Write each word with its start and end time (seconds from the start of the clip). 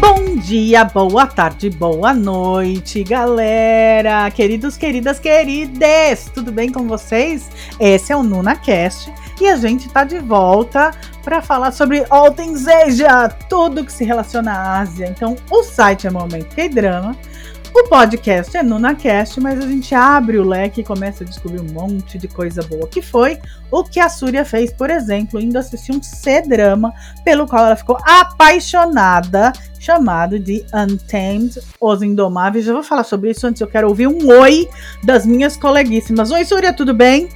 Bom 0.00 0.36
dia, 0.36 0.84
boa 0.84 1.26
tarde, 1.26 1.68
boa 1.68 2.14
noite, 2.14 3.04
galera! 3.04 4.30
Queridos, 4.30 4.78
queridas, 4.78 5.18
querides! 5.18 6.30
Tudo 6.32 6.50
bem 6.50 6.72
com 6.72 6.88
vocês? 6.88 7.50
Esse 7.78 8.12
é 8.12 8.16
o 8.16 8.22
NunaCast 8.22 9.12
e 9.38 9.48
a 9.48 9.56
gente 9.56 9.86
tá 9.90 10.02
de 10.02 10.18
volta 10.18 10.92
para 11.26 11.42
falar 11.42 11.72
sobre 11.72 12.06
All 12.08 12.30
Things 12.30 12.68
Asia, 12.68 13.28
tudo 13.48 13.84
que 13.84 13.92
se 13.92 14.04
relaciona 14.04 14.52
à 14.52 14.78
Ásia. 14.78 15.08
Então, 15.08 15.34
o 15.50 15.60
site 15.64 16.06
é 16.06 16.10
Momento 16.10 16.54
K-Drama, 16.54 17.16
o 17.74 17.88
podcast 17.88 18.56
é 18.56 18.62
NunaCast, 18.62 19.40
mas 19.40 19.58
a 19.58 19.66
gente 19.66 19.92
abre 19.92 20.38
o 20.38 20.48
leque 20.48 20.82
e 20.82 20.84
começa 20.84 21.24
a 21.24 21.26
descobrir 21.26 21.60
um 21.60 21.72
monte 21.72 22.16
de 22.16 22.28
coisa 22.28 22.62
boa, 22.62 22.86
que 22.86 23.02
foi 23.02 23.40
o 23.72 23.82
que 23.82 23.98
a 23.98 24.08
Súria 24.08 24.44
fez, 24.44 24.72
por 24.72 24.88
exemplo, 24.88 25.40
indo 25.40 25.58
assistir 25.58 25.90
um 25.90 26.00
C-drama 26.00 26.94
pelo 27.24 27.44
qual 27.44 27.66
ela 27.66 27.76
ficou 27.76 27.98
apaixonada, 28.04 29.52
chamado 29.80 30.38
de 30.38 30.64
Untamed, 30.72 31.60
Os 31.80 32.02
Indomáveis. 32.02 32.66
Já 32.66 32.72
vou 32.72 32.84
falar 32.84 33.02
sobre 33.02 33.32
isso 33.32 33.44
antes, 33.48 33.60
eu 33.60 33.66
quero 33.66 33.88
ouvir 33.88 34.06
um 34.06 34.28
oi 34.28 34.68
das 35.02 35.26
minhas 35.26 35.56
coleguíssimas. 35.56 36.30
Oi, 36.30 36.44
Súria, 36.44 36.72
tudo 36.72 36.94
bem? 36.94 37.28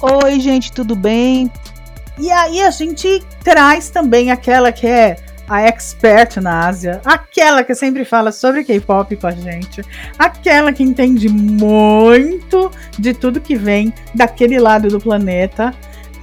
Oi, 0.00 0.40
gente, 0.40 0.72
tudo 0.72 0.96
bem? 0.96 1.52
E 2.18 2.30
aí 2.30 2.62
a 2.62 2.70
gente 2.70 3.22
traz 3.42 3.90
também 3.90 4.30
aquela 4.30 4.70
que 4.70 4.86
é 4.86 5.16
a 5.48 5.62
expert 5.62 6.36
na 6.40 6.66
Ásia, 6.66 7.00
aquela 7.04 7.62
que 7.62 7.74
sempre 7.74 8.04
fala 8.04 8.32
sobre 8.32 8.64
K-pop 8.64 9.14
com 9.16 9.26
a 9.26 9.32
gente, 9.32 9.82
aquela 10.18 10.72
que 10.72 10.82
entende 10.82 11.28
muito 11.28 12.70
de 12.98 13.12
tudo 13.12 13.40
que 13.40 13.56
vem 13.56 13.92
daquele 14.14 14.58
lado 14.58 14.88
do 14.88 15.00
planeta 15.00 15.74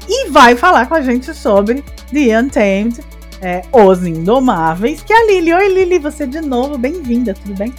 e 0.07 0.29
vai 0.29 0.55
falar 0.55 0.87
com 0.87 0.95
a 0.95 1.01
gente 1.01 1.33
sobre 1.33 1.83
The 2.11 2.39
Untamed, 2.39 2.99
é, 3.41 3.61
Os 3.71 4.05
Indomáveis, 4.05 5.03
que 5.03 5.13
é 5.13 5.21
a 5.21 5.25
Lili. 5.27 5.53
Oi, 5.53 5.69
Lili, 5.69 5.99
você 5.99 6.25
de 6.25 6.41
novo, 6.41 6.77
bem-vinda, 6.77 7.33
tudo 7.33 7.55
bem? 7.55 7.73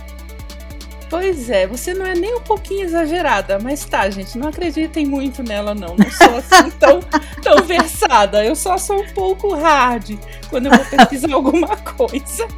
Pois 1.12 1.50
é, 1.50 1.66
você 1.66 1.92
não 1.92 2.06
é 2.06 2.14
nem 2.14 2.34
um 2.36 2.40
pouquinho 2.40 2.86
exagerada, 2.86 3.58
mas 3.58 3.84
tá, 3.84 4.08
gente, 4.08 4.38
não 4.38 4.48
acreditem 4.48 5.04
muito 5.04 5.42
nela, 5.42 5.74
não. 5.74 5.94
Não 5.94 6.10
sou 6.10 6.38
assim 6.38 6.70
tão, 6.80 7.00
tão 7.42 7.62
versada. 7.66 8.42
Eu 8.42 8.56
só 8.56 8.78
sou 8.78 9.02
um 9.02 9.12
pouco 9.12 9.54
hard 9.54 10.18
quando 10.48 10.66
eu 10.66 10.72
vou 10.72 10.84
pesquisar 10.86 11.34
alguma 11.34 11.76
coisa. 11.76 12.48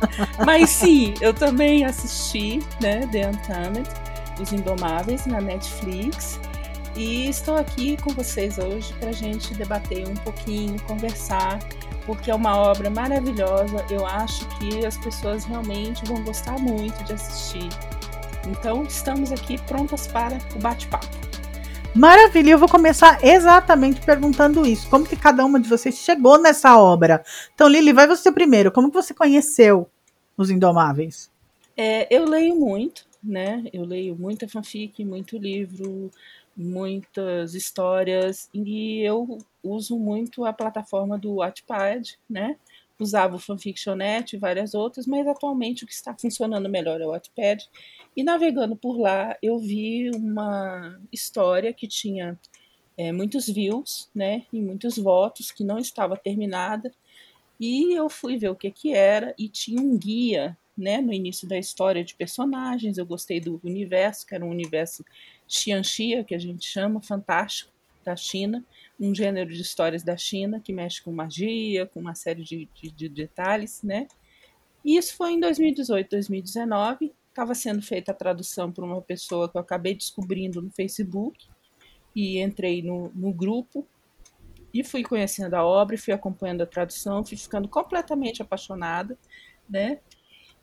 Mas 0.46 0.70
sim, 0.70 1.14
eu 1.20 1.34
também 1.34 1.84
assisti, 1.84 2.60
né, 2.80 3.08
The 3.10 3.26
Untamed, 3.30 3.90
Os 4.40 4.52
Indomáveis, 4.52 5.26
na 5.26 5.40
Netflix. 5.40 6.38
E 6.94 7.28
estou 7.28 7.56
aqui 7.56 7.96
com 7.96 8.10
vocês 8.10 8.56
hoje 8.56 8.94
para 9.00 9.08
a 9.08 9.12
gente 9.12 9.52
debater 9.54 10.06
um 10.06 10.14
pouquinho, 10.14 10.80
conversar, 10.82 11.58
porque 12.06 12.30
é 12.30 12.34
uma 12.36 12.56
obra 12.56 12.88
maravilhosa. 12.88 13.84
Eu 13.90 14.06
acho 14.06 14.46
que 14.60 14.86
as 14.86 14.96
pessoas 14.96 15.44
realmente 15.44 16.04
vão 16.04 16.22
gostar 16.22 16.56
muito 16.56 17.02
de 17.02 17.14
assistir. 17.14 17.68
Então, 18.46 18.84
estamos 18.84 19.32
aqui 19.32 19.58
prontas 19.62 20.06
para 20.06 20.38
o 20.54 20.58
bate-papo. 20.58 21.06
Maravilha, 21.94 22.50
eu 22.50 22.58
vou 22.58 22.68
começar 22.68 23.24
exatamente 23.24 24.00
perguntando 24.00 24.66
isso. 24.66 24.90
Como 24.90 25.06
que 25.06 25.16
cada 25.16 25.44
uma 25.44 25.60
de 25.60 25.68
vocês 25.68 25.96
chegou 25.96 26.38
nessa 26.38 26.76
obra? 26.78 27.24
Então, 27.54 27.68
Lili, 27.68 27.92
vai 27.92 28.06
você 28.06 28.32
primeiro. 28.32 28.72
Como 28.72 28.88
que 28.88 28.94
você 28.94 29.14
conheceu 29.14 29.88
Os 30.36 30.50
Indomáveis? 30.50 31.30
É, 31.76 32.06
eu 32.14 32.24
leio 32.24 32.56
muito, 32.56 33.06
né? 33.22 33.64
Eu 33.72 33.84
leio 33.84 34.16
muita 34.16 34.48
fanfic, 34.48 35.04
muito 35.04 35.38
livro, 35.38 36.10
muitas 36.56 37.54
histórias 37.54 38.48
e 38.52 39.00
eu 39.00 39.38
uso 39.62 39.98
muito 39.98 40.44
a 40.44 40.52
plataforma 40.52 41.18
do 41.18 41.36
Wattpad, 41.36 42.18
né? 42.28 42.56
Usava 42.98 43.36
o 43.36 43.40
Fanfictionet 43.40 44.34
e 44.34 44.38
várias 44.38 44.72
outras, 44.72 45.06
mas 45.06 45.26
atualmente 45.26 45.84
o 45.84 45.86
que 45.86 45.92
está 45.92 46.14
funcionando 46.16 46.68
melhor 46.68 47.00
é 47.00 47.06
o 47.06 47.10
Wattpad. 47.10 47.68
E 48.16 48.22
navegando 48.22 48.76
por 48.76 48.98
lá, 48.98 49.36
eu 49.42 49.58
vi 49.58 50.10
uma 50.10 51.00
história 51.12 51.72
que 51.72 51.88
tinha 51.88 52.38
é, 52.96 53.10
muitos 53.10 53.46
views, 53.46 54.08
né? 54.14 54.44
E 54.52 54.60
muitos 54.60 54.96
votos, 54.96 55.50
que 55.50 55.64
não 55.64 55.78
estava 55.78 56.16
terminada. 56.16 56.92
E 57.58 57.92
eu 57.94 58.08
fui 58.08 58.36
ver 58.36 58.50
o 58.50 58.56
que 58.56 58.70
que 58.70 58.92
era 58.92 59.34
e 59.38 59.48
tinha 59.48 59.80
um 59.80 59.96
guia, 59.96 60.56
né, 60.76 61.00
no 61.00 61.12
início 61.12 61.48
da 61.48 61.56
história 61.56 62.04
de 62.04 62.14
personagens. 62.14 62.98
Eu 62.98 63.06
gostei 63.06 63.40
do 63.40 63.60
universo, 63.64 64.26
que 64.26 64.34
era 64.34 64.44
um 64.44 64.50
universo 64.50 65.04
Xianxia, 65.48 66.24
que 66.24 66.34
a 66.34 66.38
gente 66.38 66.66
chama, 66.66 67.00
fantástico, 67.00 67.72
da 68.04 68.14
China, 68.16 68.64
um 68.98 69.14
gênero 69.14 69.50
de 69.50 69.60
histórias 69.60 70.02
da 70.02 70.16
China 70.16 70.60
que 70.60 70.72
mexe 70.72 71.02
com 71.02 71.12
magia, 71.12 71.86
com 71.86 72.00
uma 72.00 72.14
série 72.14 72.42
de, 72.42 72.68
de, 72.74 72.90
de 72.90 73.08
detalhes, 73.08 73.82
né? 73.82 74.06
E 74.84 74.96
isso 74.96 75.16
foi 75.16 75.32
em 75.32 75.40
2018, 75.40 76.10
2019. 76.10 77.12
Estava 77.28 77.54
sendo 77.54 77.82
feita 77.82 78.12
a 78.12 78.14
tradução 78.14 78.70
por 78.70 78.84
uma 78.84 79.00
pessoa 79.00 79.48
que 79.48 79.56
eu 79.56 79.60
acabei 79.60 79.94
descobrindo 79.94 80.62
no 80.62 80.70
Facebook 80.70 81.48
e 82.14 82.38
entrei 82.38 82.82
no, 82.82 83.10
no 83.14 83.32
grupo 83.32 83.86
e 84.72 84.84
fui 84.84 85.02
conhecendo 85.02 85.54
a 85.54 85.64
obra, 85.64 85.96
fui 85.96 86.12
acompanhando 86.12 86.62
a 86.62 86.66
tradução, 86.66 87.24
fui 87.24 87.36
ficando 87.36 87.68
completamente 87.68 88.42
apaixonada, 88.42 89.16
né? 89.68 90.00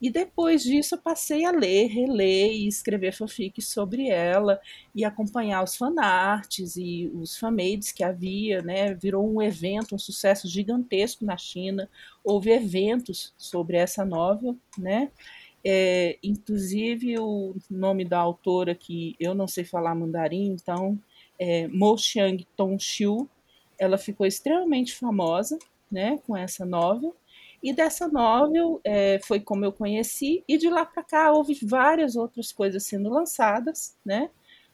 E 0.02 0.10
depois 0.10 0.64
disso 0.64 0.96
eu 0.96 1.00
passei 1.00 1.46
a 1.46 1.52
ler, 1.52 1.88
reler 1.88 2.52
e 2.52 2.68
escrever 2.68 3.14
fanfics 3.14 3.68
sobre 3.68 4.10
ela 4.10 4.60
e 4.96 5.06
acompanhar 5.06 5.64
os 5.64 5.76
fanarts 5.76 6.76
e 6.76 7.12
os 7.14 7.38
fanmades 7.38 7.92
que 7.92 8.04
havia, 8.04 8.62
né? 8.64 8.96
Virou 8.96 9.32
um 9.32 9.42
evento, 9.42 9.94
um 9.94 10.00
sucesso 10.00 10.48
gigantesco 10.48 11.24
na 11.24 11.38
China. 11.38 11.88
Houve 12.24 12.50
eventos 12.50 13.32
sobre 13.38 13.78
essa 13.78 14.04
novel, 14.04 14.58
né? 14.76 15.12
É, 15.64 16.18
inclusive 16.24 17.20
o 17.20 17.56
nome 17.70 18.04
da 18.04 18.18
autora 18.18 18.74
que 18.74 19.16
eu 19.20 19.36
não 19.36 19.48
sei 19.48 19.64
falar 19.64 19.94
mandarim, 19.94 20.48
então 20.48 21.00
é 21.38 21.68
Mo 21.68 21.96
Xiang 21.96 22.44
Tongxiu. 22.56 23.30
Ela 23.78 23.98
ficou 24.00 24.26
extremamente 24.26 24.96
famosa, 24.96 25.60
né, 25.92 26.20
com 26.26 26.36
essa 26.36 26.66
novel. 26.66 27.16
E 27.64 27.74
dessa 27.74 28.08
novel 28.08 28.82
é, 28.84 29.20
foi 29.24 29.40
como 29.40 29.64
eu 29.66 29.72
conheci, 29.72 30.44
e 30.48 30.58
de 30.58 30.70
lá 30.70 30.86
para 30.86 31.04
cá 31.04 31.32
houve 31.32 31.58
várias 31.64 32.16
outras 32.16 32.52
coisas 32.52 32.86
sendo 32.88 33.10
lançadas, 33.10 33.96
né? 34.06 34.30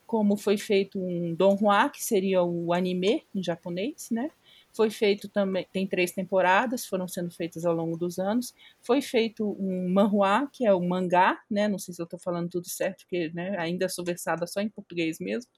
Como 0.06 0.38
foi 0.38 0.58
feito 0.58 0.98
um 1.00 1.36
Donghua, 1.36 1.90
que 1.90 2.02
seria 2.04 2.42
o 2.44 2.72
anime 2.74 3.26
em 3.36 3.44
japonês, 3.44 4.08
né? 4.10 4.32
Foi 4.74 4.90
feito 4.90 5.28
também, 5.28 5.68
tem 5.74 5.86
três 5.88 6.12
temporadas, 6.14 6.86
foram 6.86 7.08
sendo 7.08 7.32
feitas 7.32 7.66
ao 7.66 7.74
longo 7.74 7.98
dos 7.98 8.20
anos. 8.20 8.54
Foi 8.82 9.02
feito 9.02 9.58
um 9.60 9.90
manhua, 9.90 10.48
que 10.54 10.66
é 10.66 10.74
o 10.74 10.80
mangá, 10.82 11.38
né? 11.50 11.68
Não 11.68 11.80
sei 11.80 11.94
se 11.94 12.02
eu 12.02 12.06
estou 12.06 12.20
falando 12.20 12.48
tudo 12.50 12.70
certo, 12.70 13.00
porque 13.00 13.32
né, 13.34 13.58
ainda 13.58 13.90
sou 13.90 14.06
versada 14.06 14.46
só 14.48 14.62
em 14.62 14.70
português 14.70 15.20
mesmo. 15.20 15.52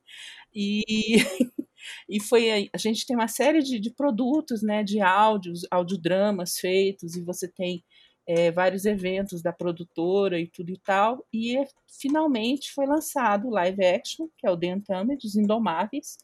E 0.53 1.17
E 2.07 2.19
foi 2.19 2.69
a 2.73 2.77
gente 2.77 3.05
tem 3.05 3.15
uma 3.15 3.27
série 3.27 3.61
de, 3.61 3.79
de 3.79 3.91
produtos, 3.91 4.61
né, 4.61 4.83
de 4.83 5.01
áudios, 5.01 5.61
audiodramas 5.71 6.57
feitos, 6.57 7.15
e 7.15 7.23
você 7.23 7.47
tem 7.47 7.83
é, 8.27 8.51
vários 8.51 8.85
eventos 8.85 9.41
da 9.41 9.51
produtora 9.51 10.39
e 10.39 10.47
tudo 10.47 10.71
e 10.71 10.77
tal. 10.77 11.25
E 11.33 11.57
finalmente 11.99 12.71
foi 12.71 12.85
lançado 12.85 13.47
o 13.47 13.51
live 13.51 13.83
action, 13.83 14.27
que 14.37 14.45
é 14.45 14.51
o 14.51 14.57
The 14.57 14.75
Untamed, 14.75 15.25
Os 15.25 15.35
Indomáveis, 15.35 16.17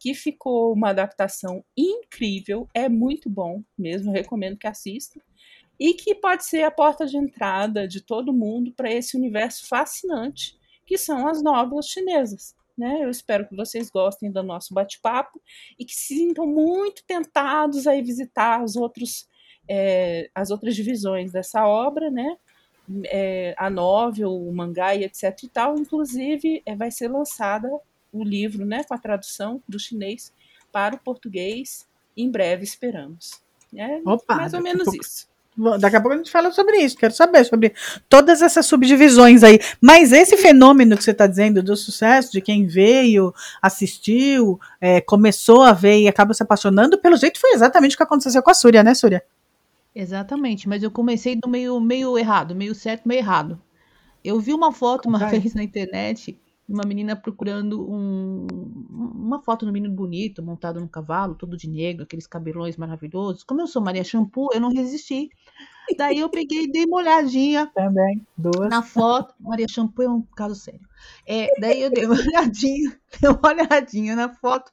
que 0.00 0.14
ficou 0.14 0.72
uma 0.72 0.90
adaptação 0.90 1.64
incrível, 1.76 2.68
é 2.72 2.88
muito 2.88 3.28
bom 3.28 3.62
mesmo, 3.76 4.12
recomendo 4.12 4.56
que 4.56 4.68
assista. 4.68 5.20
E 5.80 5.94
que 5.94 6.14
pode 6.14 6.44
ser 6.44 6.62
a 6.62 6.70
porta 6.70 7.06
de 7.06 7.16
entrada 7.16 7.86
de 7.86 8.00
todo 8.00 8.32
mundo 8.32 8.72
para 8.72 8.92
esse 8.92 9.16
universo 9.16 9.66
fascinante 9.66 10.56
que 10.86 10.96
são 10.96 11.26
as 11.28 11.42
novelas 11.42 11.86
chinesas. 11.86 12.54
Né? 12.78 13.00
Eu 13.02 13.10
espero 13.10 13.48
que 13.48 13.56
vocês 13.56 13.90
gostem 13.90 14.30
do 14.30 14.42
nosso 14.42 14.72
bate-papo 14.72 15.42
e 15.76 15.84
que 15.84 15.92
se 15.92 16.14
sintam 16.14 16.46
muito 16.46 17.02
tentados 17.04 17.88
a 17.88 17.92
visitar 18.00 18.62
os 18.62 18.76
outros, 18.76 19.28
é, 19.68 20.30
as 20.32 20.50
outras 20.52 20.76
divisões 20.76 21.32
dessa 21.32 21.66
obra, 21.66 22.08
né? 22.08 22.36
É, 23.06 23.54
a 23.58 23.68
novel, 23.68 24.32
o 24.32 24.54
mangá 24.54 24.94
e 24.94 25.04
etc 25.04 25.42
e 25.42 25.48
tal. 25.48 25.76
Inclusive, 25.76 26.62
é, 26.64 26.76
vai 26.76 26.90
ser 26.90 27.08
lançada 27.08 27.68
o 28.12 28.24
livro, 28.24 28.64
né, 28.64 28.84
com 28.84 28.94
a 28.94 28.98
tradução 28.98 29.62
do 29.68 29.78
chinês 29.78 30.32
para 30.72 30.94
o 30.94 30.98
português 30.98 31.86
em 32.16 32.30
breve, 32.30 32.64
esperamos. 32.64 33.42
É 33.74 34.00
Opa, 34.04 34.36
mais 34.36 34.54
ou 34.54 34.62
menos 34.62 34.84
pouco. 34.84 35.00
isso. 35.00 35.27
Daqui 35.80 35.96
a 35.96 36.00
pouco 36.00 36.14
a 36.14 36.16
gente 36.18 36.30
fala 36.30 36.52
sobre 36.52 36.76
isso. 36.78 36.96
Quero 36.96 37.12
saber 37.12 37.44
sobre 37.44 37.74
todas 38.08 38.42
essas 38.42 38.64
subdivisões 38.66 39.42
aí. 39.42 39.58
Mas 39.80 40.12
esse 40.12 40.36
fenômeno 40.36 40.96
que 40.96 41.02
você 41.02 41.10
está 41.10 41.26
dizendo 41.26 41.62
do 41.62 41.76
sucesso, 41.76 42.32
de 42.32 42.40
quem 42.40 42.66
veio, 42.66 43.34
assistiu, 43.60 44.60
é, 44.80 45.00
começou 45.00 45.62
a 45.62 45.72
ver 45.72 46.00
e 46.00 46.08
acaba 46.08 46.32
se 46.32 46.42
apaixonando, 46.42 46.98
pelo 46.98 47.16
jeito 47.16 47.40
foi 47.40 47.52
exatamente 47.52 47.94
o 47.94 47.96
que 47.96 48.02
aconteceu 48.04 48.42
com 48.42 48.50
a 48.50 48.54
Súria, 48.54 48.82
né, 48.82 48.94
Súria? 48.94 49.22
Exatamente, 49.94 50.68
mas 50.68 50.82
eu 50.82 50.90
comecei 50.90 51.34
do 51.34 51.48
meio, 51.48 51.80
meio 51.80 52.16
errado, 52.16 52.54
meio 52.54 52.74
certo, 52.74 53.08
meio 53.08 53.18
errado. 53.18 53.60
Eu 54.22 54.38
vi 54.38 54.54
uma 54.54 54.72
foto 54.72 55.08
uma 55.08 55.18
vez 55.26 55.54
na 55.54 55.62
internet 55.62 56.38
uma 56.68 56.82
menina 56.86 57.16
procurando 57.16 57.90
um, 57.90 58.46
uma 58.90 59.40
foto 59.40 59.64
um 59.64 59.72
menino 59.72 59.94
bonito, 59.94 60.42
montado 60.42 60.78
num 60.78 60.86
cavalo, 60.86 61.34
todo 61.34 61.56
de 61.56 61.68
negro, 61.68 62.02
aqueles 62.02 62.26
cabelões 62.26 62.76
maravilhosos. 62.76 63.42
Como 63.42 63.62
eu 63.62 63.66
sou 63.66 63.80
Maria 63.80 64.04
Shampoo, 64.04 64.50
eu 64.52 64.60
não 64.60 64.68
resisti. 64.68 65.30
Daí 65.96 66.18
eu 66.18 66.28
peguei 66.28 66.64
e 66.64 66.70
dei 66.70 66.84
uma 66.84 66.98
olhadinha 66.98 67.70
Também, 67.74 68.26
duas. 68.36 68.68
na 68.68 68.82
foto. 68.82 69.34
Maria 69.40 69.66
Shampoo 69.66 70.02
é 70.02 70.10
um 70.10 70.20
caso 70.36 70.54
sério. 70.54 70.86
É, 71.26 71.48
daí 71.58 71.80
eu 71.80 71.90
dei 71.90 72.04
uma 72.04 72.14
olhadinha, 72.20 73.00
dei 73.18 73.30
uma 73.30 73.48
olhadinha 73.48 74.14
na 74.14 74.28
foto. 74.28 74.70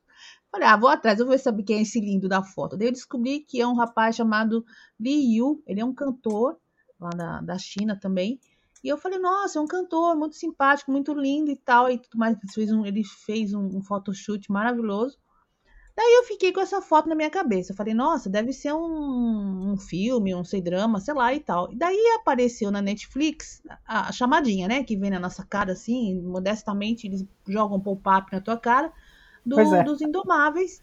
Falei, 0.51 0.68
ah, 0.68 0.77
vou 0.77 0.89
atrás, 0.89 1.19
eu 1.19 1.25
vou 1.25 1.38
saber 1.38 1.63
quem 1.63 1.77
é 1.77 1.81
esse 1.81 2.00
lindo 2.00 2.27
da 2.27 2.44
foto. 2.44 2.75
Daí 2.75 2.88
eu 2.89 2.92
descobri 2.92 3.39
que 3.39 3.62
é 3.62 3.68
um 3.68 3.75
rapaz 3.75 4.15
chamado 4.18 4.65
Li 5.00 5.38
Yu, 5.38 5.63
ele 5.65 5.80
é 5.80 5.86
um 5.86 5.94
cantor 5.94 6.57
lá 7.00 7.09
da, 7.09 7.42
da 7.42 7.57
China 7.57 7.97
também. 7.97 8.39
E 8.85 8.87
eu 8.87 8.99
falei, 8.99 9.17
nossa, 9.17 9.57
é 9.57 9.61
um 9.63 9.65
cantor 9.65 10.15
muito 10.15 10.35
simpático, 10.35 10.91
muito 10.91 11.11
lindo 11.11 11.49
e 11.49 11.55
tal. 11.55 11.89
E 11.89 11.97
tudo 11.97 12.19
mais. 12.19 12.37
Ele 12.37 12.51
fez 12.53 12.71
um, 12.71 12.85
ele 12.85 13.03
fez 13.03 13.51
um, 13.51 13.77
um 13.77 13.81
photoshoot 13.81 14.51
maravilhoso. 14.51 15.17
Daí 15.97 16.13
eu 16.19 16.23
fiquei 16.25 16.53
com 16.53 16.59
essa 16.59 16.79
foto 16.83 17.09
na 17.09 17.15
minha 17.15 17.31
cabeça. 17.31 17.71
Eu 17.71 17.75
falei, 17.75 17.95
nossa, 17.95 18.29
deve 18.29 18.53
ser 18.53 18.73
um, 18.73 19.71
um 19.71 19.75
filme, 19.75 20.35
um 20.35 20.43
sei 20.43 20.61
drama, 20.61 20.99
sei 20.99 21.15
lá 21.15 21.33
e 21.33 21.39
tal. 21.39 21.71
E 21.73 21.75
daí 21.75 21.97
apareceu 22.15 22.69
na 22.69 22.79
Netflix 22.79 23.63
a, 23.87 24.09
a 24.09 24.11
chamadinha, 24.11 24.67
né? 24.67 24.83
Que 24.83 24.95
vem 24.95 25.09
na 25.09 25.19
nossa 25.19 25.43
cara 25.43 25.71
assim, 25.71 26.21
modestamente, 26.21 27.07
eles 27.07 27.25
jogam 27.47 27.79
pop-up 27.79 28.31
na 28.31 28.39
tua 28.39 28.55
cara, 28.55 28.93
do, 29.43 29.59
é. 29.59 29.83
dos 29.83 29.99
Indomáveis. 29.99 30.79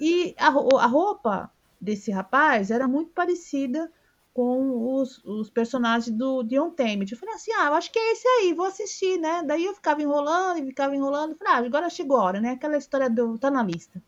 E 0.00 0.32
a, 0.38 0.46
a 0.46 0.86
roupa 0.86 1.50
desse 1.80 2.12
rapaz 2.12 2.70
era 2.70 2.86
muito 2.86 3.10
parecida 3.10 3.90
com 4.32 4.94
os, 4.94 5.22
os 5.24 5.50
personagens 5.50 6.14
do 6.16 6.42
Dion 6.42 6.70
Temet. 6.70 7.12
Eu 7.12 7.18
falei 7.18 7.34
assim, 7.34 7.52
ah, 7.52 7.66
eu 7.66 7.74
acho 7.74 7.92
que 7.92 7.98
é 7.98 8.12
esse 8.12 8.26
aí, 8.26 8.54
vou 8.54 8.66
assistir, 8.66 9.18
né? 9.18 9.42
Daí 9.42 9.64
eu 9.64 9.74
ficava 9.74 10.02
enrolando 10.02 10.58
e 10.58 10.66
ficava 10.66 10.96
enrolando. 10.96 11.36
Falei, 11.36 11.52
ah, 11.52 11.58
agora 11.58 11.90
chegou 11.90 12.16
a 12.16 12.22
hora, 12.24 12.40
né? 12.40 12.50
Aquela 12.52 12.76
história 12.78 13.10
do 13.10 13.38
tá 13.38 13.50
na 13.50 13.62
lista. 13.62 14.02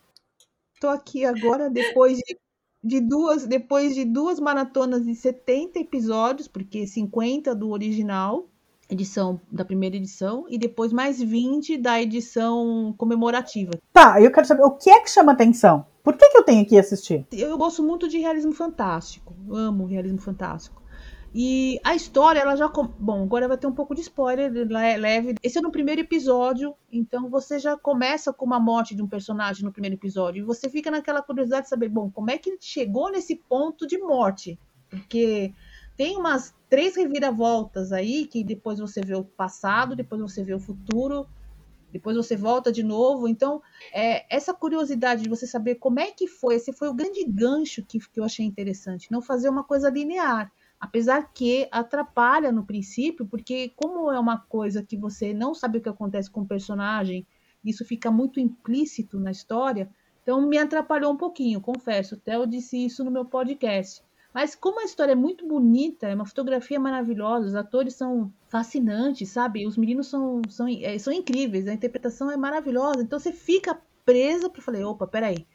Tô 0.79 0.87
aqui 0.87 1.25
agora 1.25 1.69
depois 1.69 2.17
de, 2.17 2.39
de 2.83 3.01
duas 3.01 3.45
depois 3.45 3.93
de 3.95 4.05
duas 4.05 4.39
maratonas 4.39 5.03
de 5.05 5.15
70 5.15 5.79
episódios, 5.79 6.47
porque 6.47 6.87
50 6.87 7.53
do 7.53 7.69
original, 7.69 8.48
edição 8.89 9.39
da 9.51 9.63
primeira 9.63 9.95
edição, 9.95 10.45
e 10.49 10.57
depois 10.57 10.91
mais 10.91 11.21
20 11.21 11.77
da 11.77 12.01
edição 12.01 12.93
comemorativa. 12.97 13.71
Tá, 13.93 14.21
eu 14.21 14.31
quero 14.31 14.47
saber 14.47 14.63
o 14.63 14.71
que 14.71 14.89
é 14.89 14.99
que 15.01 15.09
chama 15.09 15.31
atenção? 15.33 15.85
Por 16.03 16.17
que, 16.17 16.27
que 16.29 16.37
eu 16.37 16.43
tenho 16.43 16.65
que 16.65 16.75
ir 16.75 16.79
assistir? 16.79 17.25
Eu 17.31 17.57
gosto 17.57 17.83
muito 17.83 18.07
de 18.07 18.17
realismo 18.17 18.51
fantástico. 18.53 19.35
Amo 19.51 19.85
realismo 19.85 20.17
fantástico. 20.19 20.81
E 21.35 21.79
a 21.83 21.95
história, 21.95 22.39
ela 22.39 22.55
já. 22.55 22.67
com- 22.67 22.89
Bom, 22.97 23.21
agora 23.21 23.47
vai 23.47 23.55
ter 23.57 23.67
um 23.67 23.71
pouco 23.71 23.93
de 23.93 24.01
spoiler 24.01 24.51
le- 24.51 24.97
leve. 24.97 25.35
Esse 25.43 25.59
é 25.59 25.61
no 25.61 25.71
primeiro 25.71 26.01
episódio, 26.01 26.73
então 26.91 27.29
você 27.29 27.59
já 27.59 27.77
começa 27.77 28.33
com 28.33 28.45
uma 28.47 28.59
morte 28.59 28.95
de 28.95 29.03
um 29.03 29.07
personagem 29.07 29.63
no 29.63 29.71
primeiro 29.71 29.95
episódio. 29.95 30.41
E 30.41 30.43
você 30.45 30.67
fica 30.67 30.89
naquela 30.89 31.21
curiosidade 31.21 31.63
de 31.65 31.69
saber, 31.69 31.89
bom, 31.89 32.09
como 32.09 32.31
é 32.31 32.37
que 32.39 32.49
ele 32.49 32.57
chegou 32.59 33.11
nesse 33.11 33.35
ponto 33.35 33.85
de 33.85 33.99
morte? 33.99 34.57
Porque 34.89 35.53
tem 35.99 36.15
umas 36.15 36.55
três 36.69 36.95
reviravoltas 36.95 37.91
aí 37.91 38.25
que 38.25 38.41
depois 38.41 38.79
você 38.79 39.01
vê 39.01 39.15
o 39.15 39.23
passado, 39.25 39.97
depois 39.97 40.21
você 40.21 40.41
vê 40.41 40.53
o 40.53 40.59
futuro, 40.59 41.27
depois 41.91 42.15
você 42.15 42.37
volta 42.37 42.71
de 42.71 42.81
novo. 42.83 43.27
Então, 43.27 43.61
é, 43.91 44.25
essa 44.33 44.53
curiosidade 44.53 45.23
de 45.23 45.27
você 45.27 45.45
saber 45.45 45.75
como 45.75 45.99
é 45.99 46.09
que 46.09 46.25
foi, 46.25 46.55
esse 46.55 46.71
foi 46.71 46.87
o 46.87 46.93
grande 46.93 47.25
gancho 47.25 47.83
que, 47.83 47.99
que 47.99 48.17
eu 48.17 48.23
achei 48.23 48.45
interessante. 48.45 49.11
Não 49.11 49.21
fazer 49.21 49.49
uma 49.49 49.61
coisa 49.61 49.89
linear. 49.89 50.49
Apesar 50.79 51.33
que 51.33 51.67
atrapalha 51.69 52.49
no 52.49 52.65
princípio, 52.65 53.25
porque 53.25 53.73
como 53.75 54.09
é 54.09 54.17
uma 54.17 54.37
coisa 54.37 54.81
que 54.81 54.95
você 54.95 55.33
não 55.33 55.53
sabe 55.53 55.79
o 55.79 55.81
que 55.81 55.89
acontece 55.89 56.31
com 56.31 56.43
o 56.43 56.47
personagem, 56.47 57.27
isso 57.61 57.83
fica 57.83 58.09
muito 58.09 58.39
implícito 58.39 59.19
na 59.19 59.31
história, 59.31 59.89
então 60.23 60.47
me 60.47 60.57
atrapalhou 60.57 61.11
um 61.11 61.17
pouquinho, 61.17 61.59
confesso. 61.59 62.15
Até 62.15 62.37
eu 62.37 62.45
disse 62.45 62.85
isso 62.85 63.03
no 63.03 63.11
meu 63.11 63.25
podcast. 63.25 64.01
Mas 64.33 64.55
como 64.55 64.79
a 64.79 64.83
história 64.83 65.13
é 65.13 65.15
muito 65.15 65.47
bonita, 65.47 66.07
é 66.07 66.13
uma 66.13 66.25
fotografia 66.25 66.79
maravilhosa, 66.79 67.47
os 67.47 67.55
atores 67.55 67.95
são 67.95 68.31
fascinantes, 68.47 69.29
sabe? 69.29 69.65
Os 69.65 69.75
meninos 69.75 70.07
são, 70.07 70.41
são, 70.49 70.67
é, 70.67 70.97
são 70.99 71.11
incríveis, 71.11 71.67
a 71.67 71.73
interpretação 71.73 72.29
é 72.29 72.37
maravilhosa. 72.37 73.01
Então 73.01 73.19
você 73.19 73.31
fica 73.31 73.79
presa 74.05 74.49
para 74.49 74.61
falei, 74.61 74.83
opa, 74.83 75.07
peraí, 75.07 75.45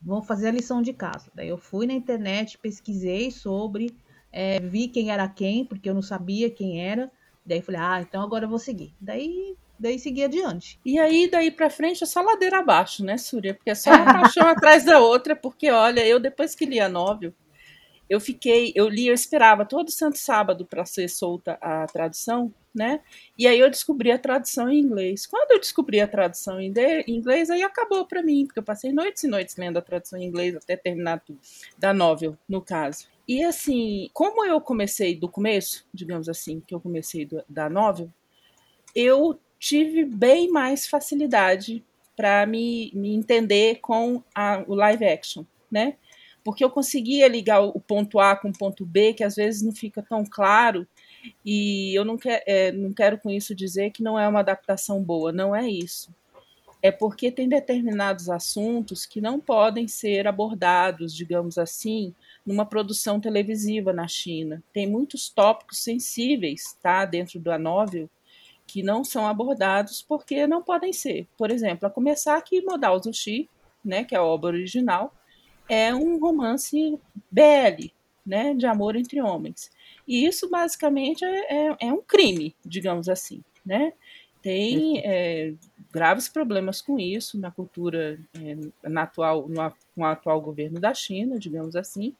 vamos 0.00 0.26
fazer 0.26 0.48
a 0.48 0.52
lição 0.52 0.80
de 0.80 0.92
casa. 0.92 1.30
Daí 1.34 1.48
eu 1.48 1.58
fui 1.58 1.86
na 1.86 1.92
internet, 1.92 2.58
pesquisei 2.58 3.30
sobre, 3.30 3.94
é, 4.32 4.60
vi 4.60 4.88
quem 4.88 5.10
era 5.10 5.28
quem, 5.28 5.64
porque 5.64 5.88
eu 5.88 5.94
não 5.94 6.02
sabia 6.02 6.50
quem 6.50 6.84
era. 6.84 7.10
Daí 7.44 7.60
falei, 7.60 7.80
ah, 7.80 8.00
então 8.00 8.22
agora 8.22 8.44
eu 8.44 8.48
vou 8.48 8.58
seguir. 8.58 8.94
Daí, 9.00 9.56
daí 9.78 9.98
segui 9.98 10.22
adiante. 10.22 10.78
E 10.84 10.98
aí, 10.98 11.28
daí 11.28 11.50
pra 11.50 11.70
frente, 11.70 12.04
é 12.04 12.06
só 12.06 12.20
ladeira 12.20 12.58
abaixo, 12.58 13.04
né, 13.04 13.16
Súria? 13.18 13.54
Porque 13.54 13.70
é 13.70 13.74
só 13.74 13.90
uma 13.90 14.04
paixão 14.04 14.46
atrás 14.48 14.84
da 14.84 15.00
outra, 15.00 15.34
porque, 15.34 15.70
olha, 15.70 16.06
eu 16.06 16.20
depois 16.20 16.54
que 16.54 16.66
li 16.66 16.78
a 16.78 16.88
novel, 16.88 17.32
eu 18.10 18.20
fiquei, 18.20 18.72
eu 18.76 18.88
li, 18.88 19.06
eu 19.08 19.14
esperava 19.14 19.64
todo 19.64 19.90
santo 19.90 20.18
sábado 20.18 20.66
para 20.66 20.84
ser 20.84 21.08
solta 21.08 21.54
a 21.62 21.86
tradução, 21.86 22.52
né? 22.74 23.00
E 23.38 23.46
aí 23.48 23.58
eu 23.58 23.70
descobri 23.70 24.12
a 24.12 24.18
tradução 24.18 24.68
em 24.68 24.80
inglês. 24.80 25.26
Quando 25.26 25.52
eu 25.52 25.60
descobri 25.60 26.00
a 26.00 26.08
tradução 26.08 26.60
em 26.60 26.72
inglês, 27.08 27.50
aí 27.50 27.62
acabou 27.62 28.06
para 28.06 28.22
mim, 28.22 28.46
porque 28.46 28.58
eu 28.60 28.64
passei 28.64 28.92
noites 28.92 29.24
e 29.24 29.28
noites 29.28 29.56
lendo 29.56 29.78
a 29.78 29.82
tradução 29.82 30.18
em 30.18 30.26
inglês 30.26 30.56
até 30.56 30.76
terminar 30.76 31.20
tudo, 31.20 31.40
da 31.78 31.94
novel, 31.94 32.36
no 32.48 32.60
caso. 32.60 33.06
E 33.28 33.44
assim, 33.44 34.10
como 34.12 34.44
eu 34.44 34.60
comecei 34.60 35.14
do 35.16 35.28
começo, 35.28 35.86
digamos 35.94 36.28
assim, 36.28 36.60
que 36.66 36.74
eu 36.74 36.80
comecei 36.80 37.24
do- 37.24 37.44
da 37.48 37.70
novel, 37.70 38.10
eu 38.94 39.38
tive 39.58 40.04
bem 40.04 40.50
mais 40.50 40.86
facilidade 40.86 41.84
para 42.16 42.46
me, 42.46 42.90
me 42.94 43.14
entender 43.14 43.76
com 43.80 44.22
a- 44.34 44.64
o 44.66 44.74
live 44.74 45.04
action, 45.04 45.44
né? 45.70 45.96
Porque 46.42 46.64
eu 46.64 46.70
conseguia 46.70 47.28
ligar 47.28 47.60
o, 47.60 47.80
ponto 47.80 48.18
A 48.18 48.34
com 48.34 48.48
o 48.48 48.58
ponto 48.58 48.84
B, 48.86 49.12
que 49.12 49.24
às 49.24 49.36
vezes 49.36 49.62
não 49.62 49.72
fica 49.72 50.02
tão 50.02 50.24
claro, 50.24 50.86
e 51.44 51.94
eu 51.94 52.04
não, 52.04 52.16
quer, 52.16 52.42
é, 52.46 52.72
não 52.72 52.92
quero 52.92 53.18
com 53.18 53.30
isso 53.30 53.54
dizer 53.54 53.90
que 53.90 54.02
não 54.02 54.18
é 54.18 54.26
uma 54.26 54.40
adaptação 54.40 55.02
boa, 55.02 55.32
não 55.32 55.54
é 55.54 55.68
isso. 55.68 56.14
É 56.82 56.90
porque 56.90 57.30
tem 57.30 57.46
determinados 57.46 58.30
assuntos 58.30 59.04
que 59.04 59.20
não 59.20 59.38
podem 59.38 59.86
ser 59.86 60.26
abordados, 60.26 61.14
digamos 61.14 61.58
assim, 61.58 62.14
numa 62.44 62.64
produção 62.64 63.20
televisiva 63.20 63.92
na 63.92 64.08
China. 64.08 64.62
Tem 64.72 64.86
muitos 64.86 65.28
tópicos 65.28 65.82
sensíveis, 65.82 66.74
tá, 66.82 67.04
dentro 67.04 67.38
da 67.38 67.58
novel, 67.58 68.08
que 68.66 68.82
não 68.82 69.04
são 69.04 69.26
abordados 69.26 70.00
porque 70.00 70.46
não 70.46 70.62
podem 70.62 70.92
ser. 70.92 71.26
Por 71.36 71.50
exemplo, 71.50 71.86
a 71.86 71.90
começar 71.90 72.40
que 72.40 72.62
Modal 72.62 73.02
Zushi, 73.02 73.48
né, 73.84 74.04
que 74.04 74.14
é 74.14 74.18
a 74.18 74.24
obra 74.24 74.56
original, 74.56 75.12
é 75.70 75.94
um 75.94 76.18
romance 76.18 76.98
BL, 77.30 77.92
né, 78.26 78.52
de 78.54 78.66
amor 78.66 78.96
entre 78.96 79.22
homens. 79.22 79.70
E 80.06 80.26
isso 80.26 80.50
basicamente 80.50 81.24
é, 81.24 81.68
é, 81.68 81.76
é 81.80 81.92
um 81.92 82.02
crime, 82.02 82.56
digamos 82.66 83.08
assim, 83.08 83.40
né? 83.64 83.92
Tem 84.42 85.00
é, 85.04 85.54
graves 85.92 86.28
problemas 86.28 86.82
com 86.82 86.98
isso 86.98 87.38
na 87.38 87.52
cultura, 87.52 88.18
é, 88.34 88.88
na 88.88 89.02
atual, 89.02 89.48
no, 89.48 89.70
com 89.94 90.00
o 90.00 90.04
atual 90.04 90.40
governo 90.40 90.80
da 90.80 90.92
China, 90.92 91.38
digamos 91.38 91.76
assim, 91.76 92.16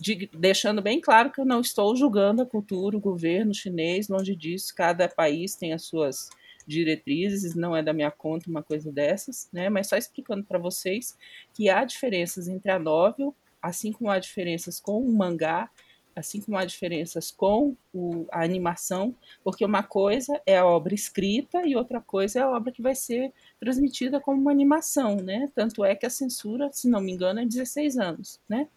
de, 0.00 0.30
deixando 0.32 0.80
bem 0.80 0.98
claro 0.98 1.30
que 1.30 1.40
eu 1.40 1.44
não 1.44 1.60
estou 1.60 1.94
julgando 1.94 2.40
a 2.40 2.46
cultura, 2.46 2.96
o 2.96 3.00
governo 3.00 3.52
chinês, 3.52 4.08
longe 4.08 4.34
disso, 4.34 4.74
cada 4.74 5.08
país 5.08 5.56
tem 5.56 5.74
as 5.74 5.82
suas 5.82 6.30
diretrizes, 6.68 7.54
não 7.54 7.74
é 7.74 7.82
da 7.82 7.92
minha 7.92 8.10
conta 8.10 8.50
uma 8.50 8.62
coisa 8.62 8.92
dessas, 8.92 9.48
né? 9.52 9.68
Mas 9.68 9.88
só 9.88 9.96
explicando 9.96 10.44
para 10.44 10.58
vocês 10.58 11.16
que 11.54 11.68
há 11.68 11.84
diferenças 11.84 12.46
entre 12.46 12.70
a 12.70 12.78
novel, 12.78 13.34
assim 13.60 13.90
como 13.90 14.10
há 14.10 14.18
diferenças 14.18 14.78
com 14.78 15.00
o 15.00 15.12
mangá, 15.12 15.70
assim 16.14 16.40
como 16.40 16.56
há 16.56 16.64
diferenças 16.64 17.30
com 17.30 17.76
o, 17.92 18.26
a 18.30 18.42
animação, 18.42 19.14
porque 19.42 19.64
uma 19.64 19.82
coisa 19.82 20.40
é 20.44 20.58
a 20.58 20.66
obra 20.66 20.94
escrita 20.94 21.66
e 21.66 21.74
outra 21.76 22.00
coisa 22.00 22.40
é 22.40 22.42
a 22.42 22.50
obra 22.50 22.72
que 22.72 22.82
vai 22.82 22.94
ser 22.94 23.32
transmitida 23.58 24.20
como 24.20 24.40
uma 24.40 24.50
animação, 24.50 25.16
né? 25.16 25.48
Tanto 25.54 25.84
é 25.84 25.94
que 25.94 26.06
a 26.06 26.10
censura, 26.10 26.70
se 26.72 26.88
não 26.88 27.00
me 27.00 27.12
engano, 27.12 27.40
é 27.40 27.46
16 27.46 27.98
anos, 27.98 28.40
né? 28.48 28.68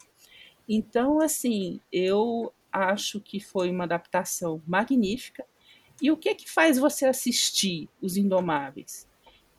Então, 0.70 1.20
assim, 1.20 1.80
eu 1.92 2.54
acho 2.72 3.20
que 3.20 3.40
foi 3.40 3.70
uma 3.70 3.84
adaptação 3.84 4.62
magnífica. 4.66 5.46
E 6.02 6.10
o 6.10 6.18
que 6.18 6.30
é 6.30 6.36
que 6.36 6.50
faz 6.50 6.80
você 6.80 7.06
assistir 7.06 7.88
Os 8.02 8.18
Indomáveis? 8.18 9.08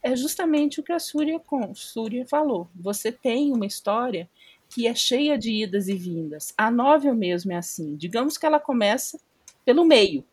É 0.03 0.17
justamente 0.17 0.81
o 0.81 0.83
que 0.83 0.93
a 0.93 0.99
Súria, 0.99 1.41
Súria 1.75 2.27
falou. 2.27 2.69
Você 2.75 3.13
tem 3.13 3.53
uma 3.53 3.65
história 3.65 4.29
que 4.69 4.89
é 4.89 4.95
cheia 4.95 5.39
de 5.39 5.63
idas 5.63 5.87
e 5.87 5.95
vindas. 5.95 6.53
A 6.59 6.71
novel 6.71 7.15
mesmo 7.15 7.53
é 7.53 7.57
assim. 7.57 7.95
Digamos 7.95 8.37
que 8.37 8.45
ela 8.45 8.59
começa 8.59 9.21
pelo 9.65 9.85
meio. 9.85 10.25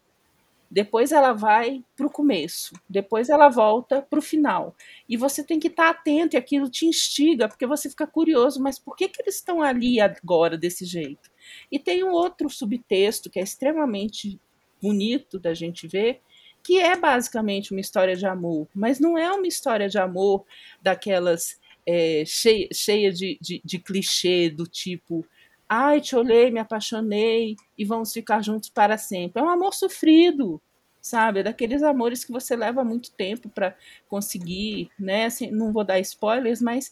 depois 0.72 1.12
ela 1.12 1.34
vai 1.34 1.84
para 1.98 2.06
o 2.06 2.12
começo, 2.12 2.76
depois 2.88 3.28
ela 3.28 3.50
volta 3.50 4.04
para 4.04 4.20
o 4.20 4.22
final. 4.22 4.76
E 5.08 5.18
você 5.18 5.44
tem 5.44 5.60
que 5.60 5.68
estar 5.68 5.86
tá 5.86 6.00
atento 6.00 6.36
e 6.36 6.38
aquilo 6.38 6.70
te 6.70 6.86
instiga, 6.86 7.48
porque 7.48 7.66
você 7.66 7.90
fica 7.90 8.06
curioso, 8.06 8.62
mas 8.62 8.78
por 8.78 8.96
que, 8.96 9.08
que 9.08 9.20
eles 9.20 9.36
estão 9.36 9.64
ali 9.64 10.00
agora 10.00 10.56
desse 10.56 10.86
jeito? 10.86 11.32
E 11.72 11.80
tem 11.80 12.04
um 12.04 12.12
outro 12.12 12.50
subtexto 12.52 13.32
que 13.32 13.40
é 13.40 13.44
extremamente 13.44 14.40
bonito 14.82 15.40
da 15.40 15.54
gente 15.54 15.88
ver, 15.88 16.22
que 16.64 16.80
é 16.80 16.96
basicamente 16.96 17.72
uma 17.72 17.82
história 17.82 18.16
de 18.16 18.26
amor, 18.26 18.68
mas 18.74 19.00
não 19.00 19.18
é 19.18 19.32
uma 19.32 19.48
história 19.48 19.88
de 19.88 19.98
amor 19.98 20.46
daquelas 20.82 21.60
é, 21.86 22.24
cheia, 22.26 22.68
cheia 22.74 23.12
de, 23.12 23.38
de, 23.42 23.62
de 23.64 23.80
clichê 23.80 24.50
do 24.50 24.68
tipo 24.68 25.26
ai, 25.70 26.02
te 26.02 26.16
olhei, 26.16 26.50
me 26.50 26.60
apaixonei 26.60 27.56
e 27.78 27.86
vamos 27.86 28.12
ficar 28.12 28.42
juntos 28.42 28.70
para 28.70 28.98
sempre. 28.98 29.40
É 29.40 29.46
um 29.46 29.50
amor 29.50 29.76
sofrido, 29.76 30.60
sabe? 31.00 31.42
É 31.42 31.44
daqueles 31.44 31.84
amores 31.84 32.26
que 32.26 32.32
você 32.32 32.56
leva 32.56 32.84
muito 32.84 33.12
tempo 33.12 33.48
para 33.50 33.78
conseguir, 34.08 34.90
né? 35.00 35.26
Assim, 35.26 35.52
não 35.52 35.72
vou 35.72 35.84
dar 35.84 36.00
spoilers, 36.00 36.60
mas 36.60 36.92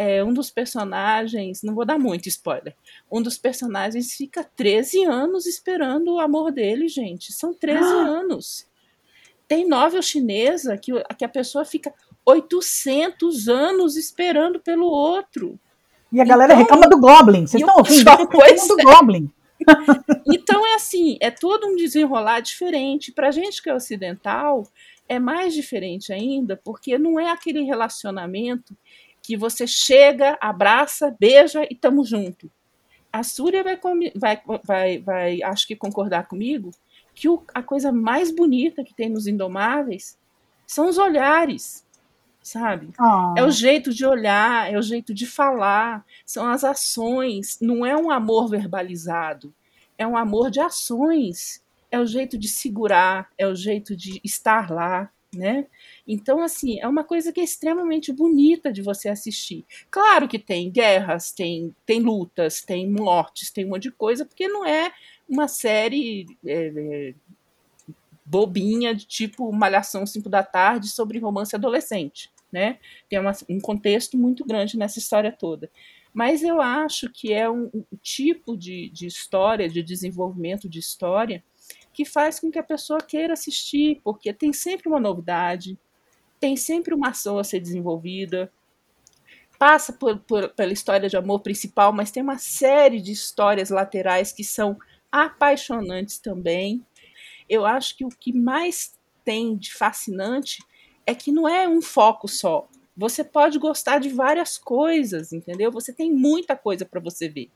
é, 0.00 0.24
um 0.24 0.32
dos 0.32 0.50
personagens, 0.50 1.62
não 1.62 1.74
vou 1.74 1.84
dar 1.84 1.98
muito 1.98 2.26
spoiler, 2.26 2.74
um 3.12 3.20
dos 3.20 3.36
personagens 3.36 4.14
fica 4.14 4.42
13 4.42 5.04
anos 5.04 5.44
esperando 5.44 6.14
o 6.14 6.18
amor 6.18 6.50
dele, 6.50 6.88
gente. 6.88 7.34
São 7.34 7.52
13 7.52 7.84
ah. 7.84 7.86
anos. 7.86 8.66
Tem 9.46 9.68
novel 9.68 10.00
chinesa 10.00 10.78
que, 10.78 10.92
que 11.18 11.24
a 11.24 11.28
pessoa 11.28 11.66
fica 11.66 11.92
800 12.24 13.46
anos 13.50 13.94
esperando 13.94 14.58
pelo 14.58 14.86
outro. 14.86 15.60
E 16.10 16.18
a 16.18 16.24
galera 16.24 16.54
então, 16.54 16.64
reclama 16.64 16.88
do 16.88 16.98
Goblin. 16.98 17.46
Vocês 17.46 17.62
estão 17.62 17.76
ouvindo? 17.76 18.10
Reclama 18.10 18.68
do 18.68 18.76
Goblin. 18.82 19.30
então 20.32 20.66
é 20.66 20.76
assim, 20.76 21.18
é 21.20 21.30
todo 21.30 21.66
um 21.66 21.76
desenrolar 21.76 22.40
diferente. 22.40 23.12
Pra 23.12 23.30
gente 23.30 23.62
que 23.62 23.68
é 23.68 23.74
ocidental, 23.74 24.66
é 25.06 25.18
mais 25.18 25.52
diferente 25.52 26.10
ainda, 26.10 26.58
porque 26.64 26.96
não 26.96 27.20
é 27.20 27.30
aquele 27.30 27.62
relacionamento 27.64 28.74
que 29.30 29.36
você 29.36 29.64
chega, 29.64 30.36
abraça, 30.40 31.16
beija 31.20 31.64
e 31.70 31.76
tamo 31.76 32.04
junto. 32.04 32.50
A 33.12 33.22
Súria 33.22 33.62
vai, 33.62 33.78
vai, 34.16 34.42
vai, 34.64 34.98
vai 34.98 35.42
acho 35.44 35.68
que 35.68 35.76
concordar 35.76 36.26
comigo, 36.26 36.72
que 37.14 37.28
o, 37.28 37.40
a 37.54 37.62
coisa 37.62 37.92
mais 37.92 38.34
bonita 38.34 38.82
que 38.82 38.92
tem 38.92 39.08
nos 39.08 39.28
Indomáveis 39.28 40.18
são 40.66 40.88
os 40.88 40.98
olhares 40.98 41.86
sabe? 42.42 42.88
Oh. 42.98 43.34
É 43.36 43.44
o 43.44 43.50
jeito 43.50 43.92
de 43.92 44.04
olhar, 44.04 44.72
é 44.72 44.76
o 44.76 44.82
jeito 44.82 45.12
de 45.12 45.26
falar, 45.26 46.04
são 46.24 46.48
as 46.48 46.64
ações, 46.64 47.58
não 47.60 47.84
é 47.84 47.94
um 47.94 48.10
amor 48.10 48.48
verbalizado, 48.48 49.54
é 49.98 50.06
um 50.06 50.16
amor 50.16 50.50
de 50.50 50.58
ações, 50.58 51.62
é 51.90 52.00
o 52.00 52.06
jeito 52.06 52.38
de 52.38 52.48
segurar, 52.48 53.28
é 53.36 53.46
o 53.46 53.54
jeito 53.54 53.94
de 53.94 54.22
estar 54.24 54.70
lá, 54.70 55.10
né? 55.34 55.66
Então, 56.06 56.42
assim, 56.42 56.80
é 56.80 56.88
uma 56.88 57.04
coisa 57.04 57.32
que 57.32 57.40
é 57.40 57.44
extremamente 57.44 58.12
bonita 58.12 58.72
de 58.72 58.82
você 58.82 59.08
assistir. 59.08 59.64
Claro 59.90 60.26
que 60.26 60.38
tem 60.38 60.70
guerras, 60.70 61.32
tem, 61.32 61.74
tem 61.86 62.00
lutas, 62.00 62.60
tem 62.62 62.90
mortes, 62.90 63.50
tem 63.50 63.64
um 63.64 63.70
monte 63.70 63.84
de 63.84 63.92
coisa, 63.92 64.24
porque 64.24 64.48
não 64.48 64.66
é 64.66 64.92
uma 65.28 65.46
série 65.46 66.26
é, 66.44 66.72
é, 66.76 67.14
bobinha 68.24 68.94
de 68.94 69.06
tipo 69.06 69.52
Malhação 69.52 70.04
5 70.04 70.28
da 70.28 70.42
tarde 70.42 70.88
sobre 70.88 71.18
romance 71.18 71.54
adolescente, 71.54 72.30
né? 72.50 72.78
Tem 73.08 73.18
uma, 73.18 73.32
um 73.48 73.60
contexto 73.60 74.18
muito 74.18 74.44
grande 74.44 74.76
nessa 74.76 74.98
história 74.98 75.30
toda. 75.30 75.70
Mas 76.12 76.42
eu 76.42 76.60
acho 76.60 77.08
que 77.08 77.32
é 77.32 77.48
um, 77.48 77.70
um 77.72 77.84
tipo 78.02 78.56
de, 78.56 78.90
de 78.90 79.06
história, 79.06 79.68
de 79.68 79.80
desenvolvimento 79.80 80.68
de 80.68 80.80
história, 80.80 81.42
que 81.92 82.04
faz 82.04 82.38
com 82.40 82.50
que 82.50 82.58
a 82.58 82.62
pessoa 82.62 83.00
queira 83.00 83.32
assistir, 83.32 84.00
porque 84.02 84.32
tem 84.32 84.52
sempre 84.52 84.88
uma 84.88 85.00
novidade, 85.00 85.78
tem 86.38 86.56
sempre 86.56 86.94
uma 86.94 87.08
ação 87.10 87.38
a 87.38 87.44
ser 87.44 87.60
desenvolvida, 87.60 88.50
passa 89.58 89.92
por, 89.92 90.18
por, 90.20 90.48
pela 90.50 90.72
história 90.72 91.08
de 91.08 91.16
amor 91.16 91.40
principal, 91.40 91.92
mas 91.92 92.10
tem 92.10 92.22
uma 92.22 92.38
série 92.38 93.00
de 93.00 93.12
histórias 93.12 93.70
laterais 93.70 94.32
que 94.32 94.42
são 94.42 94.78
apaixonantes 95.12 96.18
também, 96.18 96.84
eu 97.48 97.66
acho 97.66 97.96
que 97.96 98.04
o 98.04 98.08
que 98.08 98.32
mais 98.32 98.96
tem 99.24 99.56
de 99.56 99.74
fascinante 99.74 100.64
é 101.04 101.14
que 101.14 101.32
não 101.32 101.48
é 101.48 101.68
um 101.68 101.82
foco 101.82 102.28
só. 102.28 102.68
Você 102.96 103.24
pode 103.24 103.58
gostar 103.58 103.98
de 103.98 104.08
várias 104.08 104.56
coisas, 104.56 105.32
entendeu? 105.32 105.72
Você 105.72 105.92
tem 105.92 106.12
muita 106.12 106.56
coisa 106.56 106.84
para 106.84 107.00
você 107.00 107.28
ver. 107.28 107.50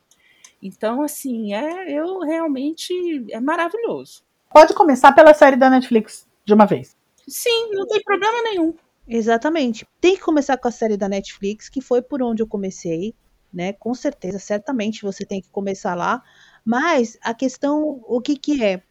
Então, 0.64 1.02
assim, 1.02 1.54
é 1.54 1.92
eu 1.92 2.21
realmente 2.21 2.92
é 3.30 3.38
maravilhoso. 3.38 4.23
Pode 4.50 4.73
começar 4.75 5.12
pela 5.12 5.35
série 5.35 5.56
da 5.56 5.68
Netflix 5.68 6.26
de 6.44 6.54
uma 6.54 6.64
vez. 6.64 6.97
Sim, 7.28 7.71
não 7.73 7.87
tem 7.87 8.02
problema 8.02 8.42
nenhum. 8.42 8.75
Exatamente. 9.06 9.87
Tem 10.00 10.16
que 10.16 10.23
começar 10.23 10.56
com 10.56 10.66
a 10.66 10.73
série 10.73 10.97
da 10.97 11.09
Netflix, 11.09 11.68
que 11.68 11.80
foi 11.80 12.00
por 12.00 12.23
onde 12.23 12.42
eu 12.42 12.47
comecei, 12.47 13.14
né? 13.52 13.75
Com 13.75 13.94
certeza, 13.94 14.38
certamente 14.38 15.02
você 15.02 15.25
tem 15.25 15.40
que 15.40 15.50
começar 15.50 15.94
lá. 15.94 16.23
Mas 16.64 17.18
a 17.23 17.35
questão, 17.35 18.02
o 18.09 18.21
que 18.21 18.37
que 18.37 18.64
é? 18.64 18.83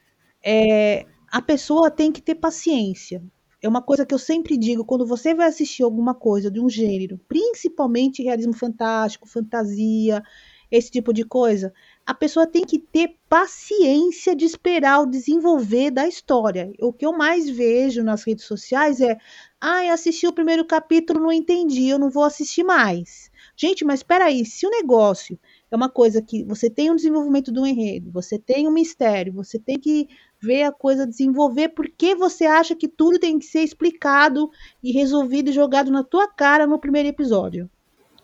é, 0.43 1.05
a 1.31 1.41
pessoa 1.41 1.89
tem 1.89 2.11
que 2.11 2.21
ter 2.21 2.35
paciência. 2.35 3.23
É 3.61 3.67
uma 3.67 3.81
coisa 3.81 4.05
que 4.05 4.13
eu 4.13 4.19
sempre 4.19 4.57
digo, 4.57 4.83
quando 4.83 5.07
você 5.07 5.33
vai 5.33 5.47
assistir 5.47 5.83
alguma 5.83 6.13
coisa 6.13 6.51
de 6.51 6.59
um 6.59 6.69
gênero, 6.69 7.17
principalmente 7.29 8.21
realismo 8.21 8.53
fantástico, 8.53 9.27
fantasia, 9.27 10.21
esse 10.73 10.89
tipo 10.89 11.13
de 11.13 11.23
coisa, 11.23 11.71
a 12.03 12.15
pessoa 12.15 12.47
tem 12.47 12.65
que 12.65 12.79
ter 12.79 13.15
paciência 13.29 14.35
de 14.35 14.43
esperar 14.43 15.01
o 15.01 15.05
desenvolver 15.05 15.91
da 15.91 16.07
história. 16.07 16.73
O 16.81 16.91
que 16.91 17.05
eu 17.05 17.13
mais 17.13 17.47
vejo 17.47 18.03
nas 18.03 18.23
redes 18.23 18.45
sociais 18.45 18.99
é: 18.99 19.15
ah, 19.61 19.85
eu 19.85 19.93
assisti 19.93 20.25
o 20.25 20.33
primeiro 20.33 20.65
capítulo, 20.65 21.19
não 21.19 21.31
entendi, 21.31 21.89
eu 21.89 21.99
não 21.99 22.09
vou 22.09 22.23
assistir 22.23 22.63
mais. 22.63 23.29
Gente, 23.55 23.85
mas 23.85 23.99
espera 23.99 24.25
aí, 24.25 24.43
se 24.43 24.65
o 24.65 24.71
negócio 24.71 25.37
é 25.69 25.75
uma 25.75 25.89
coisa 25.89 26.23
que 26.23 26.43
você 26.43 26.71
tem 26.71 26.89
um 26.89 26.95
desenvolvimento 26.95 27.51
do 27.51 27.67
enredo, 27.67 28.11
você 28.11 28.39
tem 28.39 28.67
um 28.67 28.71
mistério, 28.71 29.31
você 29.31 29.59
tem 29.59 29.79
que 29.79 30.07
ver 30.41 30.63
a 30.63 30.71
coisa 30.71 31.05
desenvolver, 31.05 31.69
porque 31.69 32.15
você 32.15 32.45
acha 32.45 32.75
que 32.75 32.87
tudo 32.87 33.19
tem 33.19 33.37
que 33.37 33.45
ser 33.45 33.61
explicado 33.61 34.49
e 34.81 34.91
resolvido 34.91 35.51
e 35.51 35.53
jogado 35.53 35.91
na 35.91 36.03
tua 36.03 36.27
cara 36.27 36.65
no 36.65 36.79
primeiro 36.79 37.09
episódio. 37.09 37.69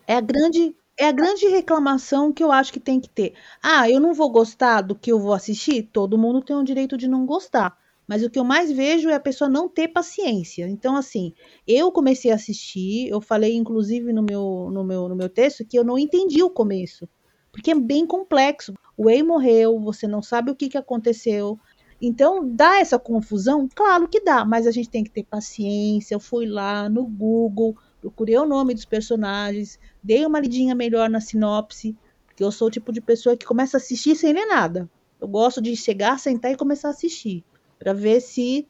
É 0.08 0.16
a 0.16 0.22
grande 0.22 0.76
é 1.00 1.08
a 1.08 1.14
grande 1.14 1.48
reclamação 1.48 2.34
que 2.34 2.44
eu 2.44 2.52
acho 2.52 2.74
que 2.74 2.80
tem 2.80 3.00
que 3.00 3.10
ter. 3.10 3.34
Ah, 3.64 3.90
eu 3.90 4.02
não 4.02 4.14
vou 4.14 4.30
gostar 4.30 4.82
do 4.82 4.94
que 4.94 5.10
eu 5.10 5.18
vou 5.18 5.34
assistir? 5.34 5.90
Todo 5.94 6.18
mundo 6.18 6.42
tem 6.42 6.58
o 6.58 6.64
direito 6.64 6.98
de 6.98 7.08
não 7.08 7.26
gostar. 7.26 7.78
Mas 8.06 8.22
o 8.22 8.30
que 8.30 8.38
eu 8.38 8.44
mais 8.44 8.70
vejo 8.70 9.10
é 9.10 9.14
a 9.14 9.20
pessoa 9.20 9.50
não 9.50 9.70
ter 9.70 9.88
paciência. 9.88 10.68
Então, 10.68 10.98
assim, 10.98 11.34
eu 11.66 11.90
comecei 11.90 12.32
a 12.32 12.36
assistir, 12.36 13.08
eu 13.08 13.22
falei, 13.22 13.56
inclusive, 13.56 14.12
no 14.12 14.22
meu, 14.22 14.70
no 14.74 14.84
meu, 14.84 15.08
no 15.08 15.16
meu 15.16 15.30
texto, 15.30 15.64
que 15.66 15.80
eu 15.80 15.86
não 15.86 15.98
entendi 15.98 16.44
o 16.44 16.50
começo. 16.50 17.08
Porque 17.50 17.72
é 17.72 17.76
bem 17.76 18.06
complexo. 18.06 18.74
O 18.98 19.06
Way 19.06 19.24
morreu, 19.24 19.80
você 19.80 20.06
não 20.06 20.22
sabe 20.22 20.52
o 20.52 20.56
que, 20.56 20.68
que 20.68 20.78
aconteceu. 20.78 21.58
Então, 22.02 22.46
dá 22.46 22.80
essa 22.80 23.00
confusão? 23.00 23.70
Claro 23.74 24.08
que 24.08 24.20
dá, 24.20 24.44
mas 24.44 24.68
a 24.68 24.72
gente 24.72 24.90
tem 24.90 25.04
que 25.04 25.12
ter 25.12 25.24
paciência. 25.24 26.14
Eu 26.14 26.20
fui 26.20 26.46
lá 26.46 26.90
no 26.90 27.06
Google, 27.06 27.78
procurei 28.02 28.38
o 28.38 28.46
nome 28.46 28.74
dos 28.74 28.86
personagens, 28.86 29.80
dei 30.02 30.26
uma 30.26 30.40
lidinha 30.40 30.74
melhor 30.74 31.10
na 31.10 31.20
sinopse, 31.20 31.96
porque 32.26 32.44
eu 32.44 32.52
sou 32.52 32.68
o 32.68 32.72
tipo 32.72 32.92
de 32.92 33.02
pessoa 33.02 33.36
que 33.36 33.46
começa 33.46 33.78
a 33.78 33.80
assistir 33.80 34.16
sem 34.16 34.34
ler 34.34 34.46
nada. 34.46 34.90
Eu 35.20 35.28
gosto 35.28 35.62
de 35.62 35.76
chegar, 35.76 36.20
sentar 36.20 36.52
e 36.52 36.58
começar 36.58 36.88
a 36.88 36.92
assistir, 36.92 37.44
para 37.78 37.94
ver 37.94 38.22
se 38.22 38.68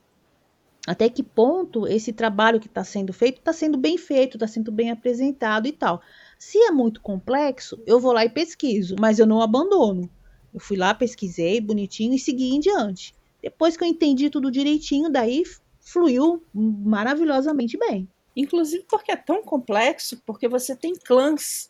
até 0.87 1.09
que 1.09 1.21
ponto 1.21 1.85
esse 1.87 2.11
trabalho 2.11 2.59
que 2.59 2.67
está 2.67 2.83
sendo 2.83 3.13
feito 3.13 3.37
está 3.37 3.53
sendo 3.53 3.77
bem 3.77 3.97
feito, 3.97 4.37
está 4.37 4.47
sendo 4.47 4.71
bem 4.71 4.89
apresentado 4.89 5.67
e 5.67 5.71
tal. 5.71 6.01
Se 6.37 6.57
é 6.57 6.71
muito 6.71 7.01
complexo, 7.01 7.79
eu 7.85 7.99
vou 7.99 8.11
lá 8.11 8.25
e 8.25 8.29
pesquiso, 8.29 8.95
mas 8.99 9.19
eu 9.19 9.27
não 9.27 9.41
abandono. 9.41 10.09
Eu 10.53 10.59
fui 10.59 10.77
lá, 10.77 10.95
pesquisei 10.95 11.61
bonitinho 11.61 12.15
e 12.15 12.19
segui 12.19 12.55
em 12.55 12.59
diante. 12.59 13.13
Depois 13.41 13.77
que 13.77 13.83
eu 13.83 13.87
entendi 13.87 14.29
tudo 14.29 14.49
direitinho, 14.49 15.11
daí 15.11 15.43
fluiu 15.79 16.43
maravilhosamente 16.53 17.77
bem. 17.77 18.07
Inclusive 18.35 18.85
porque 18.89 19.11
é 19.11 19.15
tão 19.15 19.43
complexo, 19.43 20.21
porque 20.25 20.47
você 20.47 20.75
tem 20.75 20.93
clãs. 20.95 21.69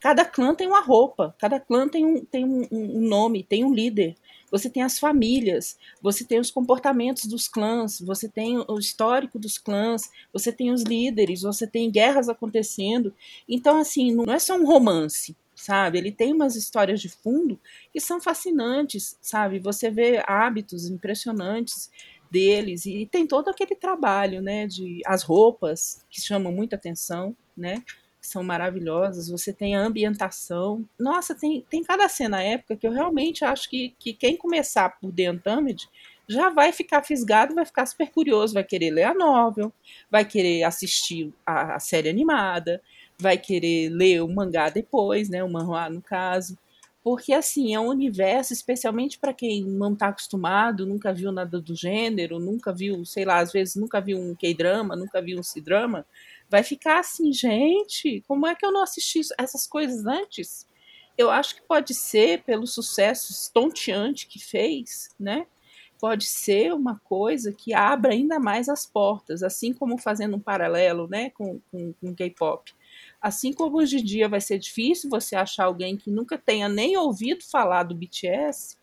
Cada 0.00 0.24
clã 0.24 0.54
tem 0.54 0.66
uma 0.66 0.80
roupa, 0.80 1.34
cada 1.38 1.58
clã 1.58 1.88
tem 1.88 2.04
um, 2.04 2.24
tem 2.24 2.44
um, 2.44 2.68
um 2.70 3.00
nome, 3.08 3.42
tem 3.42 3.64
um 3.64 3.72
líder. 3.72 4.14
Você 4.50 4.68
tem 4.68 4.82
as 4.82 4.98
famílias, 4.98 5.78
você 6.00 6.24
tem 6.24 6.38
os 6.38 6.50
comportamentos 6.50 7.24
dos 7.24 7.48
clãs, 7.48 8.00
você 8.00 8.28
tem 8.28 8.58
o 8.68 8.78
histórico 8.78 9.38
dos 9.38 9.58
clãs, 9.58 10.10
você 10.32 10.52
tem 10.52 10.70
os 10.70 10.82
líderes, 10.82 11.42
você 11.42 11.66
tem 11.66 11.90
guerras 11.90 12.28
acontecendo. 12.28 13.14
Então, 13.48 13.78
assim, 13.78 14.14
não 14.14 14.32
é 14.32 14.38
só 14.38 14.56
um 14.56 14.66
romance 14.66 15.34
sabe? 15.54 15.98
Ele 15.98 16.12
tem 16.12 16.32
umas 16.32 16.56
histórias 16.56 17.00
de 17.00 17.08
fundo 17.08 17.58
que 17.92 18.00
são 18.00 18.20
fascinantes, 18.20 19.16
sabe? 19.20 19.58
Você 19.60 19.90
vê 19.90 20.22
hábitos 20.26 20.86
impressionantes 20.86 21.90
deles 22.34 22.84
e 22.84 23.06
tem 23.06 23.26
todo 23.28 23.48
aquele 23.48 23.76
trabalho, 23.76 24.42
né, 24.42 24.66
de 24.66 25.00
as 25.06 25.22
roupas 25.22 26.04
que 26.10 26.20
chamam 26.20 26.52
muita 26.52 26.74
atenção, 26.74 27.36
né? 27.56 27.82
São 28.20 28.42
maravilhosas, 28.42 29.28
você 29.28 29.52
tem 29.52 29.76
a 29.76 29.80
ambientação. 29.80 30.84
Nossa, 30.98 31.34
tem, 31.34 31.64
tem 31.70 31.84
cada 31.84 32.08
cena 32.08 32.42
época 32.42 32.76
que 32.76 32.86
eu 32.86 32.90
realmente 32.90 33.44
acho 33.44 33.70
que, 33.70 33.94
que 33.98 34.12
quem 34.12 34.36
começar 34.36 34.88
por 34.98 35.12
The 35.12 35.30
Untamed 35.30 35.88
já 36.26 36.48
vai 36.50 36.72
ficar 36.72 37.02
fisgado, 37.04 37.54
vai 37.54 37.66
ficar 37.66 37.86
super 37.86 38.10
curioso, 38.10 38.54
vai 38.54 38.64
querer 38.64 38.90
ler 38.90 39.04
a 39.04 39.14
novel, 39.14 39.72
vai 40.10 40.24
querer 40.24 40.64
assistir 40.64 41.32
a, 41.46 41.76
a 41.76 41.78
série 41.78 42.08
animada, 42.08 42.82
vai 43.18 43.36
querer 43.36 43.90
ler 43.90 44.22
o 44.22 44.28
mangá 44.28 44.70
depois, 44.70 45.28
né, 45.28 45.44
o 45.44 45.48
manhwa 45.48 45.88
no 45.90 46.02
caso. 46.02 46.58
Porque, 47.04 47.34
assim, 47.34 47.74
é 47.74 47.78
um 47.78 47.88
universo, 47.88 48.54
especialmente 48.54 49.18
para 49.18 49.34
quem 49.34 49.62
não 49.62 49.92
está 49.92 50.08
acostumado, 50.08 50.86
nunca 50.86 51.12
viu 51.12 51.30
nada 51.30 51.60
do 51.60 51.76
gênero, 51.76 52.40
nunca 52.40 52.72
viu, 52.72 53.04
sei 53.04 53.26
lá, 53.26 53.40
às 53.40 53.52
vezes 53.52 53.76
nunca 53.76 54.00
viu 54.00 54.18
um 54.18 54.34
K-drama, 54.34 54.96
nunca 54.96 55.20
viu 55.20 55.38
um 55.38 55.42
C-drama, 55.42 56.06
vai 56.48 56.62
ficar 56.62 57.00
assim, 57.00 57.30
gente, 57.30 58.24
como 58.26 58.46
é 58.46 58.54
que 58.54 58.64
eu 58.64 58.72
não 58.72 58.82
assisti 58.82 59.20
essas 59.38 59.66
coisas 59.66 60.06
antes? 60.06 60.66
Eu 61.18 61.30
acho 61.30 61.56
que 61.56 61.62
pode 61.68 61.92
ser 61.92 62.42
pelo 62.42 62.66
sucesso 62.66 63.32
estonteante 63.32 64.26
que 64.26 64.38
fez, 64.42 65.10
né? 65.20 65.46
Pode 66.00 66.24
ser 66.24 66.72
uma 66.72 66.98
coisa 67.04 67.52
que 67.52 67.74
abra 67.74 68.12
ainda 68.12 68.38
mais 68.38 68.66
as 68.66 68.86
portas, 68.86 69.42
assim 69.42 69.74
como 69.74 69.98
fazendo 69.98 70.36
um 70.36 70.40
paralelo, 70.40 71.06
né, 71.06 71.28
com, 71.30 71.60
com, 71.70 71.92
com 72.00 72.14
K-pop 72.14 72.72
Assim 73.24 73.54
como 73.54 73.78
hoje 73.78 74.00
em 74.00 74.04
dia 74.04 74.28
vai 74.28 74.38
ser 74.38 74.58
difícil 74.58 75.08
você 75.08 75.34
achar 75.34 75.64
alguém 75.64 75.96
que 75.96 76.10
nunca 76.10 76.36
tenha 76.36 76.68
nem 76.68 76.94
ouvido 76.94 77.42
falar 77.42 77.84
do 77.84 77.94
BTS, 77.94 78.76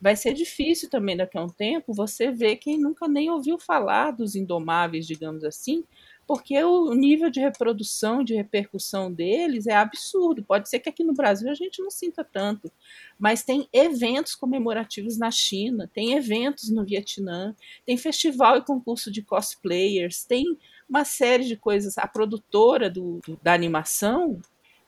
vai 0.00 0.16
ser 0.16 0.32
difícil 0.32 0.88
também 0.88 1.14
daqui 1.14 1.36
a 1.36 1.44
um 1.44 1.50
tempo 1.50 1.92
você 1.92 2.30
ver 2.30 2.56
quem 2.56 2.78
nunca 2.78 3.06
nem 3.06 3.28
ouviu 3.28 3.58
falar 3.58 4.12
dos 4.12 4.34
Indomáveis, 4.34 5.06
digamos 5.06 5.44
assim, 5.44 5.84
porque 6.26 6.64
o 6.64 6.94
nível 6.94 7.28
de 7.28 7.40
reprodução, 7.40 8.24
de 8.24 8.34
repercussão 8.34 9.12
deles 9.12 9.66
é 9.66 9.74
absurdo. 9.74 10.42
Pode 10.42 10.70
ser 10.70 10.80
que 10.80 10.88
aqui 10.88 11.04
no 11.04 11.12
Brasil 11.12 11.50
a 11.50 11.54
gente 11.54 11.82
não 11.82 11.90
sinta 11.90 12.24
tanto, 12.24 12.72
mas 13.18 13.42
tem 13.42 13.68
eventos 13.70 14.34
comemorativos 14.34 15.18
na 15.18 15.30
China, 15.30 15.90
tem 15.92 16.14
eventos 16.14 16.70
no 16.70 16.86
Vietnã, 16.86 17.54
tem 17.84 17.98
festival 17.98 18.56
e 18.56 18.64
concurso 18.64 19.10
de 19.10 19.20
cosplayers, 19.20 20.24
tem 20.24 20.56
uma 20.88 21.04
série 21.04 21.44
de 21.44 21.56
coisas. 21.56 21.98
A 21.98 22.06
produtora 22.06 22.90
do, 22.90 23.20
do, 23.26 23.38
da 23.42 23.52
animação 23.52 24.40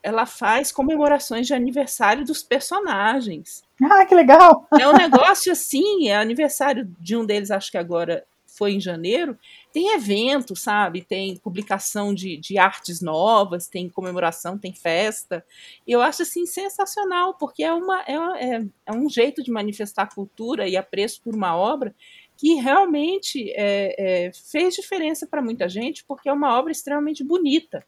ela 0.02 0.24
faz 0.24 0.70
comemorações 0.70 1.48
de 1.48 1.54
aniversário 1.54 2.24
dos 2.24 2.40
personagens. 2.40 3.64
Ah, 3.82 4.06
que 4.06 4.14
legal! 4.14 4.64
É 4.78 4.86
um 4.88 4.92
negócio 4.92 5.50
assim, 5.50 6.08
é 6.08 6.16
aniversário 6.16 6.88
de 7.00 7.16
um 7.16 7.26
deles, 7.26 7.50
acho 7.50 7.72
que 7.72 7.76
agora 7.76 8.24
foi 8.56 8.72
em 8.72 8.80
janeiro, 8.80 9.38
tem 9.72 9.94
evento, 9.94 10.56
sabe? 10.56 11.02
Tem 11.02 11.36
publicação 11.36 12.14
de, 12.14 12.36
de 12.38 12.56
artes 12.56 13.02
novas, 13.02 13.66
tem 13.66 13.88
comemoração, 13.88 14.56
tem 14.56 14.72
festa. 14.72 15.44
Eu 15.86 16.00
acho 16.00 16.22
assim 16.22 16.46
sensacional, 16.46 17.34
porque 17.34 17.62
é, 17.62 17.72
uma, 17.72 18.02
é, 18.02 18.14
é, 18.14 18.66
é 18.86 18.92
um 18.92 19.10
jeito 19.10 19.42
de 19.42 19.50
manifestar 19.50 20.14
cultura 20.14 20.66
e 20.66 20.76
apreço 20.76 21.20
por 21.22 21.34
uma 21.34 21.56
obra 21.56 21.94
que 22.36 22.54
realmente 22.54 23.50
é, 23.52 24.26
é, 24.26 24.32
fez 24.32 24.74
diferença 24.74 25.26
para 25.26 25.42
muita 25.42 25.68
gente, 25.68 26.04
porque 26.04 26.28
é 26.28 26.32
uma 26.32 26.58
obra 26.58 26.70
extremamente 26.70 27.24
bonita. 27.24 27.84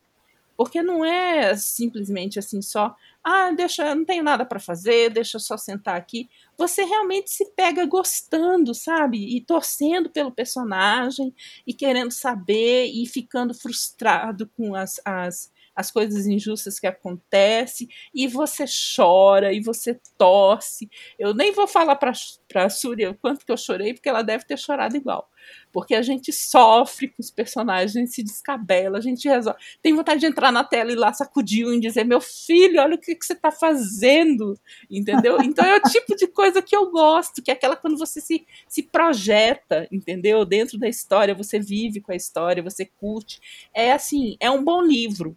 Porque 0.57 0.83
não 0.83 1.05
é 1.05 1.55
simplesmente 1.55 2.37
assim 2.39 2.61
só, 2.61 2.97
ah, 3.23 3.53
deixa, 3.53 3.95
não 3.95 4.05
tenho 4.05 4.25
nada 4.25 4.45
para 4.45 4.59
fazer, 4.59 5.09
deixa 5.09 5.37
eu 5.37 5.41
só 5.41 5.57
sentar 5.57 5.97
aqui. 5.97 6.29
Você 6.57 6.83
realmente 6.83 7.31
se 7.31 7.45
pega 7.53 7.87
gostando, 7.87 8.75
sabe? 8.75 9.37
E 9.37 9.41
torcendo 9.41 10.11
pelo 10.11 10.33
personagem, 10.33 11.33
e 11.65 11.73
querendo 11.73 12.11
saber, 12.11 12.87
e 12.87 13.07
ficando 13.07 13.55
frustrado 13.55 14.49
com 14.57 14.75
as, 14.75 15.01
as 15.05 15.53
as 15.79 15.93
coisas 15.93 16.27
injustas 16.27 16.81
que 16.81 16.89
acontecem, 16.89 17.89
e 18.13 18.27
você 18.27 18.65
chora, 18.97 19.53
e 19.53 19.61
você 19.61 19.97
torce. 20.19 20.91
Eu 21.17 21.33
nem 21.33 21.53
vou 21.53 21.69
falar 21.69 21.95
para 21.95 22.11
a 22.57 22.69
Súria 22.69 23.13
o 23.13 23.15
quanto 23.15 23.47
que 23.47 23.53
eu 23.53 23.57
chorei, 23.57 23.95
porque 23.95 24.09
ela 24.09 24.23
deve 24.23 24.45
ter 24.45 24.59
chorado 24.59 24.97
igual. 24.97 25.31
Porque 25.73 25.95
a 25.95 26.03
gente 26.03 26.33
sofre 26.33 27.07
com 27.07 27.21
os 27.21 27.31
personagens, 27.31 27.95
a 27.95 28.01
gente 28.01 28.13
se 28.13 28.25
descabela, 28.25 28.99
a 28.99 29.01
gente 29.01 29.29
resolve. 29.29 29.61
Tem 29.81 29.95
vontade 29.95 30.19
de 30.19 30.27
entrar 30.27 30.51
na 30.51 30.65
tela 30.65 30.91
e 30.91 30.97
lá 30.97 31.13
sacudir 31.13 31.65
um 31.65 31.73
e 31.73 31.79
dizer: 31.81 32.05
Meu 32.05 32.21
filho, 32.21 32.81
olha 32.81 32.97
o 32.97 32.99
que, 32.99 33.15
que 33.15 33.25
você 33.25 33.35
está 33.35 33.53
fazendo. 33.53 34.59
Entendeu? 34.91 35.39
Então 35.49 35.65
é 35.65 35.77
o 35.77 35.83
tipo 35.83 36.17
de 36.17 36.27
coisa 36.27 36.61
que 36.61 36.75
eu 36.75 36.91
gosto, 36.91 37.41
que 37.41 37.51
é 37.51 37.55
aquela 37.55 37.77
quando 37.77 37.97
você 37.97 38.21
se, 38.21 38.45
se 38.69 38.83
projeta, 38.83 39.89
entendeu? 39.91 40.45
Dentro 40.45 40.77
da 40.77 40.89
história, 40.89 41.35
você 41.35 41.61
vive 41.61 42.01
com 42.01 42.13
a 42.13 42.17
história, 42.17 42.63
você 42.63 42.85
curte. 42.85 43.41
É 43.73 43.93
assim, 43.93 44.37
é 44.41 44.51
um 44.51 44.63
bom 44.63 44.83
livro 44.83 45.37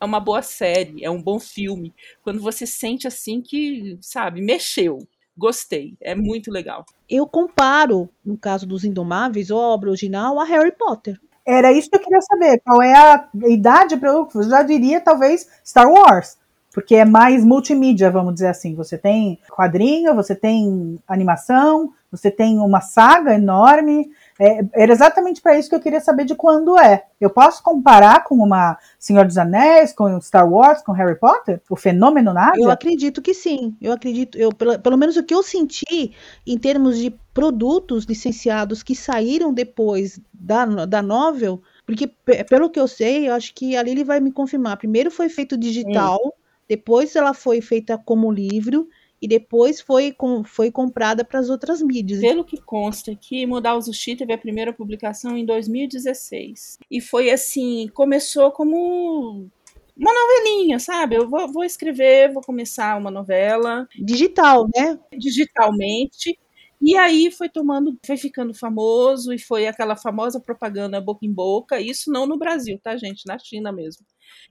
é 0.00 0.04
uma 0.04 0.20
boa 0.20 0.42
série, 0.42 1.04
é 1.04 1.10
um 1.10 1.22
bom 1.22 1.40
filme. 1.40 1.94
Quando 2.22 2.40
você 2.40 2.66
sente 2.66 3.06
assim 3.06 3.40
que, 3.40 3.98
sabe, 4.00 4.40
mexeu. 4.40 4.98
Gostei, 5.36 5.94
é 6.00 6.16
muito 6.16 6.50
legal. 6.50 6.84
Eu 7.08 7.26
comparo, 7.26 8.08
no 8.24 8.36
caso 8.36 8.66
dos 8.66 8.84
Indomáveis, 8.84 9.50
a 9.50 9.56
obra 9.56 9.90
original 9.90 10.40
a 10.40 10.44
Harry 10.44 10.72
Potter. 10.72 11.18
Era 11.46 11.72
isso 11.72 11.88
que 11.88 11.96
eu 11.96 12.00
queria 12.00 12.20
saber. 12.20 12.60
Qual 12.64 12.82
é 12.82 12.92
a 12.92 13.28
idade 13.46 13.96
para 13.96 14.10
eu 14.10 14.28
já 14.42 14.62
diria 14.62 15.00
talvez 15.00 15.48
Star 15.64 15.88
Wars, 15.88 16.36
porque 16.74 16.96
é 16.96 17.04
mais 17.04 17.44
multimídia, 17.44 18.10
vamos 18.10 18.34
dizer 18.34 18.48
assim. 18.48 18.74
Você 18.74 18.98
tem 18.98 19.38
quadrinho, 19.48 20.14
você 20.14 20.34
tem 20.34 20.98
animação, 21.06 21.92
você 22.10 22.30
tem 22.30 22.58
uma 22.58 22.80
saga 22.80 23.34
enorme, 23.34 24.10
é, 24.40 24.60
era 24.72 24.92
exatamente 24.92 25.42
para 25.42 25.58
isso 25.58 25.68
que 25.68 25.74
eu 25.74 25.80
queria 25.80 26.00
saber 26.00 26.24
de 26.24 26.34
quando 26.34 26.78
é. 26.78 27.04
Eu 27.20 27.28
posso 27.28 27.62
comparar 27.62 28.22
com 28.22 28.36
uma 28.36 28.78
Senhor 28.98 29.26
dos 29.26 29.36
Anéis, 29.36 29.92
com 29.92 30.20
Star 30.20 30.48
Wars, 30.48 30.80
com 30.82 30.92
Harry 30.92 31.18
Potter? 31.18 31.60
O 31.68 31.74
fenômeno 31.74 32.32
Nádia? 32.32 32.62
Eu 32.62 32.70
acredito 32.70 33.20
que 33.20 33.34
sim. 33.34 33.76
Eu 33.80 33.92
acredito, 33.92 34.38
eu, 34.38 34.50
pelo, 34.50 34.78
pelo 34.78 34.96
menos 34.96 35.16
o 35.16 35.24
que 35.24 35.34
eu 35.34 35.42
senti 35.42 36.14
em 36.46 36.56
termos 36.56 36.98
de 36.98 37.10
produtos 37.34 38.04
licenciados 38.04 38.82
que 38.82 38.94
saíram 38.94 39.52
depois 39.52 40.20
da, 40.32 40.64
da 40.64 41.02
novel, 41.02 41.60
porque 41.84 42.06
pelo 42.48 42.70
que 42.70 42.78
eu 42.78 42.86
sei, 42.86 43.28
eu 43.28 43.34
acho 43.34 43.52
que 43.54 43.76
a 43.76 43.82
Lili 43.82 44.04
vai 44.04 44.20
me 44.20 44.30
confirmar. 44.30 44.76
Primeiro 44.76 45.10
foi 45.10 45.28
feito 45.28 45.56
digital, 45.56 46.20
hum. 46.24 46.30
depois 46.68 47.16
ela 47.16 47.34
foi 47.34 47.60
feita 47.60 47.98
como 47.98 48.30
livro 48.30 48.88
e 49.20 49.26
depois 49.26 49.80
foi, 49.80 50.12
com, 50.12 50.44
foi 50.44 50.70
comprada 50.70 51.24
para 51.24 51.40
as 51.40 51.50
outras 51.50 51.82
mídias. 51.82 52.20
Pelo 52.20 52.44
que 52.44 52.60
consta 52.60 53.12
aqui, 53.12 53.44
Modal 53.46 53.80
Zushi 53.80 54.16
teve 54.16 54.32
a 54.32 54.38
primeira 54.38 54.72
publicação 54.72 55.36
em 55.36 55.44
2016. 55.44 56.78
E 56.90 57.00
foi 57.00 57.30
assim, 57.30 57.88
começou 57.92 58.52
como 58.52 59.48
uma 59.96 60.12
novelinha, 60.14 60.78
sabe? 60.78 61.16
Eu 61.16 61.28
vou, 61.28 61.52
vou 61.52 61.64
escrever, 61.64 62.32
vou 62.32 62.42
começar 62.42 62.96
uma 62.96 63.10
novela. 63.10 63.88
Digital, 63.98 64.68
né? 64.74 64.98
Digitalmente. 65.16 66.38
E 66.80 66.96
aí 66.96 67.32
foi 67.32 67.48
tomando, 67.48 67.98
foi 68.06 68.16
ficando 68.16 68.54
famoso 68.54 69.32
e 69.32 69.38
foi 69.38 69.66
aquela 69.66 69.96
famosa 69.96 70.38
propaganda 70.38 71.00
boca 71.00 71.26
em 71.26 71.32
boca. 71.32 71.80
Isso 71.80 72.12
não 72.12 72.24
no 72.24 72.38
Brasil, 72.38 72.78
tá, 72.80 72.96
gente? 72.96 73.26
Na 73.26 73.36
China 73.36 73.72
mesmo. 73.72 74.06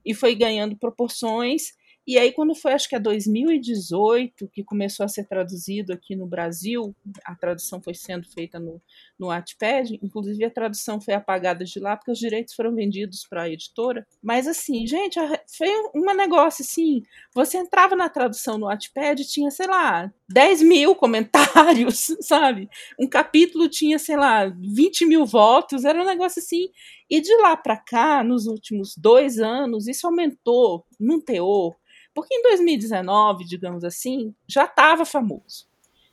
E 0.05 0.13
foi 0.13 0.35
ganhando 0.35 0.75
proporções 0.75 1.71
e 2.07 2.17
aí, 2.17 2.31
quando 2.31 2.55
foi, 2.55 2.71
acho 2.71 2.87
que 2.87 2.95
é 2.95 2.99
2018, 2.99 4.47
que 4.47 4.63
começou 4.63 5.03
a 5.03 5.09
ser 5.09 5.27
traduzido 5.27 5.91
aqui 5.91 6.15
no 6.15 6.25
Brasil, 6.25 6.95
a 7.25 7.35
tradução 7.35 7.81
foi 7.81 7.93
sendo 7.93 8.25
feita 8.29 8.57
no, 8.57 8.81
no 9.19 9.27
Wattpad, 9.27 9.99
inclusive 10.01 10.45
a 10.45 10.49
tradução 10.49 11.01
foi 11.01 11.15
apagada 11.15 11.65
de 11.65 11.77
lá, 11.81 11.97
porque 11.97 12.11
os 12.11 12.17
direitos 12.17 12.53
foram 12.53 12.73
vendidos 12.73 13.27
para 13.29 13.41
a 13.41 13.49
editora. 13.49 14.07
Mas, 14.23 14.47
assim, 14.47 14.87
gente, 14.87 15.19
foi 15.57 15.67
um 15.93 16.15
negócio 16.15 16.63
assim: 16.63 17.03
você 17.35 17.57
entrava 17.57 17.93
na 17.93 18.07
tradução 18.07 18.57
no 18.57 18.67
Wattpad 18.67 19.27
tinha, 19.27 19.51
sei 19.51 19.67
lá, 19.67 20.09
10 20.29 20.61
mil 20.61 20.95
comentários, 20.95 22.15
sabe? 22.21 22.69
Um 22.97 23.05
capítulo 23.09 23.67
tinha, 23.67 23.99
sei 23.99 24.15
lá, 24.15 24.45
20 24.47 25.05
mil 25.05 25.25
votos, 25.25 25.83
era 25.83 26.01
um 26.01 26.05
negócio 26.05 26.39
assim. 26.39 26.69
E 27.09 27.19
de 27.19 27.35
lá 27.41 27.57
para 27.57 27.75
cá, 27.75 28.23
nos 28.23 28.47
últimos 28.47 28.95
dois 28.95 29.39
anos, 29.39 29.89
isso 29.89 30.07
aumentou 30.07 30.85
num 30.97 31.19
teor 31.19 31.75
porque 32.17 32.33
em 32.33 32.41
2019, 32.41 33.45
digamos 33.45 33.83
assim, 33.83 34.33
já 34.47 34.65
estava 34.65 35.05
famoso. 35.05 35.67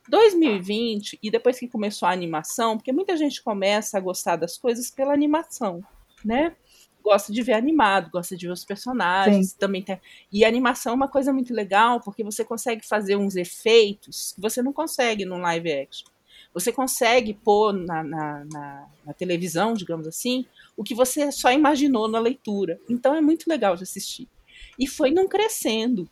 2020, 0.06 1.18
e 1.22 1.30
depois 1.30 1.58
que 1.58 1.66
começou 1.66 2.06
a 2.06 2.12
animação, 2.12 2.76
porque 2.76 2.92
muita 2.92 3.16
gente 3.16 3.42
começa 3.42 3.96
a 3.96 4.02
gostar 4.02 4.36
das 4.36 4.58
coisas 4.58 4.90
pela 4.90 5.14
animação, 5.14 5.82
né? 6.22 6.54
Gosta 7.02 7.32
de 7.32 7.40
ver 7.40 7.54
animado, 7.54 8.10
gosta 8.10 8.36
de 8.36 8.46
ver 8.46 8.52
os 8.52 8.66
personagens, 8.66 9.52
Sim. 9.52 9.56
também 9.58 9.80
tem. 9.80 9.98
E 10.30 10.44
a 10.44 10.48
animação 10.48 10.92
é 10.92 10.96
uma 10.96 11.08
coisa 11.08 11.32
muito 11.32 11.54
legal, 11.54 11.98
porque 12.02 12.22
você 12.22 12.44
consegue 12.44 12.86
fazer 12.86 13.16
uns 13.16 13.34
efeitos 13.34 14.34
que 14.34 14.42
você 14.42 14.60
não 14.60 14.74
consegue 14.74 15.24
no 15.24 15.38
live 15.38 15.72
action. 15.72 16.06
Você 16.52 16.70
consegue 16.70 17.32
pôr 17.32 17.72
na, 17.72 18.02
na, 18.02 18.44
na, 18.44 18.86
na 19.06 19.12
televisão, 19.14 19.72
digamos 19.72 20.06
assim, 20.06 20.44
o 20.76 20.84
que 20.84 20.94
você 20.94 21.32
só 21.32 21.50
imaginou 21.50 22.08
na 22.08 22.18
leitura. 22.18 22.78
Então 22.90 23.14
é 23.14 23.22
muito 23.22 23.48
legal 23.48 23.74
de 23.74 23.84
assistir. 23.84 24.28
E 24.78 24.86
foi 24.86 25.10
não 25.10 25.28
crescendo. 25.28 26.08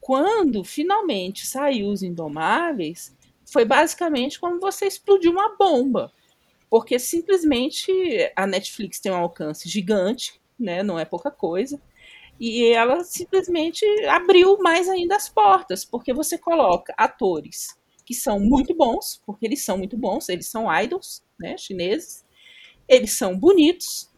Quando 0.00 0.64
finalmente 0.64 1.46
saiu 1.46 1.88
Os 1.88 2.02
Indomáveis, 2.02 3.16
foi 3.50 3.64
basicamente 3.64 4.40
como 4.40 4.60
você 4.60 4.86
explodiu 4.86 5.30
uma 5.32 5.56
bomba. 5.56 6.12
Porque 6.68 6.98
simplesmente 6.98 7.92
a 8.34 8.46
Netflix 8.46 8.98
tem 8.98 9.12
um 9.12 9.16
alcance 9.16 9.68
gigante, 9.68 10.40
né? 10.58 10.82
Não 10.82 10.98
é 10.98 11.04
pouca 11.04 11.30
coisa. 11.30 11.80
E 12.40 12.64
ela 12.72 13.04
simplesmente 13.04 13.84
abriu 14.06 14.58
mais 14.58 14.88
ainda 14.88 15.16
as 15.16 15.28
portas, 15.28 15.84
porque 15.84 16.12
você 16.12 16.36
coloca 16.38 16.94
atores 16.96 17.68
que 18.04 18.14
são 18.14 18.40
muito 18.40 18.74
bons, 18.74 19.22
porque 19.24 19.46
eles 19.46 19.64
são 19.64 19.78
muito 19.78 19.96
bons, 19.96 20.28
eles 20.28 20.48
são 20.48 20.66
idols, 20.82 21.22
né, 21.38 21.56
chineses. 21.56 22.24
Eles 22.88 23.12
são 23.12 23.38
bonitos, 23.38 24.10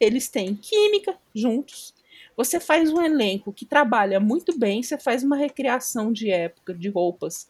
eles 0.00 0.28
têm 0.28 0.54
química 0.56 1.18
juntos. 1.34 1.94
Você 2.36 2.60
faz 2.60 2.92
um 2.92 3.00
elenco 3.00 3.52
que 3.52 3.64
trabalha 3.64 4.20
muito 4.20 4.58
bem, 4.58 4.82
você 4.82 4.98
faz 4.98 5.24
uma 5.24 5.36
recriação 5.36 6.12
de 6.12 6.30
época, 6.30 6.74
de 6.74 6.88
roupas 6.88 7.48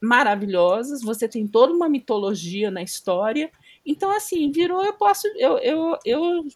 maravilhosas, 0.00 1.02
você 1.02 1.26
tem 1.26 1.46
toda 1.46 1.72
uma 1.72 1.88
mitologia 1.88 2.70
na 2.70 2.82
história. 2.82 3.50
Então, 3.84 4.10
assim, 4.10 4.50
virou, 4.50 4.84
eu 4.84 4.92
posso, 4.92 5.26
eu, 5.36 5.58
eu, 5.58 5.98
eu 6.04 6.46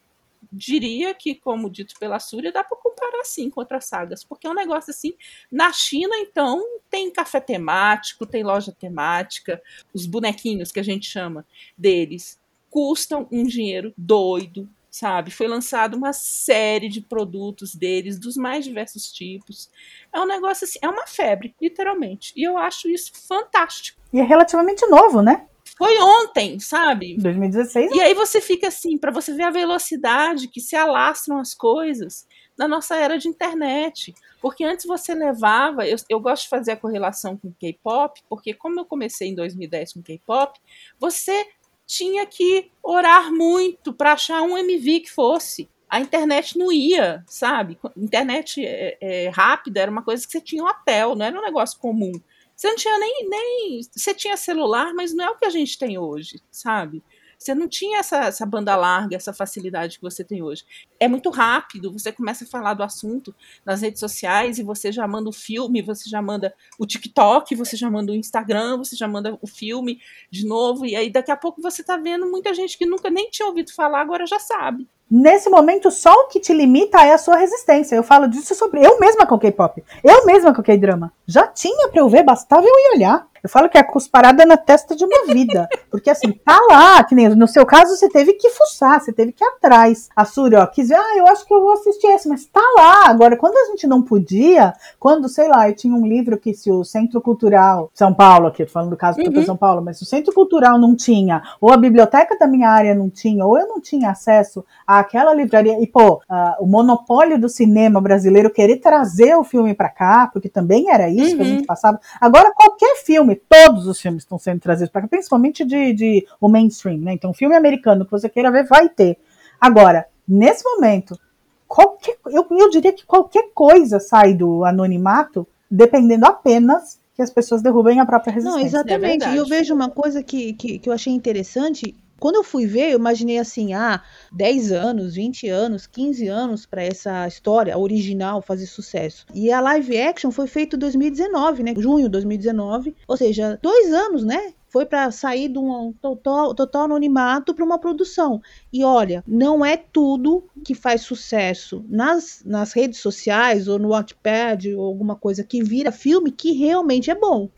diria 0.53 1.15
que, 1.15 1.35
como 1.35 1.71
dito 1.71 1.95
pela 1.99 2.19
Súria, 2.19 2.53
dá 2.53 2.63
para 2.63 2.77
comparar 2.77 3.25
sim 3.25 3.51
com 3.51 3.61
outras 3.61 3.87
sagas, 3.87 4.25
porque 4.25 4.47
é 4.47 4.51
um 4.51 4.55
negócio 4.55 4.91
assim. 4.91 5.15
Na 5.51 5.73
China, 5.73 6.17
então, 6.17 6.63
tem 6.91 7.11
café 7.11 7.41
temático, 7.41 8.27
tem 8.27 8.43
loja 8.43 8.73
temática, 8.73 9.61
os 9.93 10.07
bonequinhos 10.07 10.71
que 10.71 10.81
a 10.81 10.85
gente 10.85 11.09
chama 11.09 11.45
deles 11.77 12.39
custam 12.71 13.27
um 13.31 13.45
dinheiro 13.45 13.93
doido, 13.97 14.69
sabe? 14.91 15.31
Foi 15.31 15.47
lançado 15.47 15.97
uma 15.97 16.13
série 16.13 16.89
de 16.89 17.01
produtos 17.01 17.75
deles, 17.75 18.19
dos 18.19 18.37
mais 18.37 18.65
diversos 18.65 19.13
tipos. 19.13 19.71
É 20.13 20.21
um 20.21 20.27
negócio 20.27 20.65
assim, 20.65 20.79
é 20.83 20.89
uma 20.89 21.07
febre, 21.07 21.55
literalmente. 21.61 22.33
E 22.37 22.43
eu 22.43 22.57
acho 22.57 22.89
isso 22.89 23.13
fantástico. 23.27 24.01
E 24.13 24.21
é 24.21 24.25
relativamente 24.25 24.87
novo, 24.87 25.23
né? 25.23 25.47
Foi 25.77 25.97
ontem, 26.01 26.59
sabe? 26.59 27.17
2016. 27.19 27.93
E 27.93 28.01
aí 28.01 28.15
você 28.15 28.41
fica 28.41 28.69
assim, 28.69 28.99
para 28.99 29.13
você 29.13 29.33
ver 29.33 29.45
a 29.45 29.51
velocidade 29.51 30.49
que 30.49 30.61
se 30.61 30.75
alastram 30.75 31.39
as 31.39 31.55
coisas 31.55 32.27
na 32.59 32.67
nossa 32.67 32.97
era 32.97 33.17
de 33.17 33.29
internet. 33.29 34.13
Porque 34.41 34.65
antes 34.65 34.85
você 34.85 35.15
levava, 35.15 35.87
eu, 35.87 35.97
eu 36.09 36.19
gosto 36.19 36.45
de 36.45 36.49
fazer 36.49 36.73
a 36.73 36.77
correlação 36.77 37.37
com 37.37 37.53
K-pop, 37.53 38.21
porque 38.29 38.53
como 38.53 38.81
eu 38.81 38.85
comecei 38.85 39.29
em 39.29 39.35
2010 39.35 39.93
com 39.93 40.03
K-pop, 40.03 40.59
você 40.99 41.47
tinha 41.89 42.27
que 42.27 42.71
orar 42.83 43.33
muito 43.33 43.95
para 43.95 44.13
achar 44.13 44.43
um 44.43 44.59
MV 44.59 45.01
que 45.01 45.11
fosse. 45.11 45.71
A 45.89 45.99
internet 45.99 46.59
não 46.59 46.71
ia, 46.71 47.25
sabe? 47.27 47.79
Internet 47.97 48.63
é, 48.63 48.99
é, 49.01 49.29
rápida 49.31 49.81
era 49.81 49.91
uma 49.91 50.03
coisa 50.03 50.25
que 50.27 50.31
você 50.31 50.41
tinha 50.41 50.63
um 50.63 50.67
hotel, 50.67 51.17
não 51.17 51.25
era 51.25 51.39
um 51.39 51.43
negócio 51.43 51.81
comum. 51.81 52.13
Você 52.55 52.69
não 52.69 52.77
tinha 52.77 52.99
nem, 52.99 53.27
nem. 53.27 53.81
Você 53.91 54.13
tinha 54.13 54.37
celular, 54.37 54.93
mas 54.93 55.15
não 55.15 55.25
é 55.25 55.31
o 55.31 55.37
que 55.37 55.47
a 55.47 55.51
gente 55.51 55.79
tem 55.79 55.97
hoje, 55.97 56.43
sabe? 56.51 57.03
Você 57.39 57.55
não 57.55 57.69
tinha 57.69 58.01
essa, 58.01 58.25
essa 58.25 58.45
banda 58.45 58.75
larga, 58.75 59.17
essa 59.17 59.33
facilidade 59.33 59.97
que 59.97 60.03
você 60.03 60.25
tem 60.25 60.43
hoje. 60.43 60.65
É 60.99 61.07
muito 61.07 61.31
rápido, 61.31 61.93
você 61.93 62.11
começa 62.11 62.45
a 62.45 62.47
falar 62.47 62.75
do 62.75 62.83
assunto 62.83 63.35
nas 63.65 63.81
redes 63.81 64.01
sociais 64.01 64.59
e 64.59 64.63
você 64.63 64.91
já 64.91 65.07
manda 65.07 65.29
o 65.29 65.33
filme, 65.33 65.81
você 65.81 66.11
já 66.11 66.21
manda 66.21 66.53
o 66.79 66.85
TikTok, 66.85 67.55
você 67.55 67.77
já 67.77 67.89
manda 67.89 68.11
o 68.11 68.17
Instagram, 68.17 68.79
você 68.79 68.97
já 68.97 69.07
manda 69.07 69.39
o 69.41 69.47
filme 69.47 70.01
de 70.31 70.47
novo, 70.47 70.85
e 70.85 70.97
aí 70.97 71.11
daqui 71.11 71.31
a 71.31 71.37
pouco 71.37 71.63
você 71.63 71.85
tá 71.85 71.97
vendo 71.97 72.29
muita 72.29 72.53
gente 72.53 72.77
que 72.77 72.85
nunca 72.85 73.09
nem 73.09 73.31
tinha 73.31 73.47
ouvido 73.47 73.73
falar, 73.73 74.01
agora 74.01 74.27
já 74.27 74.41
sabe. 74.41 74.89
Nesse 75.11 75.49
momento, 75.49 75.91
só 75.91 76.13
o 76.13 76.27
que 76.27 76.39
te 76.39 76.53
limita 76.53 76.99
é 76.99 77.13
a 77.13 77.19
sua 77.19 77.37
resistência. 77.37 77.97
Eu 77.97 78.03
falo 78.03 78.29
disso 78.29 78.55
sobre 78.55 78.85
eu 78.85 79.01
mesma 79.01 79.27
com 79.27 79.39
K-pop. 79.39 79.83
Eu 80.05 80.27
mesma 80.27 80.55
com 80.55 80.63
K-drama. 80.63 81.11
Já 81.27 81.47
tinha 81.47 81.89
pra 81.89 82.01
eu 82.01 82.11
ver, 82.11 82.23
bastava 82.23 82.67
eu 82.67 82.75
ir 82.75 82.97
olhar. 82.97 83.27
Eu 83.49 83.51
falo 83.51 83.71
que 83.71 83.79
é 83.79 83.83
cusparada 83.83 84.45
na 84.45 84.59
testa 84.59 84.95
de 84.95 85.03
uma 85.07 85.25
vida. 85.33 85.67
Porque 85.91 86.11
assim, 86.11 86.33
tá 86.33 86.59
lá, 86.71 87.03
que 87.03 87.15
nem 87.15 87.31
no 87.31 87.49
seu 87.49 87.65
caso 87.65 87.97
você 87.97 88.07
teve 88.07 88.35
que 88.35 88.51
fuçar, 88.51 89.01
você 89.01 89.11
teve 89.11 89.33
que 89.33 89.43
ir 89.43 89.49
atrás. 89.49 90.11
A 90.15 90.27
Suri, 90.27 90.55
ó, 90.55 90.67
quis 90.67 90.89
ver, 90.91 90.97
ah, 90.97 91.17
eu 91.17 91.27
acho 91.27 91.47
que 91.47 91.55
eu 91.55 91.61
vou 91.63 91.73
assistir 91.73 92.09
esse, 92.09 92.29
mas 92.29 92.45
tá 92.45 92.61
lá. 92.77 93.09
Agora, 93.09 93.39
quando 93.39 93.57
a 93.57 93.71
gente 93.71 93.87
não 93.87 94.03
podia, 94.03 94.75
quando, 95.01 95.31
sei 95.31 95.49
lá, 95.49 95.67
eu 95.67 95.75
tinha 95.75 95.95
um 95.95 96.07
livro 96.07 96.37
que 96.37 96.53
se 96.53 96.71
o 96.71 96.85
Centro 96.85 97.23
Cultural 97.23 97.91
São 97.95 98.13
Paulo, 98.13 98.49
aqui, 98.49 98.67
tô 98.67 98.71
falando 98.71 98.91
do 98.91 98.99
caso 98.99 99.19
uhum. 99.19 99.45
São 99.45 99.57
Paulo, 99.57 99.81
mas 99.83 99.97
se 99.97 100.03
o 100.03 100.07
Centro 100.07 100.35
Cultural 100.35 100.79
não 100.79 100.95
tinha, 100.95 101.43
ou 101.59 101.73
a 101.73 101.77
biblioteca 101.79 102.37
da 102.39 102.47
minha 102.47 102.69
área 102.69 102.95
não 102.95 103.09
tinha, 103.09 103.47
ou 103.47 103.59
eu 103.59 103.67
não 103.67 103.81
tinha 103.81 104.11
acesso 104.11 104.63
àquela 104.87 105.33
livraria, 105.33 105.83
e 105.83 105.87
pô, 105.87 106.17
uh, 106.17 106.63
o 106.63 106.67
monopólio 106.67 107.41
do 107.41 107.49
cinema 107.49 107.99
brasileiro 107.99 108.51
querer 108.51 108.77
trazer 108.77 109.35
o 109.37 109.45
filme 109.45 109.73
para 109.73 109.89
cá, 109.89 110.29
porque 110.31 110.51
também 110.51 110.91
era 110.91 111.09
isso 111.09 111.31
uhum. 111.31 111.37
que 111.37 111.43
a 111.43 111.47
gente 111.47 111.61
uhum. 111.61 111.67
passava. 111.67 111.99
Agora, 112.21 112.53
qualquer 112.55 112.97
filme, 112.97 113.38
todos 113.49 113.87
os 113.87 114.01
filmes 114.01 114.23
estão 114.23 114.39
sendo 114.39 114.61
trazidos 114.61 114.91
para 114.91 115.03
cá, 115.03 115.09
principalmente 115.09 115.65
de, 115.65 115.93
de 115.93 116.27
o 116.41 116.49
mainstream, 116.49 116.99
né? 116.99 117.13
Então, 117.13 117.33
filme 117.33 117.55
americano 117.55 118.05
que 118.05 118.11
você 118.11 118.29
queira 118.29 118.51
ver, 118.51 118.65
vai 118.65 118.89
ter. 118.89 119.19
Agora, 119.61 120.07
nesse 120.27 120.65
momento, 120.65 121.19
qualquer, 121.67 122.17
eu, 122.27 122.47
eu 122.51 122.71
diria 122.71 122.93
que 122.93 123.05
qualquer 123.05 123.51
coisa 123.55 124.01
sai 124.01 124.35
do 124.35 124.65
anonimato, 124.65 125.47
dependendo 125.71 126.27
apenas 126.27 126.99
que 127.15 127.23
as 127.23 127.31
pessoas 127.31 127.63
derrubem 127.63 128.01
a 128.01 128.07
própria 128.07 128.33
resistência. 128.33 128.61
Não, 128.61 128.67
exatamente. 128.67 129.25
É 129.25 129.35
e 129.35 129.37
eu 129.37 129.47
vejo 129.47 129.75
uma 129.75 129.91
coisa 129.91 130.23
que, 130.23 130.53
que, 130.53 130.79
que 130.79 130.89
eu 130.89 130.93
achei 130.93 131.13
interessante 131.13 131.95
quando 132.19 132.37
eu 132.37 132.45
fui 132.45 132.67
ver, 132.67 132.91
eu 132.91 132.99
imaginei 132.99 133.39
assim, 133.39 133.73
ah, 133.73 134.03
10 134.33 134.73
anos, 134.73 135.15
20 135.15 135.49
anos, 135.49 135.87
15 135.87 136.29
anos 136.29 136.67
para 136.67 136.83
essa 136.83 137.27
história 137.27 137.77
original 137.77 138.43
fazer 138.43 138.67
sucesso. 138.67 139.27
E 139.35 139.51
a 139.53 139.61
live 139.61 139.99
action 139.99 140.31
foi 140.31 140.47
feita 140.47 140.77
em 140.77 140.79
2019, 140.79 141.63
né? 141.63 141.75
Junho 141.77 142.05
de 142.05 142.11
2019. 142.11 142.97
Ou 143.07 143.17
seja, 143.17 143.59
dois 143.63 143.93
anos, 143.93 144.25
né? 144.25 144.53
foi 144.69 144.85
para 144.85 145.11
sair 145.11 145.49
de 145.49 145.59
um 145.59 145.93
total, 145.93 146.55
total 146.55 146.85
anonimato 146.85 147.55
para 147.55 147.65
uma 147.65 147.79
produção. 147.79 148.41
E 148.73 148.85
olha, 148.85 149.25
não 149.27 149.65
é 149.65 149.77
tudo 149.77 150.45
que 150.65 150.75
faz 150.75 151.03
sucesso 151.03 151.85
nas, 151.89 152.43
nas 152.45 152.73
redes 152.73 153.01
sociais 153.01 153.67
ou 153.67 153.79
no 153.79 153.89
Wattpad 153.89 154.75
ou 154.75 154.85
alguma 154.85 155.17
coisa 155.17 155.43
que 155.43 155.63
vira 155.63 155.91
filme 155.91 156.31
que 156.31 156.53
realmente 156.53 157.11
é 157.11 157.15
bom. 157.15 157.49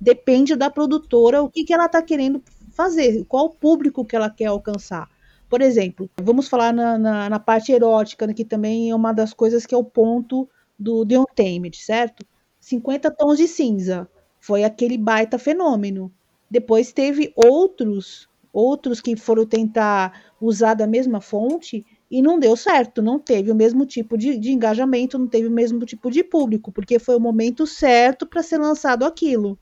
Depende 0.00 0.56
da 0.56 0.70
produtora, 0.70 1.42
o 1.42 1.48
que, 1.48 1.64
que 1.64 1.72
ela 1.72 1.86
está 1.86 2.02
querendo 2.02 2.42
fazer, 2.74 3.24
qual 3.24 3.46
o 3.46 3.50
público 3.50 4.04
que 4.04 4.16
ela 4.16 4.28
quer 4.28 4.46
alcançar. 4.46 5.08
Por 5.48 5.60
exemplo, 5.62 6.10
vamos 6.20 6.48
falar 6.48 6.72
na, 6.72 6.98
na, 6.98 7.30
na 7.30 7.38
parte 7.38 7.72
erótica, 7.72 8.26
né, 8.26 8.34
que 8.34 8.44
também 8.44 8.90
é 8.90 8.94
uma 8.94 9.12
das 9.12 9.32
coisas 9.32 9.64
que 9.64 9.74
é 9.74 9.78
o 9.78 9.84
ponto 9.84 10.48
do 10.78 11.06
The 11.06 11.18
Untamed, 11.18 11.76
certo? 11.76 12.26
50 12.60 13.10
tons 13.10 13.38
de 13.38 13.46
cinza 13.46 14.08
foi 14.40 14.64
aquele 14.64 14.98
baita 14.98 15.38
fenômeno. 15.38 16.10
Depois 16.50 16.92
teve 16.92 17.32
outros, 17.36 18.28
outros 18.52 19.00
que 19.00 19.16
foram 19.16 19.46
tentar 19.46 20.32
usar 20.40 20.74
da 20.74 20.86
mesma 20.86 21.20
fonte 21.20 21.84
e 22.10 22.22
não 22.22 22.38
deu 22.38 22.56
certo, 22.56 23.02
não 23.02 23.18
teve 23.18 23.50
o 23.50 23.54
mesmo 23.54 23.84
tipo 23.86 24.16
de, 24.16 24.38
de 24.38 24.52
engajamento, 24.52 25.18
não 25.18 25.26
teve 25.26 25.48
o 25.48 25.50
mesmo 25.50 25.84
tipo 25.84 26.10
de 26.10 26.22
público, 26.22 26.70
porque 26.70 26.98
foi 26.98 27.16
o 27.16 27.20
momento 27.20 27.66
certo 27.66 28.26
para 28.26 28.42
ser 28.42 28.58
lançado 28.58 29.04
aquilo. 29.04 29.58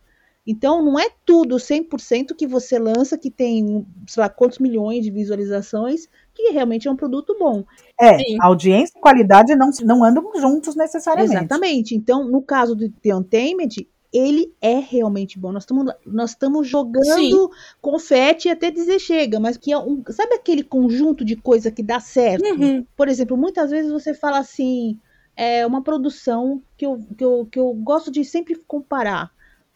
Então, 0.46 0.84
não 0.84 0.98
é 0.98 1.08
tudo 1.24 1.56
100% 1.56 2.34
que 2.36 2.46
você 2.46 2.78
lança 2.78 3.16
que 3.16 3.30
tem, 3.30 3.86
sei 4.08 4.20
lá, 4.22 4.28
quantos 4.28 4.58
milhões 4.58 5.04
de 5.04 5.10
visualizações, 5.10 6.08
que 6.34 6.50
realmente 6.50 6.88
é 6.88 6.90
um 6.90 6.96
produto 6.96 7.36
bom. 7.38 7.64
É, 8.00 8.18
Sim. 8.18 8.38
audiência 8.40 8.92
e 8.96 9.00
qualidade 9.00 9.54
não, 9.54 9.70
não 9.84 10.02
andam 10.02 10.32
juntos 10.36 10.74
necessariamente. 10.74 11.36
Exatamente. 11.36 11.94
Então, 11.94 12.26
no 12.26 12.42
caso 12.42 12.74
do 12.74 12.88
The 12.88 13.14
Untamed, 13.14 13.86
ele 14.12 14.52
é 14.60 14.78
realmente 14.78 15.38
bom. 15.38 15.52
Nós 15.52 15.62
estamos 15.62 15.94
nós 16.04 16.30
estamos 16.30 16.68
jogando 16.68 17.04
Sim. 17.04 17.48
confete 17.80 18.48
até 18.48 18.70
dizer 18.70 18.98
chega, 18.98 19.40
mas 19.40 19.56
que 19.56 19.72
é 19.72 19.78
um, 19.78 20.02
sabe 20.10 20.34
aquele 20.34 20.62
conjunto 20.62 21.24
de 21.24 21.34
coisa 21.34 21.70
que 21.70 21.82
dá 21.82 21.98
certo? 21.98 22.44
Uhum. 22.44 22.84
Por 22.94 23.08
exemplo, 23.08 23.36
muitas 23.36 23.70
vezes 23.70 23.90
você 23.90 24.12
fala 24.12 24.38
assim, 24.38 24.98
é 25.34 25.66
uma 25.66 25.82
produção 25.82 26.60
que 26.76 26.84
eu, 26.84 27.00
que 27.16 27.24
eu, 27.24 27.48
que 27.50 27.58
eu 27.58 27.72
gosto 27.74 28.10
de 28.10 28.24
sempre 28.24 28.54
comparar. 28.66 29.30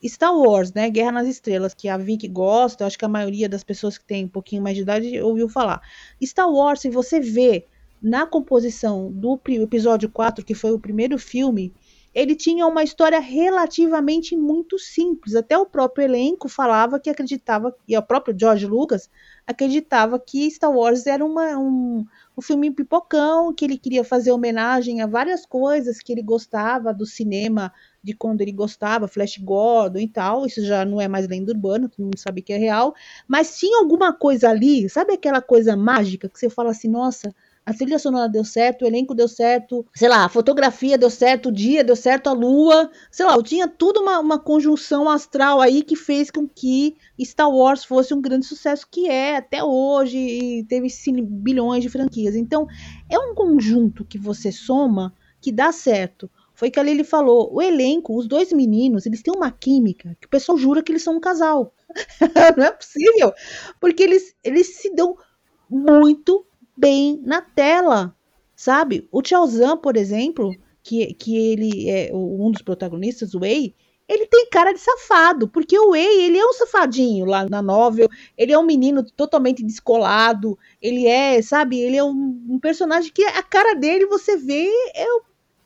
Star 0.04 0.36
Wars, 0.36 0.72
né? 0.72 0.90
Guerra 0.90 1.12
nas 1.12 1.28
Estrelas, 1.28 1.74
que 1.74 1.88
a 1.88 1.96
Vicky 1.96 2.28
gosta, 2.28 2.86
acho 2.86 2.98
que 2.98 3.04
a 3.04 3.08
maioria 3.08 3.48
das 3.48 3.64
pessoas 3.64 3.96
que 3.96 4.04
tem 4.04 4.24
um 4.24 4.28
pouquinho 4.28 4.62
mais 4.62 4.76
de 4.76 4.82
idade 4.82 5.20
ouviu 5.20 5.48
falar. 5.48 5.80
Star 6.22 6.50
Wars, 6.50 6.80
se 6.80 6.90
você 6.90 7.20
vê 7.20 7.66
na 8.02 8.26
composição 8.26 9.10
do 9.10 9.40
episódio 9.48 10.10
4, 10.10 10.44
que 10.44 10.54
foi 10.54 10.70
o 10.72 10.78
primeiro 10.78 11.18
filme, 11.18 11.72
ele 12.16 12.34
tinha 12.34 12.66
uma 12.66 12.82
história 12.82 13.18
relativamente 13.18 14.34
muito 14.34 14.78
simples. 14.78 15.34
Até 15.34 15.58
o 15.58 15.66
próprio 15.66 16.04
elenco 16.04 16.48
falava 16.48 16.98
que 16.98 17.10
acreditava, 17.10 17.74
e 17.86 17.96
o 17.96 18.02
próprio 18.02 18.34
George 18.38 18.66
Lucas 18.66 19.10
acreditava 19.46 20.18
que 20.18 20.50
Star 20.50 20.70
Wars 20.70 21.06
era 21.06 21.22
uma, 21.22 21.58
um, 21.58 22.06
um 22.36 22.42
filme 22.42 22.70
pipocão, 22.70 23.52
que 23.54 23.64
ele 23.64 23.78
queria 23.78 24.04
fazer 24.04 24.30
homenagem 24.30 25.00
a 25.00 25.06
várias 25.06 25.46
coisas 25.46 26.00
que 26.00 26.12
ele 26.12 26.22
gostava 26.22 26.92
do 26.92 27.06
cinema 27.06 27.72
de 28.02 28.12
quando 28.12 28.42
ele 28.42 28.52
gostava, 28.52 29.08
Flash 29.08 29.38
Gordon 29.38 29.98
e 30.00 30.08
tal, 30.08 30.46
isso 30.46 30.64
já 30.64 30.84
não 30.84 31.00
é 31.00 31.08
mais 31.08 31.26
lenda 31.26 31.50
urbana, 31.52 31.88
todo 31.88 32.04
mundo 32.04 32.18
sabe 32.18 32.42
que 32.42 32.52
é 32.52 32.56
real, 32.56 32.94
mas 33.26 33.58
tinha 33.58 33.80
alguma 33.80 34.12
coisa 34.12 34.50
ali, 34.50 34.88
sabe 34.88 35.14
aquela 35.14 35.40
coisa 35.40 35.76
mágica 35.76 36.28
que 36.28 36.38
você 36.38 36.50
fala 36.50 36.70
assim, 36.70 36.88
nossa, 36.88 37.34
a 37.66 37.74
trilha 37.74 37.98
sonora 37.98 38.28
deu 38.28 38.44
certo, 38.44 38.82
o 38.82 38.86
elenco 38.86 39.12
deu 39.12 39.26
certo, 39.26 39.84
sei 39.92 40.08
lá, 40.08 40.24
a 40.24 40.28
fotografia 40.28 40.96
deu 40.96 41.10
certo, 41.10 41.48
o 41.48 41.52
dia 41.52 41.82
deu 41.82 41.96
certo, 41.96 42.28
a 42.28 42.32
lua, 42.32 42.88
sei 43.10 43.26
lá, 43.26 43.34
eu 43.34 43.42
tinha 43.42 43.66
tudo 43.66 44.00
uma, 44.00 44.20
uma 44.20 44.38
conjunção 44.38 45.10
astral 45.10 45.60
aí 45.60 45.82
que 45.82 45.96
fez 45.96 46.30
com 46.30 46.46
que 46.46 46.96
Star 47.20 47.50
Wars 47.50 47.84
fosse 47.84 48.14
um 48.14 48.20
grande 48.20 48.46
sucesso 48.46 48.86
que 48.88 49.08
é 49.08 49.38
até 49.38 49.64
hoje 49.64 50.16
e 50.16 50.64
teve 50.64 50.86
bilhões 51.22 51.82
de 51.82 51.88
franquias. 51.88 52.36
Então, 52.36 52.68
é 53.10 53.18
um 53.18 53.34
conjunto 53.34 54.04
que 54.04 54.16
você 54.16 54.52
soma 54.52 55.12
que 55.40 55.50
dá 55.50 55.72
certo. 55.72 56.30
foi 56.54 56.70
que 56.70 56.78
a 56.78 56.82
Lili 56.84 57.02
falou. 57.02 57.52
O 57.52 57.60
elenco, 57.60 58.16
os 58.16 58.28
dois 58.28 58.52
meninos, 58.52 59.06
eles 59.06 59.22
têm 59.22 59.34
uma 59.34 59.50
química 59.50 60.16
que 60.20 60.28
o 60.28 60.30
pessoal 60.30 60.56
jura 60.56 60.84
que 60.84 60.92
eles 60.92 61.02
são 61.02 61.16
um 61.16 61.20
casal. 61.20 61.74
Não 62.56 62.64
é 62.64 62.70
possível. 62.70 63.32
Porque 63.80 64.04
eles, 64.04 64.36
eles 64.44 64.76
se 64.76 64.94
dão 64.94 65.16
muito 65.68 66.46
bem 66.76 67.20
na 67.24 67.40
tela, 67.40 68.14
sabe? 68.54 69.08
O 69.10 69.22
Zhan, 69.46 69.76
por 69.76 69.96
exemplo, 69.96 70.54
que, 70.82 71.14
que 71.14 71.36
ele 71.36 71.90
é 71.90 72.10
um 72.14 72.50
dos 72.50 72.62
protagonistas, 72.62 73.34
o 73.34 73.40
Wei, 73.40 73.74
ele 74.08 74.26
tem 74.26 74.48
cara 74.48 74.72
de 74.72 74.78
safado, 74.78 75.48
porque 75.48 75.76
o 75.78 75.90
Wei, 75.90 76.24
ele 76.24 76.38
é 76.38 76.46
um 76.46 76.52
safadinho 76.52 77.24
lá 77.24 77.48
na 77.48 77.60
novel, 77.60 78.08
ele 78.38 78.52
é 78.52 78.58
um 78.58 78.64
menino 78.64 79.02
totalmente 79.02 79.64
descolado, 79.64 80.56
ele 80.80 81.06
é, 81.06 81.42
sabe, 81.42 81.80
ele 81.80 81.96
é 81.96 82.04
um, 82.04 82.40
um 82.48 82.58
personagem 82.60 83.12
que 83.12 83.24
a 83.24 83.42
cara 83.42 83.74
dele, 83.74 84.06
você 84.06 84.36
vê, 84.36 84.68
é, 84.94 85.06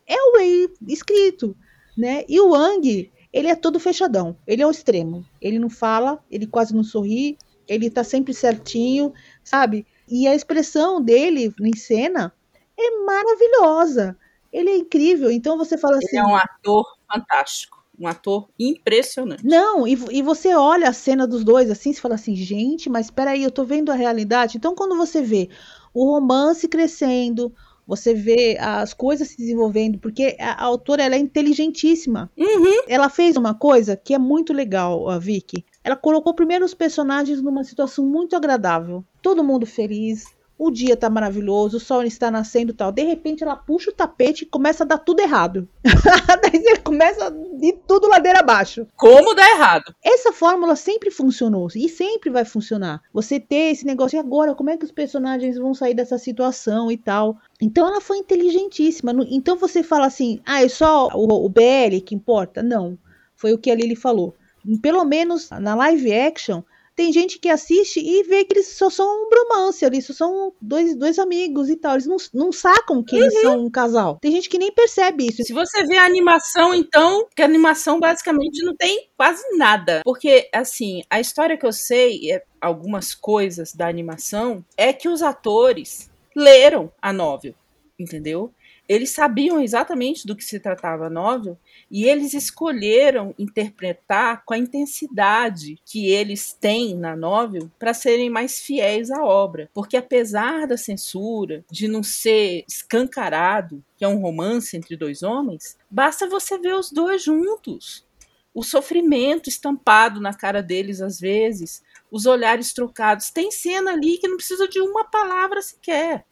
é 0.07 0.17
o 0.17 0.37
Wei 0.37 0.69
escrito, 0.87 1.55
né? 1.95 2.25
E 2.27 2.39
o 2.39 2.49
Wang, 2.49 3.11
ele 3.31 3.47
é 3.47 3.55
todo 3.55 3.79
fechadão, 3.79 4.35
ele 4.47 4.63
é 4.63 4.67
o 4.67 4.71
extremo, 4.71 5.23
ele 5.39 5.59
não 5.59 5.69
fala, 5.69 6.23
ele 6.31 6.47
quase 6.47 6.75
não 6.75 6.83
sorri, 6.83 7.37
ele 7.67 7.89
tá 7.91 8.03
sempre 8.03 8.33
certinho, 8.33 9.13
sabe? 9.43 9.85
E 10.11 10.27
a 10.27 10.35
expressão 10.35 11.01
dele 11.01 11.53
em 11.61 11.75
cena 11.75 12.33
é 12.77 13.05
maravilhosa, 13.05 14.17
ele 14.51 14.69
é 14.69 14.77
incrível, 14.77 15.31
então 15.31 15.57
você 15.57 15.77
fala 15.77 15.95
ele 15.95 16.05
assim... 16.05 16.17
Ele 16.17 16.25
é 16.25 16.29
um 16.29 16.35
ator 16.35 16.85
fantástico 17.11 17.81
um 18.01 18.07
ator 18.07 18.49
impressionante. 18.57 19.45
Não, 19.45 19.87
e, 19.87 19.93
e 20.11 20.23
você 20.23 20.55
olha 20.55 20.89
a 20.89 20.93
cena 20.93 21.27
dos 21.27 21.43
dois 21.43 21.69
assim, 21.69 21.93
você 21.93 22.01
fala 22.01 22.15
assim, 22.15 22.35
gente, 22.35 22.89
mas 22.89 23.05
espera 23.05 23.31
aí, 23.31 23.43
eu 23.43 23.51
tô 23.51 23.63
vendo 23.63 23.91
a 23.91 23.95
realidade. 23.95 24.57
Então, 24.57 24.73
quando 24.73 24.97
você 24.97 25.21
vê 25.21 25.49
o 25.93 26.05
romance 26.05 26.67
crescendo, 26.67 27.53
você 27.85 28.13
vê 28.13 28.57
as 28.59 28.93
coisas 28.93 29.27
se 29.27 29.37
desenvolvendo, 29.37 29.99
porque 29.99 30.35
a, 30.39 30.53
a 30.53 30.63
autora 30.63 31.03
ela 31.03 31.15
é 31.15 31.19
inteligentíssima. 31.19 32.31
Uhum. 32.35 32.83
Ela 32.87 33.09
fez 33.09 33.35
uma 33.35 33.53
coisa 33.53 33.95
que 33.95 34.13
é 34.13 34.17
muito 34.17 34.51
legal, 34.51 35.07
a 35.07 35.19
Vicky. 35.19 35.63
Ela 35.83 35.95
colocou 35.95 36.33
primeiro 36.33 36.63
os 36.63 36.73
personagens 36.73 37.41
numa 37.41 37.63
situação 37.63 38.05
muito 38.05 38.35
agradável. 38.35 39.03
Todo 39.21 39.43
mundo 39.43 39.65
feliz, 39.65 40.25
o 40.63 40.69
dia 40.69 40.95
tá 40.95 41.09
maravilhoso, 41.09 41.77
o 41.77 41.79
sol 41.79 42.03
está 42.03 42.29
nascendo 42.29 42.71
e 42.71 42.75
tal. 42.75 42.91
De 42.91 43.01
repente 43.01 43.43
ela 43.43 43.55
puxa 43.55 43.89
o 43.89 43.93
tapete 43.93 44.43
e 44.43 44.45
começa 44.45 44.83
a 44.83 44.87
dar 44.87 44.99
tudo 44.99 45.19
errado. 45.19 45.67
Daí 45.83 46.61
você 46.61 46.77
começa 46.77 47.31
de 47.31 47.73
tudo 47.87 48.07
ladeira 48.07 48.41
abaixo. 48.41 48.85
Como 48.95 49.33
dá 49.33 49.49
errado? 49.49 49.91
Essa 50.03 50.31
fórmula 50.31 50.75
sempre 50.75 51.09
funcionou 51.09 51.67
e 51.75 51.89
sempre 51.89 52.29
vai 52.29 52.45
funcionar. 52.45 53.01
Você 53.11 53.39
ter 53.39 53.71
esse 53.71 53.87
negócio, 53.87 54.17
e 54.17 54.19
agora 54.19 54.53
como 54.53 54.69
é 54.69 54.77
que 54.77 54.85
os 54.85 54.91
personagens 54.91 55.57
vão 55.57 55.73
sair 55.73 55.95
dessa 55.95 56.19
situação 56.19 56.91
e 56.91 56.97
tal. 56.97 57.37
Então 57.59 57.87
ela 57.87 57.99
foi 57.99 58.19
inteligentíssima. 58.19 59.15
Então 59.31 59.57
você 59.57 59.81
fala 59.81 60.05
assim, 60.05 60.41
ah, 60.45 60.63
é 60.63 60.69
só 60.69 61.07
o, 61.07 61.43
o 61.43 61.49
BL 61.49 61.99
que 62.05 62.13
importa? 62.13 62.61
Não. 62.61 62.99
Foi 63.35 63.51
o 63.51 63.57
que 63.57 63.71
a 63.71 63.75
Lili 63.75 63.95
falou. 63.95 64.35
Pelo 64.81 65.03
menos 65.03 65.49
na 65.49 65.75
live 65.75 66.13
action, 66.13 66.63
tem 66.95 67.11
gente 67.11 67.39
que 67.39 67.49
assiste 67.49 67.99
e 67.99 68.23
vê 68.23 68.43
que 68.43 68.53
eles 68.53 68.67
só 68.67 68.89
são 68.89 69.07
um 69.07 69.29
bromance 69.29 69.83
ali, 69.85 70.01
só 70.01 70.13
são 70.13 70.53
dois, 70.61 70.95
dois 70.95 71.17
amigos 71.17 71.69
e 71.69 71.75
tal. 71.75 71.93
Eles 71.93 72.05
não, 72.05 72.17
não 72.33 72.51
sacam 72.51 73.03
que 73.03 73.15
uhum. 73.15 73.21
eles 73.21 73.41
são 73.41 73.65
um 73.65 73.69
casal. 73.71 74.19
Tem 74.21 74.31
gente 74.31 74.49
que 74.49 74.57
nem 74.57 74.71
percebe 74.71 75.27
isso. 75.27 75.43
Se 75.43 75.53
você 75.53 75.85
vê 75.85 75.97
a 75.97 76.05
animação, 76.05 76.73
então, 76.73 77.27
que 77.35 77.41
a 77.41 77.45
animação 77.45 77.99
basicamente 77.99 78.63
não 78.63 78.75
tem 78.75 79.09
quase 79.17 79.43
nada. 79.57 80.01
Porque, 80.03 80.49
assim, 80.53 81.01
a 81.09 81.19
história 81.19 81.57
que 81.57 81.65
eu 81.65 81.73
sei, 81.73 82.31
é, 82.31 82.43
algumas 82.59 83.15
coisas 83.15 83.73
da 83.73 83.87
animação, 83.87 84.63
é 84.77 84.91
que 84.91 85.09
os 85.09 85.21
atores 85.21 86.11
leram 86.35 86.91
a 87.01 87.11
novel, 87.11 87.55
entendeu? 87.97 88.53
Eles 88.91 89.11
sabiam 89.11 89.61
exatamente 89.61 90.27
do 90.27 90.35
que 90.35 90.43
se 90.43 90.59
tratava 90.59 91.05
a 91.05 91.09
novel 91.09 91.57
e 91.89 92.03
eles 92.03 92.33
escolheram 92.33 93.33
interpretar 93.39 94.43
com 94.43 94.53
a 94.53 94.57
intensidade 94.57 95.79
que 95.85 96.09
eles 96.09 96.51
têm 96.51 96.93
na 96.93 97.15
novel 97.15 97.71
para 97.79 97.93
serem 97.93 98.29
mais 98.29 98.59
fiéis 98.59 99.09
à 99.09 99.23
obra. 99.23 99.69
Porque 99.73 99.95
apesar 99.95 100.67
da 100.67 100.75
censura, 100.75 101.63
de 101.71 101.87
não 101.87 102.03
ser 102.03 102.65
escancarado, 102.67 103.81
que 103.95 104.03
é 104.03 104.07
um 104.09 104.19
romance 104.19 104.75
entre 104.75 104.97
dois 104.97 105.23
homens, 105.23 105.77
basta 105.89 106.27
você 106.27 106.57
ver 106.57 106.75
os 106.75 106.91
dois 106.91 107.23
juntos. 107.23 108.05
O 108.53 108.61
sofrimento 108.61 109.47
estampado 109.47 110.19
na 110.19 110.33
cara 110.33 110.61
deles 110.61 110.99
às 110.99 111.17
vezes, 111.17 111.81
os 112.11 112.25
olhares 112.25 112.73
trocados. 112.73 113.29
Tem 113.29 113.51
cena 113.51 113.93
ali 113.93 114.17
que 114.17 114.27
não 114.27 114.35
precisa 114.35 114.67
de 114.67 114.81
uma 114.81 115.05
palavra 115.05 115.61
sequer 115.61 116.25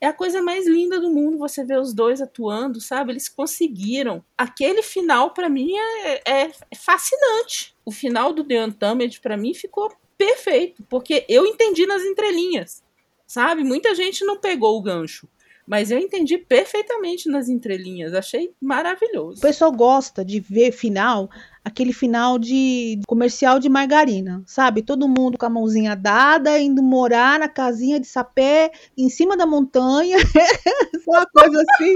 é 0.00 0.06
a 0.06 0.12
coisa 0.12 0.42
mais 0.42 0.66
linda 0.66 1.00
do 1.00 1.10
mundo 1.10 1.38
você 1.38 1.64
ver 1.64 1.78
os 1.78 1.94
dois 1.94 2.20
atuando, 2.20 2.80
sabe? 2.80 3.12
Eles 3.12 3.28
conseguiram. 3.28 4.24
Aquele 4.36 4.82
final, 4.82 5.30
para 5.30 5.48
mim, 5.48 5.72
é, 5.76 6.22
é, 6.24 6.50
é, 6.70 6.76
fascinante. 6.76 7.74
O 7.84 7.90
final 7.90 8.32
do 8.32 8.44
The 8.44 8.64
Untamed, 8.64 9.20
para 9.20 9.36
mim, 9.36 9.54
ficou 9.54 9.92
perfeito, 10.18 10.82
porque 10.88 11.24
eu 11.28 11.46
entendi 11.46 11.86
nas 11.86 12.02
entrelinhas, 12.02 12.82
sabe? 13.26 13.62
Muita 13.62 13.94
gente 13.94 14.24
não 14.24 14.38
pegou 14.38 14.76
o 14.76 14.82
gancho. 14.82 15.28
Mas 15.66 15.90
eu 15.90 15.98
entendi 15.98 16.38
perfeitamente 16.38 17.28
nas 17.28 17.48
entrelinhas, 17.48 18.14
achei 18.14 18.52
maravilhoso. 18.60 19.38
O 19.38 19.40
pessoal 19.40 19.72
gosta 19.72 20.24
de 20.24 20.38
ver 20.38 20.70
final, 20.70 21.28
aquele 21.64 21.92
final 21.92 22.38
de 22.38 23.00
comercial 23.06 23.58
de 23.58 23.68
margarina, 23.68 24.44
sabe? 24.46 24.82
Todo 24.82 25.08
mundo 25.08 25.36
com 25.36 25.44
a 25.44 25.50
mãozinha 25.50 25.96
dada, 25.96 26.56
indo 26.56 26.82
morar 26.84 27.40
na 27.40 27.48
casinha 27.48 27.98
de 27.98 28.06
sapé, 28.06 28.70
em 28.96 29.08
cima 29.08 29.36
da 29.36 29.44
montanha, 29.44 30.16
uma 31.04 31.26
coisa 31.26 31.60
assim. 31.60 31.92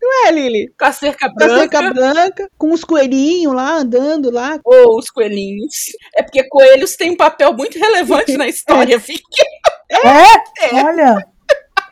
Não 0.00 0.26
é, 0.26 0.30
Lili? 0.30 0.72
Com 0.78 0.84
a 0.86 0.92
cerca 0.92 1.28
branca. 1.28 1.46
Com 1.46 1.54
a 1.54 1.58
cerca 1.58 1.92
branca, 1.92 2.50
com 2.56 2.72
os 2.72 2.82
coelhinhos 2.84 3.54
lá, 3.54 3.76
andando 3.76 4.30
lá. 4.30 4.58
Ou 4.64 4.94
oh, 4.94 4.98
os 4.98 5.10
coelhinhos. 5.10 5.74
É 6.16 6.22
porque 6.22 6.42
coelhos 6.44 6.96
têm 6.96 7.10
um 7.10 7.16
papel 7.16 7.52
muito 7.52 7.78
relevante 7.78 8.34
na 8.38 8.48
história, 8.48 8.98
fique. 9.00 9.22
É, 9.90 10.76
é, 10.76 10.84
olha. 10.84 11.26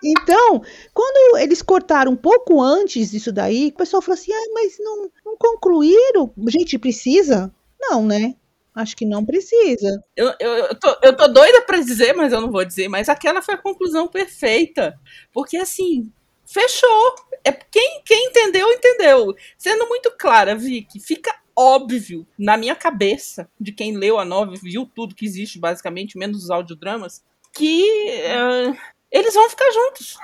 Então, 0.02 0.62
quando 0.94 1.38
eles 1.38 1.62
cortaram 1.62 2.12
um 2.12 2.16
pouco 2.16 2.60
antes 2.60 3.10
disso 3.10 3.32
daí, 3.32 3.68
o 3.68 3.78
pessoal 3.78 4.02
falou 4.02 4.18
assim: 4.18 4.32
ah, 4.32 4.50
mas 4.54 4.76
não, 4.78 5.10
não 5.24 5.36
concluíram? 5.36 6.32
Gente, 6.48 6.78
precisa? 6.78 7.52
Não, 7.80 8.04
né? 8.04 8.34
Acho 8.74 8.96
que 8.96 9.04
não 9.04 9.24
precisa. 9.24 10.04
Eu, 10.16 10.32
eu, 10.38 10.50
eu, 10.50 10.74
tô, 10.78 10.96
eu 11.02 11.16
tô 11.16 11.26
doida 11.26 11.62
para 11.62 11.80
dizer, 11.80 12.14
mas 12.14 12.32
eu 12.32 12.40
não 12.40 12.50
vou 12.50 12.64
dizer. 12.64 12.88
Mas 12.88 13.08
aquela 13.08 13.42
foi 13.42 13.54
a 13.54 13.58
conclusão 13.58 14.06
perfeita. 14.06 14.98
Porque, 15.32 15.56
assim, 15.56 16.12
fechou. 16.46 17.14
É, 17.44 17.50
quem, 17.50 18.02
quem 18.04 18.28
entendeu, 18.28 18.70
entendeu. 18.70 19.34
Sendo 19.56 19.88
muito 19.88 20.12
clara, 20.16 20.54
Vicky, 20.54 21.00
fica 21.00 21.34
óbvio 21.56 22.24
na 22.38 22.56
minha 22.56 22.76
cabeça, 22.76 23.50
de 23.60 23.72
quem 23.72 23.96
leu 23.96 24.16
a 24.16 24.24
novela, 24.24 24.56
viu 24.62 24.86
tudo 24.86 25.14
que 25.14 25.26
existe, 25.26 25.58
basicamente, 25.58 26.16
menos 26.16 26.44
os 26.44 26.50
audiodramas, 26.50 27.24
que 27.52 27.82
uh, 27.82 28.76
eles 29.10 29.34
vão 29.34 29.48
ficar 29.48 29.70
juntos. 29.72 30.18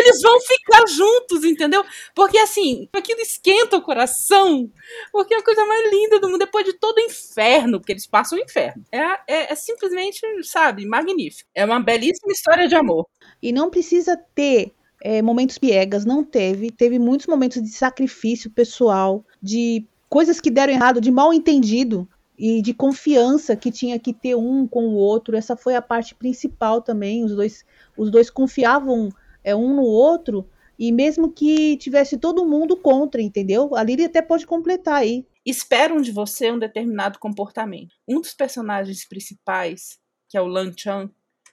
Eles 0.00 0.22
vão 0.22 0.40
ficar 0.40 0.86
juntos, 0.86 1.44
entendeu? 1.44 1.84
Porque 2.14 2.38
assim, 2.38 2.88
aquilo 2.92 3.20
esquenta 3.20 3.76
o 3.76 3.82
coração. 3.82 4.70
Porque 5.12 5.34
é 5.34 5.38
a 5.38 5.42
coisa 5.42 5.64
mais 5.66 5.90
linda 5.90 6.18
do 6.18 6.28
mundo, 6.28 6.38
depois 6.38 6.64
de 6.64 6.72
todo 6.74 6.96
o 6.96 7.00
inferno, 7.00 7.78
porque 7.78 7.92
eles 7.92 8.06
passam 8.06 8.38
o 8.38 8.40
inferno. 8.40 8.82
É, 8.90 8.98
é, 9.26 9.52
é 9.52 9.54
simplesmente, 9.54 10.20
sabe, 10.44 10.86
magnífico. 10.86 11.50
É 11.54 11.64
uma 11.64 11.80
belíssima 11.80 12.32
história 12.32 12.68
de 12.68 12.74
amor. 12.74 13.06
E 13.42 13.52
não 13.52 13.68
precisa 13.68 14.16
ter 14.34 14.72
é, 15.02 15.20
momentos 15.20 15.58
piegas, 15.58 16.04
não 16.04 16.24
teve. 16.24 16.70
Teve 16.70 16.98
muitos 16.98 17.26
momentos 17.26 17.62
de 17.62 17.70
sacrifício 17.70 18.50
pessoal, 18.50 19.24
de 19.42 19.84
coisas 20.08 20.40
que 20.40 20.50
deram 20.50 20.72
errado, 20.72 21.00
de 21.00 21.10
mal 21.10 21.32
entendido 21.32 22.08
e 22.42 22.62
de 22.62 22.72
confiança 22.72 23.54
que 23.54 23.70
tinha 23.70 23.98
que 23.98 24.14
ter 24.14 24.34
um 24.34 24.66
com 24.66 24.88
o 24.88 24.94
outro. 24.94 25.36
Essa 25.36 25.54
foi 25.54 25.74
a 25.74 25.82
parte 25.82 26.14
principal 26.14 26.80
também. 26.80 27.22
Os 27.22 27.36
dois, 27.36 27.66
os 27.98 28.10
dois 28.10 28.30
confiavam 28.30 29.10
é, 29.44 29.54
um 29.54 29.76
no 29.76 29.82
outro 29.82 30.48
e 30.78 30.90
mesmo 30.90 31.30
que 31.30 31.76
tivesse 31.76 32.16
todo 32.16 32.46
mundo 32.46 32.78
contra, 32.78 33.20
entendeu? 33.20 33.76
A 33.76 33.82
Lily 33.82 34.06
até 34.06 34.22
pode 34.22 34.46
completar 34.46 34.94
aí. 34.94 35.26
Esperam 35.44 36.00
de 36.00 36.10
você 36.10 36.50
um 36.50 36.58
determinado 36.58 37.18
comportamento. 37.18 37.94
Um 38.08 38.22
dos 38.22 38.32
personagens 38.32 39.06
principais, 39.06 39.98
que 40.26 40.38
é 40.38 40.40
o 40.40 40.46
Lan 40.46 40.72
Chan, 40.74 41.10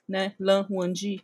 né, 0.08 0.34
Lan 0.40 0.66
Huanji, 0.70 1.22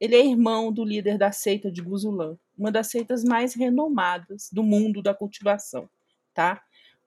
ele 0.00 0.16
é 0.16 0.24
irmão 0.24 0.72
do 0.72 0.82
líder 0.82 1.18
da 1.18 1.30
seita 1.30 1.70
de 1.70 1.82
Guzulan, 1.82 2.38
uma 2.56 2.72
das 2.72 2.86
seitas 2.86 3.22
mais 3.22 3.54
renomadas 3.54 4.48
do 4.50 4.62
mundo 4.62 5.02
da 5.02 5.12
cultivação, 5.12 5.90
tá? 6.32 6.62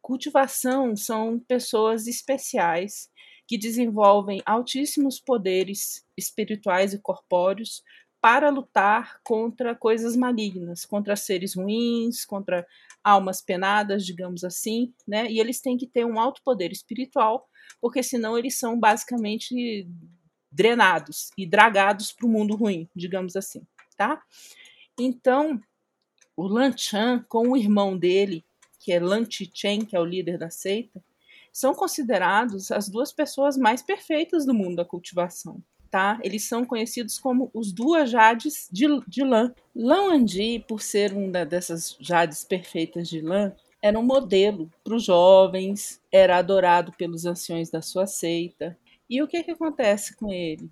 Cultivação 0.08 0.96
são 0.96 1.38
pessoas 1.38 2.08
especiais 2.08 3.10
que 3.46 3.58
desenvolvem 3.58 4.42
altíssimos 4.46 5.20
poderes 5.20 6.06
espirituais 6.16 6.94
e 6.94 6.98
corpóreos 6.98 7.84
para 8.22 8.50
lutar 8.50 9.20
contra 9.22 9.76
coisas 9.76 10.16
malignas, 10.16 10.86
contra 10.86 11.18
seres 11.18 11.56
ruins, 11.56 12.24
contra 12.24 12.66
almas 13.04 13.42
penadas, 13.42 14.06
digamos 14.06 14.46
assim, 14.46 14.94
né? 15.06 15.30
E 15.30 15.42
eles 15.42 15.60
têm 15.60 15.76
que 15.76 15.86
ter 15.86 16.06
um 16.06 16.18
alto 16.18 16.42
poder 16.42 16.72
espiritual, 16.72 17.46
porque 17.82 18.02
senão 18.02 18.38
eles 18.38 18.58
são 18.58 18.80
basicamente 18.80 19.86
drenados 20.50 21.32
e 21.38 21.46
dragados 21.46 22.14
para 22.14 22.26
o 22.26 22.30
mundo 22.30 22.56
ruim, 22.56 22.90
digamos 22.96 23.36
assim, 23.36 23.62
tá? 23.98 24.24
Então, 24.98 25.60
o 26.34 26.48
Lan 26.48 26.72
Chan 26.78 27.26
com 27.28 27.50
o 27.50 27.58
irmão 27.58 27.98
dele, 27.98 28.47
que 28.88 28.94
é 28.94 29.02
Lan 29.02 29.26
Chen, 29.30 29.84
que 29.84 29.98
é 29.98 30.00
o 30.00 30.06
líder 30.06 30.38
da 30.38 30.50
seita, 30.50 31.04
são 31.52 31.76
considerados 31.76 32.72
as 32.72 32.88
duas 32.88 33.12
pessoas 33.12 33.58
mais 33.58 33.82
perfeitas 33.82 34.46
do 34.46 34.54
mundo 34.54 34.78
da 34.78 34.86
cultivação. 34.86 35.62
Tá? 35.92 36.18
Eles 36.24 36.48
são 36.48 36.64
conhecidos 36.64 37.20
como 37.20 37.52
os 37.54 37.74
duas 37.74 38.10
Jades 38.10 38.70
de, 38.72 38.86
de 39.06 39.26
Lan. 39.26 39.54
Lan 39.76 40.08
Wangji, 40.08 40.64
por 40.66 40.82
ser 40.82 41.12
uma 41.12 41.46
dessas 41.46 41.98
Jades 42.00 42.46
perfeitas 42.46 43.10
de 43.10 43.20
Lan, 43.20 43.52
era 43.82 44.00
um 44.00 44.04
modelo 44.04 44.72
para 44.86 44.96
os 44.96 45.04
jovens, 45.04 46.02
era 46.10 46.38
adorado 46.38 46.94
pelos 46.94 47.26
anciões 47.26 47.70
da 47.70 47.82
sua 47.82 48.08
seita. 48.08 48.78
E 49.10 49.22
o 49.22 49.28
que, 49.28 49.44
que 49.44 49.52
acontece 49.52 50.16
com 50.16 50.32
ele? 50.32 50.72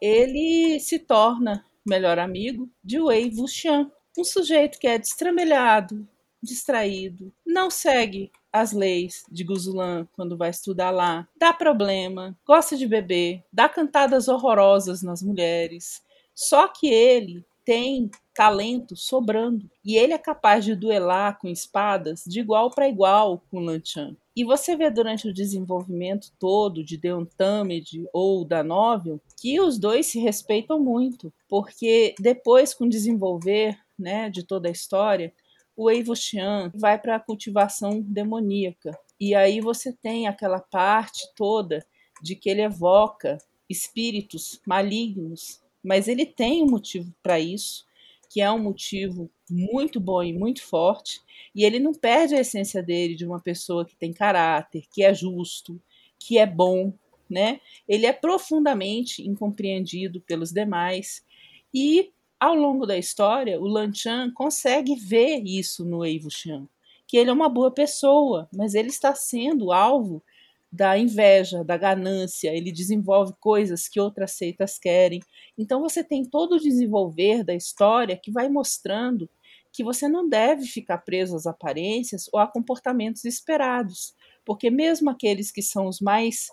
Ele 0.00 0.78
se 0.78 1.00
torna 1.00 1.64
melhor 1.84 2.16
amigo 2.16 2.70
de 2.82 3.00
Wei 3.00 3.28
Wuxian, 3.36 3.90
um 4.16 4.22
sujeito 4.22 4.78
que 4.78 4.86
é 4.86 4.96
destramelhado, 4.98 6.06
distraído, 6.44 7.32
não 7.44 7.70
segue 7.70 8.30
as 8.52 8.72
leis 8.72 9.24
de 9.30 9.42
Guzulan 9.42 10.06
quando 10.12 10.36
vai 10.36 10.50
estudar 10.50 10.90
lá, 10.90 11.26
dá 11.36 11.52
problema, 11.52 12.38
gosta 12.46 12.76
de 12.76 12.86
beber, 12.86 13.42
dá 13.52 13.68
cantadas 13.68 14.28
horrorosas 14.28 15.02
nas 15.02 15.22
mulheres. 15.22 16.02
Só 16.34 16.68
que 16.68 16.86
ele 16.86 17.44
tem 17.64 18.10
talento 18.34 18.94
sobrando 18.94 19.68
e 19.84 19.96
ele 19.96 20.12
é 20.12 20.18
capaz 20.18 20.64
de 20.64 20.74
duelar 20.74 21.38
com 21.40 21.48
espadas 21.48 22.24
de 22.26 22.40
igual 22.40 22.70
para 22.70 22.88
igual 22.88 23.42
com 23.50 23.60
Lan 23.60 23.80
Chan. 23.82 24.16
E 24.36 24.44
você 24.44 24.76
vê 24.76 24.90
durante 24.90 25.28
o 25.28 25.32
desenvolvimento 25.32 26.32
todo 26.38 26.84
de 26.84 26.98
The 26.98 27.14
Untamed 27.14 28.04
ou 28.12 28.44
da 28.44 28.64
novel 28.64 29.20
que 29.40 29.60
os 29.60 29.78
dois 29.78 30.06
se 30.06 30.18
respeitam 30.18 30.80
muito, 30.80 31.32
porque 31.48 32.14
depois 32.18 32.74
com 32.74 32.84
o 32.84 32.88
desenvolver, 32.88 33.78
né, 33.96 34.28
de 34.28 34.42
toda 34.42 34.68
a 34.68 34.72
história, 34.72 35.32
o 35.76 35.84
Wei 35.84 36.04
Wuxian 36.06 36.70
vai 36.74 36.98
para 36.98 37.16
a 37.16 37.20
cultivação 37.20 38.00
demoníaca. 38.00 38.98
E 39.18 39.34
aí 39.34 39.60
você 39.60 39.92
tem 39.92 40.26
aquela 40.26 40.60
parte 40.60 41.28
toda 41.34 41.84
de 42.22 42.34
que 42.36 42.48
ele 42.48 42.62
evoca 42.62 43.38
espíritos 43.68 44.60
malignos, 44.66 45.62
mas 45.82 46.08
ele 46.08 46.24
tem 46.24 46.62
um 46.62 46.70
motivo 46.70 47.12
para 47.22 47.40
isso, 47.40 47.84
que 48.30 48.40
é 48.40 48.50
um 48.50 48.58
motivo 48.58 49.30
muito 49.50 50.00
bom 50.00 50.22
e 50.22 50.32
muito 50.32 50.62
forte, 50.62 51.20
e 51.54 51.64
ele 51.64 51.78
não 51.78 51.92
perde 51.92 52.34
a 52.34 52.40
essência 52.40 52.82
dele 52.82 53.14
de 53.14 53.24
uma 53.24 53.40
pessoa 53.40 53.84
que 53.84 53.96
tem 53.96 54.12
caráter, 54.12 54.84
que 54.92 55.04
é 55.04 55.12
justo, 55.12 55.80
que 56.18 56.38
é 56.38 56.46
bom, 56.46 56.92
né? 57.28 57.60
Ele 57.86 58.06
é 58.06 58.12
profundamente 58.12 59.22
incompreendido 59.26 60.20
pelos 60.20 60.50
demais 60.50 61.24
e 61.72 62.12
ao 62.44 62.54
longo 62.54 62.84
da 62.84 62.98
história, 62.98 63.58
o 63.58 63.66
Lan 63.66 63.90
Chan 63.90 64.30
consegue 64.34 64.94
ver 64.96 65.42
isso 65.46 65.82
no 65.82 66.00
Wuxian, 66.00 66.68
que 67.08 67.16
ele 67.16 67.30
é 67.30 67.32
uma 67.32 67.48
boa 67.48 67.70
pessoa, 67.70 68.46
mas 68.52 68.74
ele 68.74 68.88
está 68.88 69.14
sendo 69.14 69.72
alvo 69.72 70.22
da 70.70 70.98
inveja, 70.98 71.64
da 71.64 71.78
ganância, 71.78 72.54
ele 72.54 72.70
desenvolve 72.70 73.32
coisas 73.40 73.88
que 73.88 73.98
outras 73.98 74.32
seitas 74.32 74.78
querem. 74.78 75.20
Então 75.56 75.80
você 75.80 76.04
tem 76.04 76.22
todo 76.22 76.56
o 76.56 76.60
desenvolver 76.60 77.44
da 77.44 77.54
história 77.54 78.20
que 78.22 78.30
vai 78.30 78.48
mostrando 78.50 79.26
que 79.72 79.82
você 79.82 80.06
não 80.06 80.28
deve 80.28 80.66
ficar 80.66 80.98
preso 80.98 81.34
às 81.36 81.46
aparências 81.46 82.28
ou 82.30 82.38
a 82.38 82.46
comportamentos 82.46 83.24
esperados, 83.24 84.14
porque 84.44 84.70
mesmo 84.70 85.08
aqueles 85.08 85.50
que 85.50 85.62
são 85.62 85.86
os 85.86 85.98
mais 85.98 86.48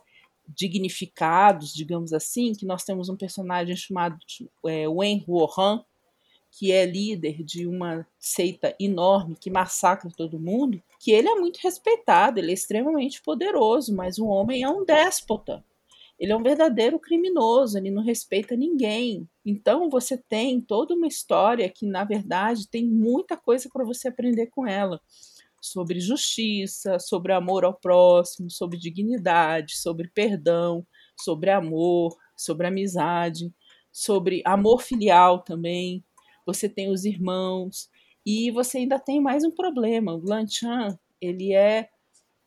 dignificados, 0.48 1.74
digamos 1.74 2.14
assim, 2.14 2.54
que 2.54 2.66
nós 2.66 2.84
temos 2.84 3.10
um 3.10 3.16
personagem 3.16 3.76
chamado 3.76 4.18
é, 4.66 4.88
Wen 4.88 5.24
Huohan, 5.28 5.84
que 6.52 6.72
é 6.72 6.86
líder 6.86 7.44
de 7.44 7.66
uma 7.66 8.06
seita 8.20 8.76
enorme 8.80 9.38
que 9.40 9.50
massacra 9.50 10.12
todo 10.16 10.40
mundo, 10.40 10.82
que 11.00 11.12
ele 11.12 11.30
é 11.30 11.36
muito 11.36 11.58
respeitado, 11.58 12.40
ele 12.40 12.52
é 12.52 12.54
extremamente 12.54 13.22
poderoso, 13.22 13.96
mas 13.96 14.20
o 14.20 14.28
homem 14.28 14.64
é 14.64 14.70
um 14.70 14.84
déspota. 14.84 15.64
Ele 16.20 16.32
é 16.32 16.36
um 16.36 16.44
verdadeiro 16.44 17.00
criminoso, 17.00 17.78
ele 17.78 17.90
não 17.90 18.04
respeita 18.04 18.56
ninguém. 18.56 19.28
Então 19.44 19.90
você 19.90 20.16
tem 20.16 20.62
toda 20.62 20.94
uma 20.94 21.08
história 21.08 21.68
que, 21.68 21.84
na 21.84 22.04
verdade, 22.04 22.68
tem 22.68 22.86
muita 22.86 23.36
coisa 23.36 23.68
para 23.74 23.84
você 23.84 24.10
aprender 24.10 24.48
com 24.48 24.68
ela 24.68 25.02
sobre 25.62 26.00
justiça, 26.00 26.98
sobre 27.00 27.32
amor 27.32 27.64
ao 27.64 27.74
próximo, 27.74 28.50
sobre 28.50 28.80
dignidade, 28.80 29.78
sobre 29.78 30.10
perdão, 30.10 30.86
sobre 31.16 31.52
amor, 31.52 32.18
sobre 32.36 32.68
amizade, 32.68 33.54
sobre 33.92 34.42
amor 34.44 34.82
filial 34.82 35.44
também. 35.44 36.04
Você 36.46 36.68
tem 36.68 36.90
os 36.90 37.06
irmãos 37.06 37.90
e 38.26 38.50
você 38.52 38.80
ainda 38.80 39.00
tem 39.00 39.22
mais 39.22 39.44
um 39.44 39.52
problema. 39.52 40.16
O 40.16 40.26
Lanchan, 40.26 40.98
ele 41.22 41.54
é, 41.54 41.90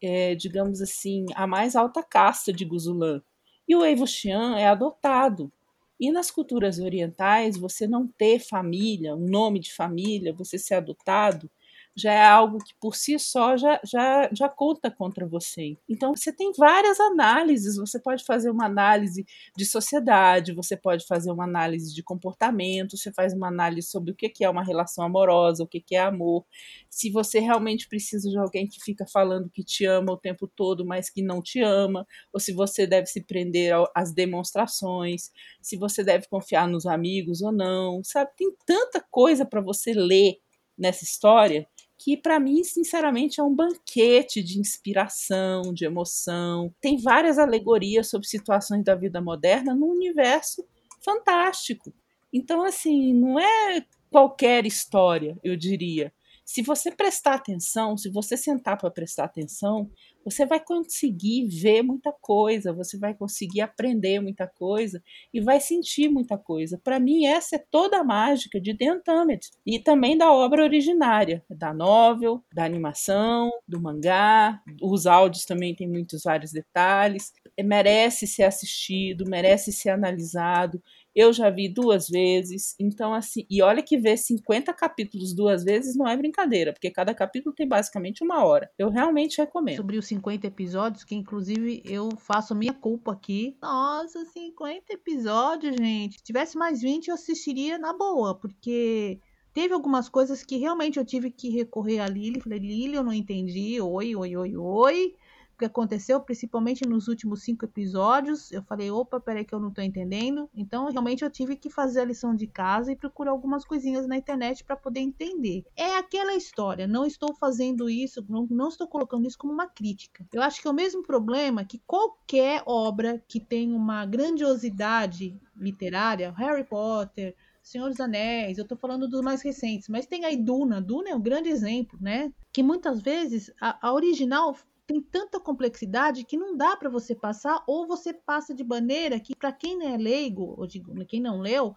é, 0.03 0.35
digamos 0.35 0.83
assim, 0.83 1.27
a 1.37 1.47
mais 1.47 1.77
alta 1.77 2.03
casta 2.03 2.53
de 2.53 2.65
Guzulan. 2.65 3.23
E 3.67 3.75
o 3.75 3.81
Wuxian 3.81 4.57
é 4.57 4.67
adotado. 4.67 5.51
E 5.99 6.11
nas 6.11 6.31
culturas 6.31 6.79
orientais, 6.79 7.57
você 7.57 7.87
não 7.87 8.07
ter 8.07 8.41
família, 8.41 9.15
um 9.15 9.29
nome 9.29 9.61
de 9.61 9.73
família, 9.73 10.35
você 10.35 10.59
ser 10.59 10.75
adotado, 10.75 11.49
já 11.97 12.13
é 12.13 12.25
algo 12.25 12.59
que 12.59 12.75
por 12.81 12.97
si 12.97 13.19
só 13.19 13.57
já, 13.57 13.81
já, 13.85 14.29
já 14.33 14.49
conta 14.49 14.91
contra 14.91 15.27
você. 15.27 15.77
Então 15.89 16.15
você 16.15 16.33
tem 16.33 16.53
várias 16.57 16.99
análises, 16.99 17.77
você 17.77 18.01
pode 18.01 18.25
fazer 18.25 18.51
uma 18.51 18.67
análise 18.67 19.25
de 19.57 19.65
sociedade, 19.65 20.53
você 20.53 20.77
pode 20.77 21.07
fazer 21.07 21.31
uma 21.31 21.45
análise 21.45 21.95
de 21.95 22.03
comportamento, 22.03 22.97
você 22.97 23.13
faz 23.13 23.33
uma 23.33 23.49
análise 23.49 23.89
sobre 23.89 24.11
o 24.11 24.15
que 24.15 24.45
é 24.45 24.51
uma 24.51 24.65
relação 24.65 25.05
amorosa, 25.05 25.63
o 25.63 25.69
que 25.69 25.85
é 25.95 26.01
amor, 26.01 26.45
se 26.91 27.11
você 27.11 27.39
realmente 27.39 27.89
precisa 27.89 28.29
de 28.31 28.39
alguém 28.39 28.67
que 28.67 28.81
fica 28.81 29.07
falando 29.07 29.51
que 29.51 29.63
te 29.63 29.85
ama 29.85 30.13
o 30.13 30.17
tempo 30.17 30.47
todo, 30.49 30.85
mas 30.85 31.11
que 31.11 31.23
não 31.23 31.43
te 31.43 31.61
ama, 31.61 32.07
ou 32.33 32.41
se 32.41 32.53
você 32.53 32.87
deve 32.87 33.07
se 33.07 33.23
prender 33.23 33.73
às 33.95 34.13
demonstrações, 34.13 35.31
se 35.61 35.77
você 35.77 36.03
deve 36.03 36.27
confiar 36.29 36.69
nos 36.69 36.87
amigos 36.87 37.43
ou 37.43 37.53
não, 37.53 38.03
sabe? 38.05 38.31
Tem 38.37 38.49
tanta 38.67 39.05
coisa 39.11 39.45
para 39.45 39.61
você 39.61 39.93
ler 39.93 40.39
nessa 40.77 41.05
história 41.05 41.69
que 42.05 42.19
para 42.19 42.39
mim, 42.39 42.63
sinceramente, 42.63 43.41
é 43.41 43.43
um 43.43 43.55
banquete 43.55 44.43
de 44.43 44.61
inspiração, 44.61 45.73
de 45.73 45.87
emoção. 45.87 46.71
Tem 46.79 46.99
várias 46.99 47.39
alegorias 47.39 48.11
sobre 48.11 48.29
situações 48.29 48.85
da 48.85 48.95
vida 48.95 49.23
moderna 49.23 49.75
num 49.75 49.89
universo 49.89 50.63
fantástico. 51.03 51.95
Então, 52.31 52.63
assim, 52.63 53.15
não 53.15 53.41
é 53.41 53.87
qualquer 54.11 54.67
história, 54.67 55.35
eu 55.43 55.57
diria. 55.57 56.13
Se 56.45 56.63
você 56.63 56.91
prestar 56.91 57.35
atenção, 57.35 57.97
se 57.97 58.11
você 58.11 58.37
sentar 58.37 58.77
para 58.77 58.91
prestar 58.91 59.25
atenção, 59.25 59.91
você 60.25 60.47
vai 60.47 60.59
conseguir 60.59 61.47
ver 61.49 61.83
muita 61.83 62.13
coisa, 62.13 62.73
você 62.73 62.99
vai 62.99 63.15
conseguir 63.15 63.61
aprender 63.61 64.21
muita 64.21 64.47
coisa 64.47 65.03
e 65.33 65.41
vai 65.41 65.61
sentir 65.61 66.09
muita 66.09 66.37
coisa. 66.39 66.81
Para 66.83 66.99
mim, 66.99 67.27
essa 67.27 67.57
é 67.57 67.65
toda 67.71 67.99
a 67.99 68.05
mágica 68.05 68.61
de 68.61 68.73
Untamed 68.73 69.51
e 69.67 69.79
também 69.79 70.17
da 70.17 70.33
obra 70.33 70.63
originária, 70.63 71.45
da 71.49 71.73
novel, 71.75 72.43
da 72.53 72.65
animação, 72.65 73.51
do 73.67 73.81
mangá. 73.81 74.61
Os 74.83 75.07
áudios 75.07 75.45
também 75.45 75.75
têm 75.75 75.89
muitos 75.89 76.23
vários 76.25 76.53
detalhes. 76.53 77.33
Merece 77.63 78.27
ser 78.27 78.45
assistido, 78.45 79.25
merece 79.29 79.73
ser 79.73 79.91
analisado. 79.91 80.83
Eu 81.15 81.33
já 81.33 81.49
vi 81.49 81.69
duas 81.69 82.09
vezes, 82.09 82.75
então 82.79 83.15
assim, 83.15 83.47
e 83.49 83.63
olha 83.63 83.83
que 83.83 83.97
ver 83.97 84.17
50 84.17 84.73
capítulos 84.73 85.35
duas 85.35 85.63
vezes 85.63 85.97
não 85.97 86.09
é 86.09 86.17
brincadeira, 86.17 86.73
porque 86.73 86.91
cada 86.91 87.15
capítulo 87.15 87.55
tem 87.55 87.69
basicamente 87.69 88.25
uma 88.25 88.45
hora. 88.45 88.69
Eu 88.77 88.91
realmente 88.91 89.39
recomendo. 89.39 89.77
Sobre 89.77 89.97
os 89.97 90.07
50 90.07 90.47
episódios, 90.47 91.05
que 91.05 91.15
inclusive 91.15 91.83
eu 91.85 92.09
faço 92.17 92.55
minha 92.55 92.75
culpa 92.75 93.13
aqui. 93.13 93.57
Nossa, 93.63 94.25
50 94.25 94.93
episódios, 94.93 95.77
gente. 95.77 96.19
Se 96.19 96.25
tivesse 96.25 96.59
mais 96.59 96.81
20, 96.81 97.09
eu 97.09 97.15
assistiria 97.15 97.79
na 97.79 97.97
boa, 97.97 98.35
porque 98.35 99.21
teve 99.53 99.73
algumas 99.73 100.09
coisas 100.09 100.43
que 100.43 100.57
realmente 100.57 100.99
eu 100.99 101.05
tive 101.05 101.31
que 101.31 101.49
recorrer 101.49 102.01
a 102.01 102.09
Lili. 102.09 102.41
Falei, 102.41 102.59
Lili, 102.59 102.95
eu 102.95 103.05
não 103.05 103.13
entendi. 103.13 103.81
Oi, 103.81 104.17
oi, 104.17 104.37
oi, 104.37 104.57
oi 104.57 105.15
que 105.57 105.65
aconteceu, 105.65 106.21
principalmente 106.21 106.87
nos 106.87 107.09
últimos 107.09 107.43
cinco 107.43 107.65
episódios. 107.65 108.51
Eu 108.53 108.63
falei, 108.63 108.91
opa, 108.91 109.21
peraí 109.21 109.45
que 109.45 109.55
eu 109.55 109.61
não 109.61 109.71
tô 109.71 109.81
entendendo. 109.83 110.49
Então, 110.55 110.91
realmente, 110.91 111.25
eu 111.25 111.31
tive 111.31 111.57
que 111.57 111.71
fazer 111.71 112.01
a 112.01 112.05
lição 112.05 112.35
de 112.35 112.47
casa 112.47 112.93
e 112.93 112.97
procurar 112.97 113.31
algumas 113.31 113.65
coisinhas 113.65 114.07
na 114.07 114.17
internet 114.17 114.65
para 114.65 114.77
poder 114.77 115.01
entender. 115.01 115.65
É 115.77 115.97
aquela 115.97 116.35
história, 116.35 116.87
não 116.87 117.05
estou 117.05 117.35
fazendo 117.35 117.89
isso, 117.89 118.25
não, 118.29 118.47
não 118.51 118.69
estou 118.69 118.87
colocando 118.87 119.27
isso 119.27 119.39
como 119.39 119.53
uma 119.53 119.67
crítica. 119.67 120.27
Eu 120.33 120.43
acho 120.43 120.61
que 120.61 120.69
é 120.69 120.71
o 120.71 120.75
mesmo 120.75 121.03
problema 121.03 121.65
que 121.65 121.83
qualquer 121.87 122.63
obra 122.67 123.23
que 123.27 123.41
tem 123.41 123.73
uma 123.73 124.05
grandiosidade 124.07 125.39
literária, 125.57 126.33
Harry 126.37 126.65
Potter, 126.65 127.35
Senhor 127.65 127.89
dos 127.89 127.99
Anéis, 127.99 128.59
eu 128.59 128.67
tô 128.67 128.77
falando 128.77 129.09
dos 129.09 129.23
mais 129.23 129.41
recentes, 129.41 129.89
mas 129.89 130.07
tem 130.07 130.27
aí 130.27 130.37
Duna, 130.37 130.83
Duna 130.83 131.09
é 131.09 131.15
um 131.15 131.21
grande 131.21 131.49
exemplo, 131.49 131.99
né? 131.99 132.31
Que 132.53 132.63
muitas 132.63 133.01
vezes 133.01 133.51
a, 133.59 133.89
a 133.89 133.93
original 133.95 134.55
tem 134.87 135.01
tanta 135.01 135.41
complexidade 135.41 136.25
que 136.25 136.37
não 136.37 136.57
dá 136.57 136.77
para 136.77 136.91
você 136.91 137.15
passar, 137.15 137.63
ou 137.67 137.87
você 137.87 138.13
passa 138.13 138.55
de 138.55 138.65
maneira 138.65 139.19
que, 139.19 139.35
para 139.35 139.53
quem 139.53 139.79
não 139.79 139.89
é 139.89 139.97
leigo, 139.97 140.55
ou 140.59 140.67
de, 140.67 140.83
quem 141.07 141.21
não 141.21 141.41
leu, 141.41 141.75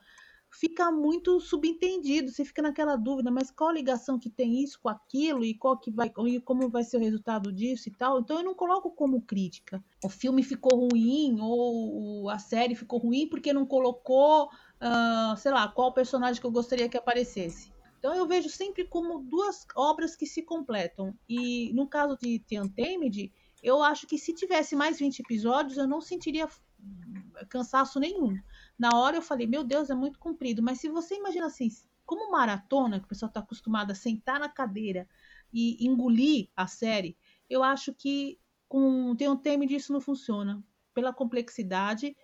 fica 0.50 0.92
muito 0.92 1.40
subentendido, 1.40 2.32
você 2.32 2.44
fica 2.44 2.62
naquela 2.62 2.96
dúvida, 2.96 3.30
mas 3.32 3.52
qual 3.52 3.72
ligação 3.72 4.20
que 4.20 4.30
tem 4.30 4.64
isso 4.64 4.80
com 4.82 4.90
aquilo 4.90 5.44
e 5.44 5.54
qual 5.54 5.78
que 5.78 5.92
vai 5.92 6.12
e 6.26 6.40
como 6.40 6.70
vai 6.70 6.84
ser 6.84 6.98
o 6.98 7.02
resultado 7.02 7.52
disso 7.52 7.90
e 7.90 7.92
tal. 7.92 8.20
Então 8.20 8.38
eu 8.38 8.44
não 8.44 8.56
coloco 8.56 8.92
como 8.92 9.22
crítica. 9.22 9.84
O 10.04 10.10
filme 10.10 10.44
ficou 10.44 10.88
ruim 10.88 11.38
ou 11.42 12.30
a 12.30 12.40
série 12.40 12.76
ficou 12.76 13.00
ruim 13.00 13.28
porque 13.28 13.54
não 13.54 13.66
colocou, 13.66 14.46
uh, 14.46 15.38
sei 15.38 15.52
lá, 15.52 15.68
qual 15.68 15.94
personagem 15.94 16.40
que 16.40 16.48
eu 16.48 16.52
gostaria 16.52 16.90
que 16.90 16.98
aparecesse. 16.98 17.77
Então 17.98 18.14
eu 18.16 18.28
vejo 18.28 18.50
sempre 18.50 18.86
como 18.86 19.20
duas 19.20 19.66
obras 19.76 20.16
que 20.16 20.26
se 20.26 20.44
completam. 20.44 21.18
E 21.28 21.72
no 21.74 21.88
caso 21.88 22.18
de 22.18 22.40
The 22.40 22.62
Untamed, 22.62 23.32
eu 23.64 23.82
acho 23.82 24.06
que 24.08 24.18
se 24.18 24.34
tivesse 24.34 24.76
mais 24.76 25.00
20 25.00 25.20
episódios, 25.20 25.78
eu 25.78 25.88
não 25.88 26.00
sentiria 26.00 26.48
cansaço 27.50 28.00
nenhum. 28.00 28.38
Na 28.78 28.90
hora 28.96 29.18
eu 29.18 29.22
falei, 29.22 29.48
meu 29.48 29.64
Deus, 29.64 29.90
é 29.90 29.96
muito 29.96 30.20
comprido. 30.20 30.62
Mas 30.62 30.80
se 30.80 30.90
você 30.90 31.16
imagina 31.16 31.48
assim, 31.48 31.70
como 32.06 32.32
maratona, 32.32 33.00
que 33.00 33.06
o 33.06 33.10
pessoal 33.10 33.30
está 33.30 33.40
acostumado 33.40 33.92
a 33.92 33.96
sentar 33.96 34.40
na 34.40 34.50
cadeira 34.50 35.08
e 35.52 35.86
engolir 35.86 36.50
a 36.56 36.68
série, 36.68 37.18
eu 37.50 37.64
acho 37.64 37.94
que 37.94 38.40
com 38.68 39.16
tem 39.16 39.30
um 39.30 39.38
tema 39.38 39.66
disso 39.66 39.92
não 39.92 40.02
funciona. 40.02 40.64
Pela 40.94 41.14
complexidade, 41.14 42.16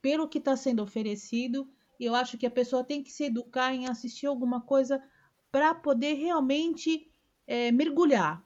pelo 0.00 0.28
que 0.28 0.38
está 0.38 0.56
sendo 0.56 0.82
oferecido, 0.82 1.68
eu 2.04 2.14
acho 2.14 2.38
que 2.38 2.46
a 2.46 2.50
pessoa 2.50 2.84
tem 2.84 3.02
que 3.02 3.10
se 3.10 3.24
educar 3.24 3.74
em 3.74 3.86
assistir 3.86 4.26
alguma 4.26 4.60
coisa 4.60 5.02
para 5.50 5.74
poder 5.74 6.14
realmente 6.14 7.10
é, 7.46 7.70
mergulhar, 7.70 8.44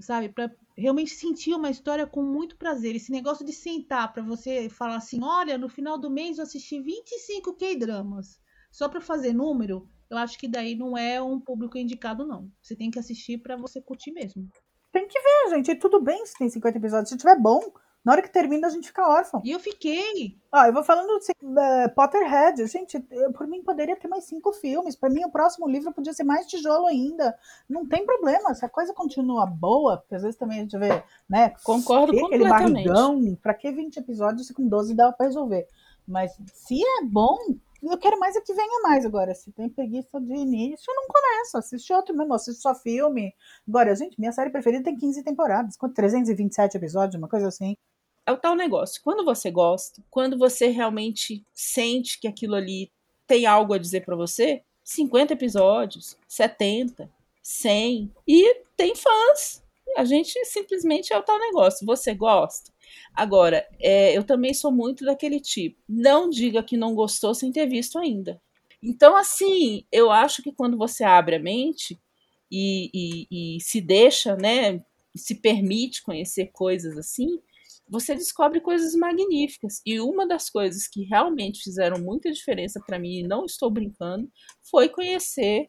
sabe? 0.00 0.28
Para 0.28 0.50
realmente 0.76 1.10
sentir 1.10 1.54
uma 1.54 1.70
história 1.70 2.06
com 2.06 2.22
muito 2.22 2.56
prazer. 2.56 2.94
Esse 2.94 3.10
negócio 3.12 3.44
de 3.44 3.52
sentar 3.52 4.12
para 4.12 4.22
você 4.22 4.68
falar 4.68 4.96
assim: 4.96 5.22
olha, 5.22 5.58
no 5.58 5.68
final 5.68 5.98
do 5.98 6.10
mês 6.10 6.38
eu 6.38 6.44
assisti 6.44 6.80
25 6.80 7.54
K-dramas, 7.54 8.40
só 8.70 8.88
para 8.88 9.00
fazer 9.00 9.32
número, 9.32 9.88
eu 10.10 10.16
acho 10.16 10.38
que 10.38 10.48
daí 10.48 10.74
não 10.74 10.96
é 10.96 11.20
um 11.22 11.38
público 11.38 11.76
indicado, 11.76 12.26
não. 12.26 12.50
Você 12.62 12.74
tem 12.74 12.90
que 12.90 12.98
assistir 12.98 13.38
para 13.38 13.56
você 13.56 13.80
curtir 13.80 14.10
mesmo. 14.12 14.48
Tem 14.90 15.06
que 15.06 15.20
ver, 15.20 15.56
gente. 15.56 15.70
E 15.70 15.76
tudo 15.76 16.00
bem 16.00 16.24
se 16.24 16.34
tem 16.38 16.48
50 16.48 16.78
episódios. 16.78 17.10
Se 17.10 17.16
tiver 17.16 17.38
bom, 17.38 17.60
na 18.04 18.12
hora 18.12 18.22
que 18.22 18.32
termina, 18.32 18.66
a 18.66 18.70
gente 18.70 18.88
fica 18.88 19.06
órfão. 19.06 19.42
E 19.44 19.50
eu 19.50 19.60
fiquei. 19.60 20.38
Ah, 20.50 20.68
eu 20.68 20.72
vou 20.72 20.82
falando 20.82 21.18
de 21.18 21.30
uh, 21.30 21.94
Potterhead. 21.94 22.66
Gente, 22.66 23.04
eu, 23.10 23.32
por 23.32 23.46
mim 23.46 23.62
poderia 23.62 23.96
ter 23.96 24.08
mais 24.08 24.24
cinco 24.24 24.52
filmes. 24.52 24.96
Para 24.96 25.10
mim, 25.10 25.24
o 25.24 25.30
próximo 25.30 25.68
livro 25.68 25.92
podia 25.92 26.12
ser 26.12 26.24
mais 26.24 26.46
tijolo 26.46 26.86
ainda. 26.86 27.36
Não 27.68 27.86
tem 27.86 28.06
problema. 28.06 28.54
Se 28.54 28.64
a 28.64 28.68
coisa 28.68 28.94
continua 28.94 29.44
boa, 29.44 29.98
porque 29.98 30.14
às 30.14 30.22
vezes 30.22 30.38
também 30.38 30.58
a 30.58 30.62
gente 30.62 30.78
vê, 30.78 31.02
né? 31.28 31.50
Concordo 31.62 32.12
aquele 32.12 32.44
completamente. 32.44 32.88
barrigão. 32.88 33.36
Pra 33.42 33.52
que 33.52 33.70
20 33.70 33.98
episódios 33.98 34.46
se 34.46 34.54
com 34.54 34.66
12 34.66 34.94
dá 34.94 35.12
pra 35.12 35.26
resolver? 35.26 35.66
Mas 36.06 36.32
se 36.54 36.80
é 36.82 37.04
bom, 37.04 37.36
eu 37.82 37.98
quero 37.98 38.18
mais 38.18 38.34
é 38.36 38.40
que 38.40 38.54
venha 38.54 38.80
mais 38.84 39.04
agora. 39.04 39.34
Se 39.34 39.52
tem 39.52 39.68
preguiça 39.68 40.18
de 40.18 40.34
início, 40.34 40.94
não 40.94 41.06
começa. 41.08 41.58
Assiste 41.58 41.92
outro 41.92 42.16
mesmo, 42.16 42.32
assiste 42.32 42.62
só 42.62 42.74
filme. 42.74 43.34
Agora, 43.68 43.94
gente, 43.94 44.18
minha 44.18 44.32
série 44.32 44.48
preferida 44.48 44.84
tem 44.84 44.96
15 44.96 45.22
temporadas, 45.22 45.76
com 45.76 45.90
327 45.90 46.78
episódios, 46.78 47.16
uma 47.16 47.28
coisa 47.28 47.48
assim 47.48 47.74
é 48.28 48.32
o 48.32 48.36
tal 48.36 48.54
negócio. 48.54 49.00
Quando 49.02 49.24
você 49.24 49.50
gosta, 49.50 50.04
quando 50.10 50.36
você 50.36 50.66
realmente 50.68 51.42
sente 51.54 52.20
que 52.20 52.28
aquilo 52.28 52.54
ali 52.54 52.92
tem 53.26 53.46
algo 53.46 53.72
a 53.72 53.78
dizer 53.78 54.04
para 54.04 54.14
você, 54.14 54.62
50 54.84 55.32
episódios, 55.32 56.14
70, 56.28 57.10
100 57.42 58.12
e 58.26 58.54
tem 58.76 58.94
fãs. 58.94 59.64
A 59.96 60.04
gente 60.04 60.44
simplesmente 60.44 61.10
é 61.10 61.18
o 61.18 61.22
tal 61.22 61.38
negócio. 61.38 61.86
Você 61.86 62.14
gosta? 62.14 62.70
Agora, 63.14 63.66
é, 63.80 64.14
eu 64.14 64.22
também 64.22 64.52
sou 64.52 64.70
muito 64.70 65.06
daquele 65.06 65.40
tipo. 65.40 65.80
Não 65.88 66.28
diga 66.28 66.62
que 66.62 66.76
não 66.76 66.94
gostou 66.94 67.34
sem 67.34 67.50
ter 67.50 67.66
visto 67.66 67.98
ainda. 67.98 68.38
Então, 68.82 69.16
assim, 69.16 69.86
eu 69.90 70.10
acho 70.10 70.42
que 70.42 70.52
quando 70.52 70.76
você 70.76 71.02
abre 71.02 71.36
a 71.36 71.40
mente 71.40 71.98
e, 72.52 72.90
e, 72.92 73.56
e 73.56 73.60
se 73.60 73.80
deixa, 73.80 74.36
né, 74.36 74.84
se 75.16 75.34
permite 75.36 76.02
conhecer 76.02 76.50
coisas 76.52 76.96
assim, 76.98 77.40
você 77.88 78.14
descobre 78.14 78.60
coisas 78.60 78.94
magníficas. 78.94 79.80
E 79.84 80.00
uma 80.00 80.26
das 80.26 80.50
coisas 80.50 80.86
que 80.86 81.04
realmente 81.04 81.62
fizeram 81.62 81.98
muita 81.98 82.30
diferença 82.30 82.80
para 82.86 82.98
mim, 82.98 83.20
e 83.20 83.28
não 83.28 83.44
estou 83.44 83.70
brincando, 83.70 84.30
foi 84.70 84.88
conhecer 84.88 85.68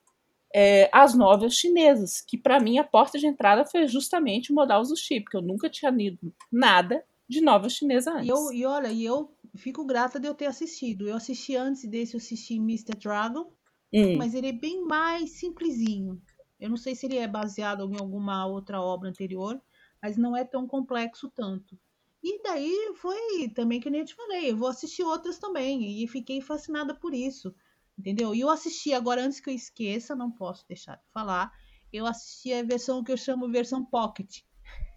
é, 0.53 0.89
as 0.91 1.13
novelas 1.13 1.53
chinesas, 1.53 2.21
que 2.27 2.37
para 2.37 2.59
mim 2.59 2.77
a 2.79 2.83
porta 2.83 3.19
de 3.19 3.27
entrada 3.27 3.65
foi 3.65 3.87
justamente 3.87 4.51
o 4.51 4.55
Modal 4.55 4.83
Zushi, 4.83 5.21
porque 5.21 5.37
eu 5.37 5.41
nunca 5.41 5.69
tinha 5.69 5.91
lido 5.91 6.33
nada 6.51 7.03
de 7.27 7.41
novela 7.41 7.69
chinesa 7.69 8.11
antes. 8.11 8.27
E, 8.27 8.29
eu, 8.29 8.51
e 8.51 8.65
olha, 8.65 8.87
e 8.87 9.05
eu 9.05 9.31
fico 9.55 9.85
grata 9.85 10.19
de 10.19 10.27
eu 10.27 10.33
ter 10.33 10.47
assistido. 10.47 11.07
Eu 11.07 11.15
assisti 11.15 11.55
antes 11.55 11.87
desse, 11.87 12.15
eu 12.15 12.17
assisti 12.17 12.55
Mr. 12.55 12.97
Dragon, 12.97 13.51
hum. 13.93 14.17
mas 14.17 14.33
ele 14.33 14.47
é 14.47 14.53
bem 14.53 14.83
mais 14.83 15.39
simplesinho. 15.39 16.19
Eu 16.59 16.69
não 16.69 16.77
sei 16.77 16.95
se 16.95 17.05
ele 17.05 17.17
é 17.17 17.27
baseado 17.27 17.89
em 17.93 17.99
alguma 17.99 18.45
outra 18.47 18.81
obra 18.81 19.07
anterior, 19.07 19.61
mas 20.01 20.17
não 20.17 20.35
é 20.35 20.43
tão 20.43 20.67
complexo 20.67 21.31
tanto. 21.33 21.77
E 22.23 22.41
daí 22.43 22.93
foi 22.95 23.49
também 23.55 23.79
que 23.79 23.89
nem 23.89 24.01
eu 24.01 24.05
te 24.05 24.15
falei, 24.15 24.51
eu 24.51 24.57
vou 24.57 24.67
assistir 24.67 25.03
outras 25.03 25.39
também. 25.39 26.03
E 26.03 26.07
fiquei 26.07 26.41
fascinada 26.41 26.93
por 26.93 27.13
isso. 27.13 27.53
Entendeu? 27.97 28.33
E 28.33 28.39
eu 28.39 28.49
assisti 28.49 28.93
agora, 28.93 29.23
antes 29.23 29.39
que 29.39 29.49
eu 29.49 29.53
esqueça, 29.53 30.15
não 30.15 30.31
posso 30.31 30.65
deixar 30.67 30.95
de 30.95 31.09
falar. 31.13 31.51
Eu 31.91 32.05
assisti 32.05 32.53
a 32.53 32.63
versão 32.63 33.03
que 33.03 33.11
eu 33.11 33.17
chamo 33.17 33.51
versão 33.51 33.83
Pocket. 33.83 34.41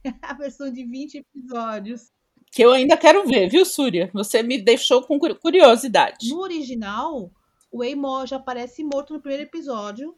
a 0.22 0.34
versão 0.34 0.70
de 0.70 0.84
20 0.84 1.16
episódios. 1.18 2.12
Que 2.52 2.62
eu 2.62 2.72
ainda 2.72 2.96
quero 2.96 3.26
ver, 3.26 3.48
viu, 3.48 3.64
Súria? 3.64 4.10
Você 4.12 4.42
me 4.42 4.60
deixou 4.60 5.02
com 5.02 5.18
curiosidade. 5.18 6.28
No 6.28 6.40
original, 6.40 7.32
o 7.70 7.82
Eimor 7.82 8.26
já 8.26 8.36
aparece 8.36 8.84
morto 8.84 9.14
no 9.14 9.20
primeiro 9.20 9.44
episódio. 9.44 10.14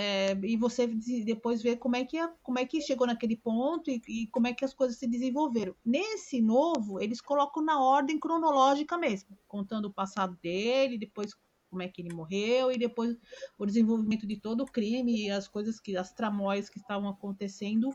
É, 0.00 0.32
e 0.44 0.56
você 0.56 0.86
depois 0.86 1.60
vê 1.60 1.74
como 1.74 1.96
é 1.96 2.04
que, 2.04 2.16
como 2.40 2.56
é 2.56 2.64
que 2.64 2.80
chegou 2.80 3.04
naquele 3.04 3.36
ponto 3.36 3.90
e, 3.90 4.00
e, 4.06 4.26
como 4.28 4.46
é 4.46 4.54
que 4.54 4.64
as 4.64 4.72
coisas 4.72 4.96
se 4.96 5.08
desenvolveram. 5.08 5.74
Nesse 5.84 6.40
novo, 6.40 7.00
eles 7.00 7.20
colocam 7.20 7.64
na 7.64 7.82
ordem 7.82 8.16
cronológica 8.16 8.96
mesmo, 8.96 9.36
contando 9.48 9.86
o 9.86 9.92
passado 9.92 10.38
dele, 10.40 10.98
depois 10.98 11.34
como 11.68 11.82
é 11.82 11.88
que 11.88 12.00
ele 12.00 12.14
morreu 12.14 12.70
e 12.70 12.78
depois 12.78 13.16
o 13.58 13.66
desenvolvimento 13.66 14.24
de 14.24 14.36
todo 14.36 14.60
o 14.60 14.70
crime 14.70 15.24
e 15.26 15.30
as 15.32 15.48
coisas 15.48 15.80
que 15.80 15.96
as 15.96 16.12
tramóias 16.12 16.68
que 16.68 16.78
estavam 16.78 17.08
acontecendo 17.08 17.90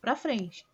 para 0.00 0.14
frente. 0.14 0.64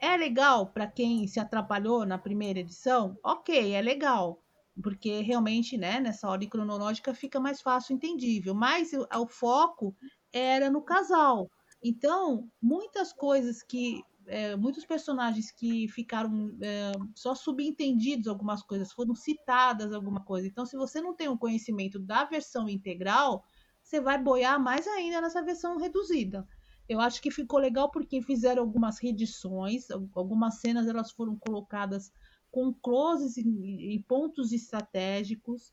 É 0.00 0.16
legal 0.16 0.68
para 0.68 0.86
quem 0.86 1.26
se 1.26 1.38
atrapalhou 1.38 2.06
na 2.06 2.16
primeira 2.16 2.60
edição? 2.60 3.14
OK, 3.22 3.74
é 3.74 3.82
legal 3.82 4.42
porque 4.82 5.20
realmente, 5.20 5.76
né, 5.76 6.00
nessa 6.00 6.28
ordem 6.28 6.48
cronológica 6.48 7.12
fica 7.14 7.38
mais 7.38 7.60
fácil 7.60 7.94
entendível, 7.94 8.54
mas 8.54 8.92
o, 8.92 9.06
o 9.14 9.26
foco 9.26 9.94
era 10.32 10.70
no 10.70 10.82
casal. 10.82 11.50
Então, 11.82 12.48
muitas 12.60 13.12
coisas 13.12 13.62
que. 13.62 14.02
É, 14.26 14.54
muitos 14.54 14.86
personagens 14.86 15.50
que 15.50 15.88
ficaram 15.88 16.56
é, 16.60 16.92
só 17.16 17.34
subentendidos, 17.34 18.28
algumas 18.28 18.62
coisas 18.62 18.92
foram 18.92 19.12
citadas, 19.12 19.92
alguma 19.92 20.22
coisa. 20.24 20.46
Então, 20.46 20.64
se 20.64 20.76
você 20.76 21.00
não 21.00 21.16
tem 21.16 21.28
um 21.28 21.36
conhecimento 21.36 21.98
da 21.98 22.24
versão 22.24 22.68
integral, 22.68 23.42
você 23.82 24.00
vai 24.00 24.22
boiar 24.22 24.60
mais 24.62 24.86
ainda 24.86 25.20
nessa 25.20 25.42
versão 25.42 25.78
reduzida. 25.78 26.46
Eu 26.88 27.00
acho 27.00 27.20
que 27.20 27.30
ficou 27.30 27.58
legal 27.58 27.90
porque 27.90 28.22
fizeram 28.22 28.62
algumas 28.62 28.98
redições, 29.00 29.88
algumas 30.14 30.60
cenas 30.60 30.86
elas 30.86 31.10
foram 31.10 31.36
colocadas 31.36 32.12
com 32.52 32.72
closes 32.72 33.36
e 33.36 34.04
pontos 34.06 34.52
estratégicos 34.52 35.72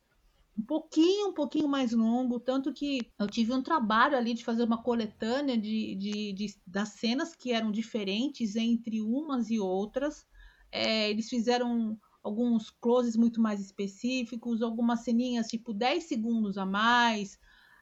um 0.58 0.64
pouquinho, 0.64 1.30
um 1.30 1.34
pouquinho 1.34 1.68
mais 1.68 1.92
longo, 1.92 2.40
tanto 2.40 2.74
que 2.74 3.00
eu 3.20 3.28
tive 3.28 3.54
um 3.54 3.62
trabalho 3.62 4.18
ali 4.18 4.34
de 4.34 4.44
fazer 4.44 4.64
uma 4.64 4.82
coletânea 4.82 5.58
de, 5.58 5.96
de, 5.96 6.34
de 6.34 6.56
das 6.66 6.90
cenas 6.90 7.36
que 7.36 7.52
eram 7.52 7.72
diferentes 7.72 8.56
entre 8.56 9.02
umas 9.02 9.52
e 9.52 9.60
outras. 9.60 10.26
É, 10.72 11.10
eles 11.10 11.30
fizeram 11.30 11.98
alguns 12.24 12.72
closes 12.72 13.16
muito 13.16 13.40
mais 13.40 13.62
específicos, 13.62 14.62
algumas 14.62 15.02
ceninhas 15.02 15.48
tipo 15.48 15.74
10 15.74 16.06
segundos 16.06 16.58
a 16.58 16.66
mais. 16.66 17.38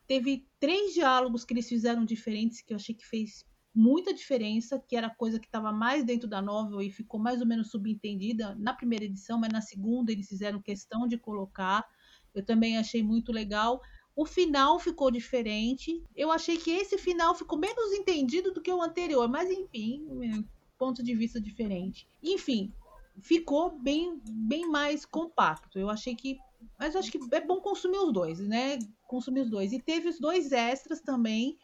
Teve 0.06 0.46
três 0.60 0.94
diálogos 0.94 1.46
que 1.46 1.54
eles 1.54 1.70
fizeram 1.70 2.04
diferentes 2.04 2.62
que 2.62 2.74
eu 2.74 2.76
achei 2.78 2.94
que 2.94 3.06
fez 3.06 3.46
muita 3.74 4.14
diferença, 4.14 4.80
que 4.80 4.96
era 4.96 5.10
coisa 5.10 5.40
que 5.40 5.48
estava 5.48 5.72
mais 5.72 6.04
dentro 6.04 6.28
da 6.30 6.42
novel 6.42 6.82
e 6.82 6.90
ficou 6.90 7.20
mais 7.20 7.40
ou 7.42 7.48
menos 7.48 7.72
subentendida 7.72 8.54
na 8.56 8.74
primeira 8.74 9.06
edição, 9.06 9.40
mas 9.40 9.52
na 9.52 9.62
segunda 9.62 10.12
eles 10.12 10.28
fizeram 10.28 10.62
questão 10.62 11.08
de 11.08 11.18
colocar. 11.18 11.86
Eu 12.36 12.46
também 12.46 12.78
achei 12.78 13.02
muito 13.02 13.32
legal. 13.32 13.82
O 14.16 14.26
final 14.26 14.80
ficou 14.80 15.10
diferente. 15.10 16.04
Eu 16.16 16.32
achei 16.32 16.58
que 16.58 16.72
esse 16.72 16.98
final 16.98 17.34
ficou 17.36 17.58
menos 17.58 17.94
entendido 17.94 18.54
do 18.54 18.62
que 18.62 18.72
o 18.72 18.82
anterior, 18.82 19.28
mas 19.28 19.50
enfim, 19.50 20.06
ponto 20.78 21.04
de 21.04 21.16
vista 21.16 21.40
diferente. 21.40 22.08
Enfim, 22.22 22.74
ficou 23.22 23.78
bem, 23.80 24.22
bem 24.26 24.68
mais 24.70 25.06
compacto. 25.06 25.80
Eu 25.80 25.90
achei 25.90 26.16
que. 26.16 26.38
Mas 26.80 26.96
acho 26.96 27.12
que 27.12 27.20
é 27.32 27.42
bom 27.42 27.60
consumir 27.60 27.98
os 28.00 28.14
dois, 28.14 28.40
né? 28.40 28.80
Consumir 29.08 29.42
os 29.42 29.50
dois. 29.50 29.72
E 29.72 29.80
teve 29.80 30.10
os 30.10 30.20
dois 30.20 30.52
extras 30.52 31.02
também. 31.02 31.58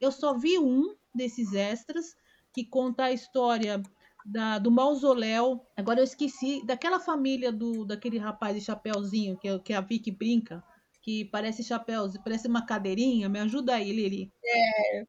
Eu 0.00 0.12
só 0.12 0.36
vi 0.36 0.58
um 0.58 0.94
desses 1.14 1.54
extras 1.54 2.16
que 2.52 2.64
conta 2.64 3.04
a 3.04 3.12
história 3.12 3.82
da, 4.28 4.58
do 4.58 4.70
mausoléu. 4.70 5.60
Agora 5.76 6.00
eu 6.00 6.04
esqueci 6.04 6.64
daquela 6.66 7.00
família 7.00 7.50
do 7.50 7.84
daquele 7.84 8.18
rapaz 8.18 8.54
de 8.54 8.60
chapéuzinho 8.60 9.38
que, 9.38 9.58
que 9.60 9.72
a 9.72 9.80
Vicky 9.80 10.10
brinca. 10.10 10.62
que 11.02 11.24
parece 11.26 11.64
chapéu, 11.64 12.06
parece 12.22 12.48
uma 12.48 12.66
cadeirinha. 12.66 13.28
Me 13.28 13.40
ajuda 13.40 13.74
aí, 13.74 13.90
Lili. 13.92 14.30
É. 14.44 15.04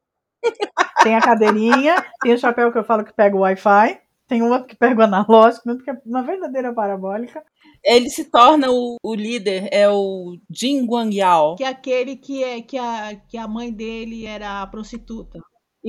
Tem 1.03 1.15
a 1.15 1.21
cadeirinha, 1.21 1.95
tem 2.21 2.33
o 2.33 2.37
chapéu 2.37 2.71
que 2.71 2.77
eu 2.77 2.83
falo 2.83 3.03
que 3.03 3.13
pega 3.13 3.35
o 3.35 3.39
Wi-Fi, 3.39 3.99
tem 4.27 4.41
um 4.41 4.51
outro 4.51 4.67
que 4.67 4.75
pega 4.75 5.01
o 5.01 5.03
analógico, 5.03 5.77
que 5.83 5.89
é 5.89 5.97
uma 6.05 6.21
verdadeira 6.21 6.73
parabólica. 6.73 7.43
Ele 7.83 8.09
se 8.09 8.29
torna 8.29 8.69
o, 8.69 8.97
o 9.03 9.15
líder, 9.15 9.67
é 9.71 9.89
o 9.89 10.37
Jin 10.49 10.85
Guangyao. 10.85 11.55
Que 11.55 11.63
é 11.63 11.67
aquele 11.67 12.15
que, 12.15 12.43
é, 12.43 12.61
que, 12.61 12.77
a, 12.77 13.15
que 13.27 13.37
a 13.37 13.47
mãe 13.47 13.71
dele 13.71 14.25
era 14.25 14.65
prostituta. 14.67 15.39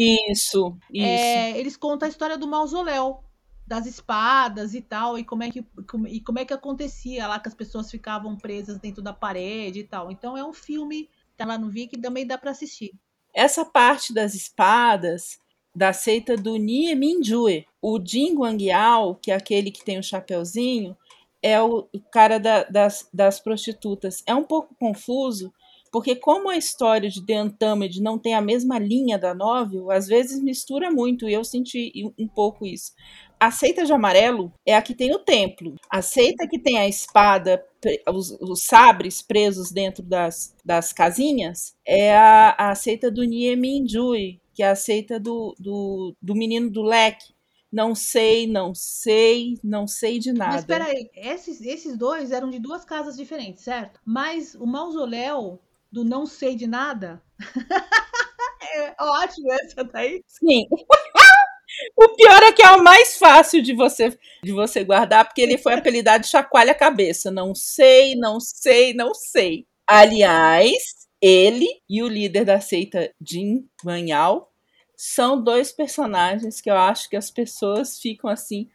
Isso, 0.01 0.77
isso. 0.91 1.07
É, 1.07 1.59
eles 1.59 1.77
contam 1.77 2.07
a 2.07 2.11
história 2.11 2.39
do 2.39 2.49
mausoléu, 2.49 3.23
das 3.67 3.85
espadas 3.85 4.75
e 4.75 4.81
tal, 4.81 5.19
e 5.19 5.25
como 5.25 5.43
é 5.43 5.51
que, 5.51 5.63
como, 5.87 6.07
e 6.07 6.21
como 6.21 6.39
é 6.39 6.45
que 6.45 6.55
acontecia 6.55 7.27
lá 7.27 7.39
que 7.39 7.49
as 7.49 7.55
pessoas 7.55 7.91
ficavam 7.91 8.37
presas 8.37 8.79
dentro 8.79 9.03
da 9.03 9.13
parede 9.13 9.81
e 9.81 9.85
tal. 9.85 10.11
Então 10.11 10.37
é 10.37 10.45
um 10.45 10.53
filme, 10.53 11.09
tá 11.37 11.45
lá 11.45 11.59
no 11.59 11.69
Viki, 11.69 12.01
também 12.01 12.27
dá 12.27 12.39
para 12.39 12.51
assistir. 12.51 12.93
Essa 13.35 13.65
parte 13.65 14.13
das 14.13 14.35
espadas 14.35 15.39
da 15.75 15.93
seita 15.93 16.37
do 16.37 16.57
Nie 16.57 16.95
Minjue. 16.95 17.67
O 17.81 17.99
Jin 18.03 18.35
Guangyao, 18.35 19.15
que 19.17 19.31
é 19.31 19.35
aquele 19.35 19.71
que 19.71 19.85
tem 19.85 19.99
o 19.99 20.03
chapeuzinho, 20.03 20.97
é 21.43 21.61
o 21.61 21.89
cara 22.13 22.39
da, 22.39 22.65
das, 22.65 23.09
das 23.13 23.41
prostitutas. 23.41 24.23
É 24.27 24.35
um 24.35 24.45
pouco 24.45 24.75
confuso, 24.75 25.53
porque 25.91 26.15
como 26.15 26.49
a 26.49 26.57
história 26.57 27.09
de 27.09 27.25
The 27.25 27.43
Untamed 27.43 28.01
não 28.01 28.19
tem 28.19 28.35
a 28.35 28.41
mesma 28.41 28.79
linha 28.79 29.19
da 29.19 29.35
novel, 29.35 29.91
às 29.91 30.07
vezes 30.07 30.43
mistura 30.43 30.91
muito, 30.91 31.29
e 31.29 31.33
eu 31.33 31.45
senti 31.45 31.93
um 32.19 32.29
pouco 32.29 32.65
isso. 32.65 32.93
A 33.39 33.51
seita 33.51 33.85
de 33.87 33.93
amarelo 33.93 34.53
é 34.67 34.77
a 34.77 34.83
que 34.83 34.95
tem 34.95 35.15
o 35.15 35.19
templo. 35.19 35.75
A 35.91 36.03
seita 36.03 36.47
que 36.47 36.59
tem 36.59 36.79
a 36.79 36.87
espada, 36.87 37.65
os, 38.13 38.31
os 38.33 38.65
sabres 38.65 39.23
presos 39.23 39.73
dentro 39.73 40.03
das, 40.03 40.55
das 40.65 40.93
casinhas, 40.93 41.75
é 41.87 42.15
a, 42.15 42.55
a 42.71 42.75
seita 42.75 43.11
do 43.11 43.25
Nie 43.25 43.57
Minjui, 43.57 44.41
que 44.55 44.63
é 44.63 44.69
a 44.69 44.77
seita 44.77 45.19
do, 45.19 45.57
do, 45.59 46.15
do 46.21 46.35
menino 46.35 46.71
do 46.71 46.83
leque. 46.83 47.33
Não 47.73 47.95
sei, 47.95 48.47
não 48.47 48.75
sei, 48.75 49.55
não 49.63 49.87
sei 49.87 50.19
de 50.19 50.33
nada. 50.33 50.53
Mas 50.53 50.61
espera 50.61 50.85
aí, 50.87 51.09
esses, 51.15 51.61
esses 51.63 51.97
dois 51.97 52.33
eram 52.33 52.51
de 52.51 52.59
duas 52.59 52.85
casas 52.85 53.17
diferentes, 53.17 53.65
certo? 53.65 54.01
Mas 54.05 54.55
o 54.57 54.67
mausoléu 54.67 55.61
do 55.91 56.05
não 56.05 56.27
sei 56.27 56.55
de 56.57 56.67
nada. 56.67 57.23
é 58.75 58.95
ótimo 58.99 59.53
essa 59.53 59.85
daí. 59.85 60.23
Sim. 60.27 60.67
o 61.97 62.09
pior 62.17 62.43
é 62.43 62.53
que 62.53 62.63
é 62.63 62.71
o 62.73 62.83
mais 62.83 63.17
fácil 63.17 63.63
de 63.63 63.75
você 63.75 64.17
de 64.43 64.53
você 64.53 64.85
guardar, 64.85 65.25
porque 65.25 65.41
ele 65.41 65.59
foi 65.59 65.75
apelidado 65.75 66.25
de 66.25 66.31
chacoalha 66.31 66.75
cabeça. 66.75 67.31
Não 67.31 67.55
sei, 67.55 68.15
não 68.17 68.41
sei, 68.41 68.95
não 68.95 69.15
sei. 69.15 69.67
Aliás, 69.87 70.83
ele 71.21 71.67
e 71.89 72.03
o 72.03 72.09
líder 72.09 72.45
da 72.45 72.61
seita 72.61 73.13
Jin 73.21 73.69
Manhal 73.85 74.51
são 74.97 75.43
dois 75.43 75.73
personagens 75.73 76.61
que 76.61 76.71
eu 76.71 76.77
acho 76.77 77.09
que 77.09 77.17
as 77.17 77.31
pessoas 77.31 77.99
ficam 77.99 78.29
assim. 78.31 78.69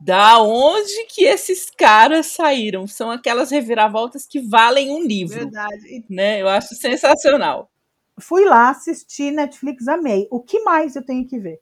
Da 0.00 0.40
onde 0.40 1.06
que 1.06 1.24
esses 1.24 1.70
caras 1.70 2.26
saíram? 2.26 2.86
São 2.86 3.10
aquelas 3.10 3.50
reviravoltas 3.50 4.26
que 4.26 4.40
valem 4.40 4.90
um 4.90 5.02
livro. 5.02 5.38
Verdade. 5.38 6.04
Né? 6.10 6.42
Eu 6.42 6.48
acho 6.48 6.74
sensacional. 6.74 7.70
Fui 8.20 8.44
lá 8.44 8.70
assistir 8.70 9.32
Netflix, 9.32 9.88
amei. 9.88 10.28
O 10.30 10.40
que 10.40 10.60
mais 10.60 10.94
eu 10.94 11.04
tenho 11.04 11.26
que 11.26 11.38
ver? 11.38 11.58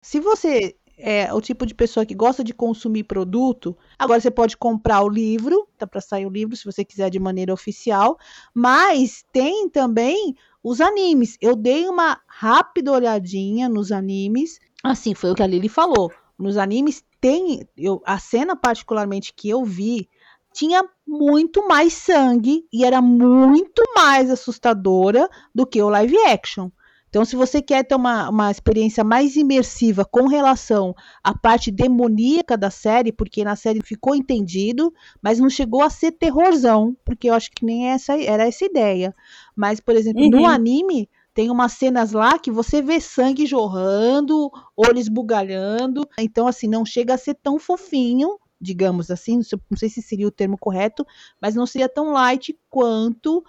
Se 0.00 0.20
você 0.20 0.76
é 0.98 1.32
o 1.32 1.40
tipo 1.40 1.66
de 1.66 1.74
pessoa 1.74 2.06
que 2.06 2.14
gosta 2.14 2.42
de 2.42 2.54
consumir 2.54 3.04
produto, 3.04 3.76
agora 3.98 4.20
você 4.20 4.30
pode 4.30 4.56
comprar 4.56 5.02
o 5.02 5.08
livro, 5.08 5.68
tá 5.76 5.86
para 5.86 6.00
sair 6.00 6.24
o 6.24 6.30
livro 6.30 6.56
se 6.56 6.64
você 6.64 6.84
quiser 6.84 7.10
de 7.10 7.18
maneira 7.18 7.52
oficial, 7.52 8.16
mas 8.54 9.24
tem 9.32 9.68
também 9.68 10.34
os 10.62 10.80
animes. 10.80 11.36
Eu 11.40 11.54
dei 11.54 11.86
uma 11.86 12.20
rápida 12.26 12.92
olhadinha 12.92 13.68
nos 13.68 13.92
animes. 13.92 14.58
Assim, 14.82 15.14
foi 15.14 15.30
o 15.30 15.34
que 15.34 15.42
a 15.42 15.46
Lili 15.46 15.68
falou. 15.68 16.10
Nos 16.38 16.56
animes 16.56 17.04
tem. 17.20 17.66
Eu, 17.76 18.02
a 18.04 18.18
cena, 18.18 18.56
particularmente, 18.56 19.32
que 19.34 19.48
eu 19.48 19.64
vi, 19.64 20.08
tinha 20.52 20.82
muito 21.06 21.66
mais 21.68 21.92
sangue 21.92 22.64
e 22.72 22.84
era 22.84 23.02
muito 23.02 23.82
mais 23.94 24.30
assustadora 24.30 25.28
do 25.54 25.66
que 25.66 25.82
o 25.82 25.88
live 25.88 26.16
action. 26.26 26.70
Então, 27.08 27.24
se 27.24 27.36
você 27.36 27.62
quer 27.62 27.82
ter 27.84 27.94
uma, 27.94 28.28
uma 28.28 28.50
experiência 28.50 29.02
mais 29.02 29.36
imersiva 29.36 30.04
com 30.04 30.26
relação 30.26 30.94
à 31.22 31.36
parte 31.36 31.70
demoníaca 31.70 32.58
da 32.58 32.70
série, 32.70 33.12
porque 33.12 33.44
na 33.44 33.56
série 33.56 33.80
ficou 33.82 34.14
entendido, 34.14 34.92
mas 35.22 35.38
não 35.38 35.48
chegou 35.48 35.82
a 35.82 35.88
ser 35.88 36.12
terrorzão, 36.12 36.96
porque 37.04 37.30
eu 37.30 37.34
acho 37.34 37.50
que 37.52 37.64
nem 37.64 37.88
essa 37.88 38.20
era 38.20 38.46
essa 38.46 38.64
ideia. 38.64 39.14
Mas, 39.54 39.80
por 39.80 39.94
exemplo, 39.94 40.24
uhum. 40.24 40.30
no 40.30 40.46
anime, 40.46 41.08
tem 41.36 41.50
umas 41.50 41.74
cenas 41.74 42.12
lá 42.12 42.38
que 42.38 42.50
você 42.50 42.80
vê 42.80 42.98
sangue 42.98 43.44
jorrando, 43.44 44.50
olhos 44.74 45.06
bugalhando. 45.06 46.08
Então, 46.18 46.48
assim, 46.48 46.66
não 46.66 46.82
chega 46.82 47.12
a 47.12 47.18
ser 47.18 47.34
tão 47.34 47.58
fofinho, 47.58 48.38
digamos 48.58 49.10
assim, 49.10 49.42
não 49.70 49.76
sei 49.76 49.90
se 49.90 50.00
seria 50.00 50.26
o 50.26 50.30
termo 50.30 50.56
correto, 50.56 51.06
mas 51.38 51.54
não 51.54 51.66
seria 51.66 51.90
tão 51.90 52.10
light 52.10 52.58
quanto 52.70 53.44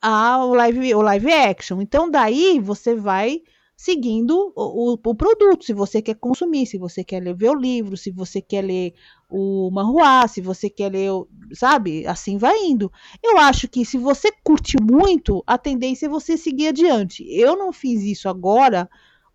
ao 0.00 0.54
live, 0.54 0.94
o 0.94 1.02
live 1.02 1.30
action. 1.30 1.82
Então, 1.82 2.10
daí 2.10 2.58
você 2.60 2.94
vai 2.94 3.42
seguindo 3.76 4.50
o, 4.56 4.92
o, 4.94 4.98
o, 5.04 5.14
produto, 5.14 5.66
se 5.66 5.74
você 5.74 6.00
quer 6.00 6.14
consumir, 6.14 6.64
se 6.64 6.78
você 6.78 7.04
quer 7.04 7.22
ler, 7.22 7.36
o 7.50 7.54
livro, 7.54 7.94
se 7.94 8.10
você 8.10 8.40
quer 8.40 8.64
ler 8.64 8.94
o 9.28 9.70
manhua, 9.70 10.26
se 10.26 10.40
você 10.40 10.70
quer 10.70 10.92
ler, 10.92 11.10
sabe? 11.52 12.06
Assim 12.06 12.38
vai 12.38 12.56
indo. 12.64 12.90
Eu 13.22 13.38
acho 13.38 13.68
que 13.68 13.84
se 13.84 13.98
você 13.98 14.32
curte 14.42 14.76
muito, 14.80 15.42
a 15.46 15.58
tendência 15.58 16.06
é 16.06 16.08
você 16.08 16.36
seguir 16.36 16.68
adiante. 16.68 17.24
Eu 17.28 17.56
não 17.56 17.72
fiz 17.72 18.02
isso 18.02 18.28
agora 18.28 18.88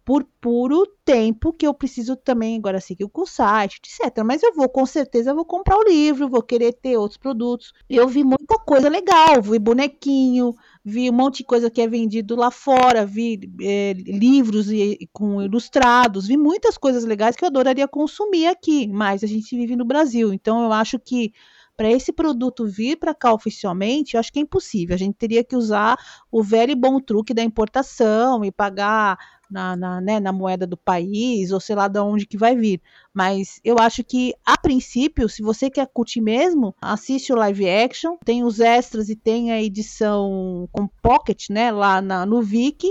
por 0.06 0.26
puro 0.42 0.86
tempo 1.06 1.54
que 1.54 1.66
eu 1.66 1.74
preciso 1.74 2.16
também 2.16 2.58
agora 2.58 2.82
seguir 2.82 3.10
o 3.14 3.26
site, 3.26 3.80
etc. 3.80 4.24
Mas 4.26 4.44
eu 4.44 4.54
vou, 4.54 4.68
com 4.68 4.86
certeza, 4.86 5.34
vou 5.34 5.46
comprar 5.46 5.78
o 5.78 5.84
livro, 5.84 6.30
vou 6.30 6.42
querer 6.42 6.74
ter 6.74 6.98
outros 6.98 7.18
produtos. 7.18 7.74
Eu 7.90 8.08
vi 8.08 8.24
muita 8.24 8.58
coisa 8.60 8.90
legal, 8.90 9.42
vi 9.42 9.60
bonequinho, 9.60 10.54
vi 10.86 11.10
um 11.10 11.14
monte 11.14 11.38
de 11.38 11.44
coisa 11.46 11.70
que 11.70 11.82
é 11.82 11.88
vendido 11.88 12.36
lá 12.36 12.52
fora, 12.52 13.06
vi 13.06 13.40
é, 13.62 13.94
livros 13.94 14.70
e, 14.72 15.10
com 15.14 15.42
ilustrados, 15.42 16.28
vi 16.28 16.36
muitas 16.36 16.78
coisas 16.78 17.06
legais 17.06 17.36
que 17.36 17.44
eu 17.44 17.48
adoraria 17.48 17.88
consumir 17.88 18.48
aqui, 18.48 18.88
mas 18.88 19.24
a 19.24 19.28
gente 19.28 19.56
vive 19.56 19.76
no 19.76 19.86
Brasil, 19.86 20.34
então 20.34 20.64
eu 20.64 20.74
acho 20.74 21.00
que 21.00 21.32
para 21.76 21.90
esse 21.90 22.14
produto 22.14 22.68
vir 22.68 22.98
para 22.98 23.16
cá 23.16 23.34
oficialmente, 23.34 24.14
eu 24.14 24.20
acho 24.20 24.32
que 24.32 24.40
é 24.40 24.42
impossível. 24.44 24.94
A 24.94 24.98
gente 24.98 25.16
teria 25.16 25.44
que 25.44 25.56
usar 25.56 25.98
o 26.32 26.44
velho 26.44 26.72
e 26.72 26.76
bom 26.76 27.00
truque 27.00 27.34
da 27.34 27.42
importação 27.42 28.46
e 28.46 28.52
pagar 28.52 29.18
na, 29.54 29.76
na, 29.76 30.02
né, 30.02 30.20
na 30.20 30.34
moeda 30.34 30.66
do 30.66 30.76
país, 30.76 31.52
ou 31.52 31.60
sei 31.60 31.76
lá 31.76 31.88
de 31.88 32.00
onde 32.00 32.26
que 32.26 32.38
vai 32.38 32.56
vir. 32.56 32.82
Mas 33.14 33.62
eu 33.64 33.78
acho 33.80 34.04
que, 34.04 34.34
a 34.44 34.58
princípio, 34.58 35.30
se 35.30 35.44
você 35.44 35.70
quer 35.70 35.88
curtir 35.88 36.20
mesmo, 36.20 36.76
assiste 36.82 37.32
o 37.32 37.36
live 37.36 37.70
action, 37.70 38.18
tem 38.26 38.44
os 38.44 38.60
extras 38.60 39.10
e 39.10 39.16
tem 39.16 39.52
a 39.52 39.62
edição 39.62 40.68
com 40.72 40.88
pocket, 41.02 41.50
né, 41.50 41.72
lá 41.72 42.02
na, 42.02 42.26
no 42.26 42.42
Viki. 42.42 42.90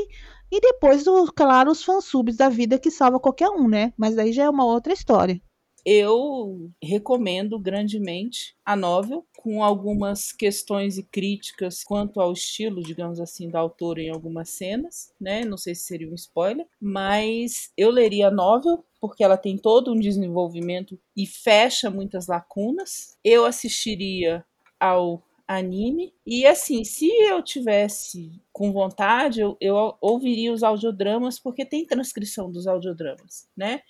E 0.51 0.61
depois, 0.61 1.05
claro, 1.35 1.71
os 1.71 1.83
fansubs 1.83 2.37
da 2.37 2.49
vida 2.49 2.79
que 2.79 2.91
salva 2.91 3.19
qualquer 3.19 3.49
um, 3.49 3.67
né? 3.69 3.93
Mas 3.97 4.15
daí 4.15 4.33
já 4.33 4.45
é 4.45 4.51
uma 4.51 4.67
outra 4.67 4.93
história 4.93 5.41
eu 5.85 6.70
recomendo 6.83 7.59
grandemente 7.59 8.55
a 8.64 8.76
novel, 8.76 9.26
com 9.37 9.62
algumas 9.62 10.33
questões 10.33 10.99
e 10.99 11.03
críticas 11.03 11.83
quanto 11.83 12.20
ao 12.20 12.33
estilo, 12.33 12.83
digamos 12.83 13.18
assim, 13.20 13.51
da 13.51 13.59
autora 13.59 14.01
em 14.01 14.11
algumas 14.11 14.51
cenas, 14.51 15.12
né? 15.20 15.45
Não 15.45 15.57
sei 15.57 15.74
se 15.74 15.85
seria 15.85 16.11
um 16.11 16.14
spoiler, 16.14 16.66
mas 16.80 17.72
eu 17.76 17.91
leria 17.91 18.28
a 18.28 18.30
novel 18.30 18.85
porque 19.01 19.24
ela 19.24 19.37
tem 19.37 19.59
todo 19.59 19.93
um 19.93 19.99
desenvolvimento 19.99 20.97
e 21.16 21.26
fecha 21.26 21.91
muitas 21.91 22.28
lacunas. 22.28 23.18
Eu 23.24 23.45
assistiria 23.45 24.45
ao 24.78 25.22
anime. 25.47 26.14
E 26.26 26.47
assim, 26.47 26.85
se 26.85 27.09
eu 27.09 27.43
tivesse 27.43 28.41
com 28.53 28.72
vontade, 28.72 29.41
eu, 29.41 29.57
eu 29.61 29.97
ouviria 30.01 30.53
os 30.53 30.62
audiodramas, 30.62 31.39
porque 31.39 31.64
tem 31.64 31.87
transcrição 31.87 32.51
dos 32.51 32.66
audiodramas, 32.66 33.49
né? 33.57 33.80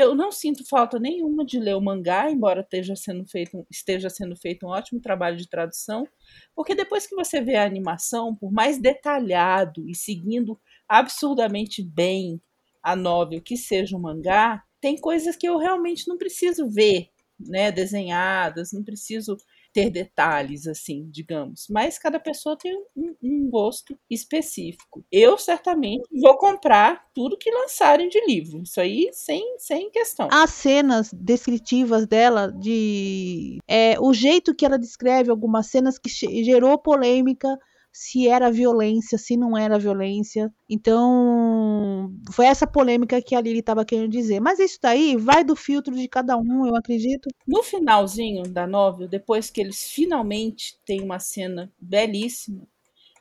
Eu 0.00 0.14
não 0.14 0.30
sinto 0.30 0.64
falta 0.64 0.96
nenhuma 0.96 1.44
de 1.44 1.58
ler 1.58 1.74
o 1.74 1.80
mangá, 1.80 2.30
embora 2.30 2.60
esteja 2.60 2.94
sendo 2.94 3.26
feito, 3.26 3.66
esteja 3.68 4.08
sendo 4.08 4.36
feito 4.36 4.64
um 4.64 4.68
ótimo 4.68 5.00
trabalho 5.00 5.36
de 5.36 5.48
tradução, 5.48 6.06
porque 6.54 6.72
depois 6.72 7.04
que 7.04 7.16
você 7.16 7.40
vê 7.40 7.56
a 7.56 7.64
animação, 7.64 8.32
por 8.32 8.52
mais 8.52 8.78
detalhado 8.78 9.90
e 9.90 9.96
seguindo 9.96 10.56
absurdamente 10.88 11.82
bem 11.82 12.40
a 12.80 12.94
novel 12.94 13.42
que 13.42 13.56
seja 13.56 13.96
o 13.96 14.00
mangá, 14.00 14.62
tem 14.80 14.96
coisas 14.96 15.34
que 15.34 15.48
eu 15.48 15.58
realmente 15.58 16.06
não 16.06 16.16
preciso 16.16 16.68
ver, 16.68 17.08
né, 17.36 17.72
desenhadas, 17.72 18.70
não 18.70 18.84
preciso 18.84 19.36
ter 19.78 19.90
detalhes, 19.90 20.66
assim, 20.66 21.08
digamos. 21.10 21.66
Mas 21.70 21.98
cada 21.98 22.18
pessoa 22.18 22.56
tem 22.56 22.76
um, 22.96 23.14
um, 23.22 23.50
gosto 23.50 23.96
específico. 24.10 25.04
Eu 25.10 25.38
certamente 25.38 26.02
vou 26.20 26.36
comprar 26.36 27.06
tudo 27.14 27.38
que 27.38 27.50
lançarem 27.50 28.08
de 28.08 28.20
livro. 28.26 28.62
Isso 28.62 28.80
aí 28.80 29.08
sem, 29.12 29.56
sem 29.58 29.90
questão. 29.90 30.28
As 30.30 30.50
cenas 30.50 31.12
descritivas 31.12 32.06
dela, 32.06 32.52
de 32.52 33.58
é, 33.68 33.98
o 34.00 34.12
jeito 34.12 34.54
que 34.54 34.66
ela 34.66 34.78
descreve 34.78 35.30
algumas 35.30 35.66
cenas 35.66 35.98
que 35.98 36.08
gerou 36.08 36.76
polêmica 36.78 37.58
se 37.98 38.28
era 38.28 38.48
violência, 38.48 39.18
se 39.18 39.36
não 39.36 39.58
era 39.58 39.76
violência. 39.76 40.54
Então, 40.70 42.14
foi 42.30 42.46
essa 42.46 42.64
polêmica 42.64 43.20
que 43.20 43.34
a 43.34 43.40
Lili 43.40 43.58
estava 43.58 43.84
querendo 43.84 44.12
dizer. 44.12 44.38
Mas 44.38 44.60
isso 44.60 44.78
daí 44.80 45.16
vai 45.16 45.42
do 45.42 45.56
filtro 45.56 45.92
de 45.92 46.06
cada 46.06 46.36
um, 46.36 46.64
eu 46.64 46.76
acredito. 46.76 47.28
No 47.44 47.60
finalzinho 47.60 48.44
da 48.44 48.68
novela, 48.68 49.08
depois 49.08 49.50
que 49.50 49.60
eles 49.60 49.90
finalmente 49.90 50.78
têm 50.86 51.02
uma 51.02 51.18
cena 51.18 51.72
belíssima, 51.76 52.68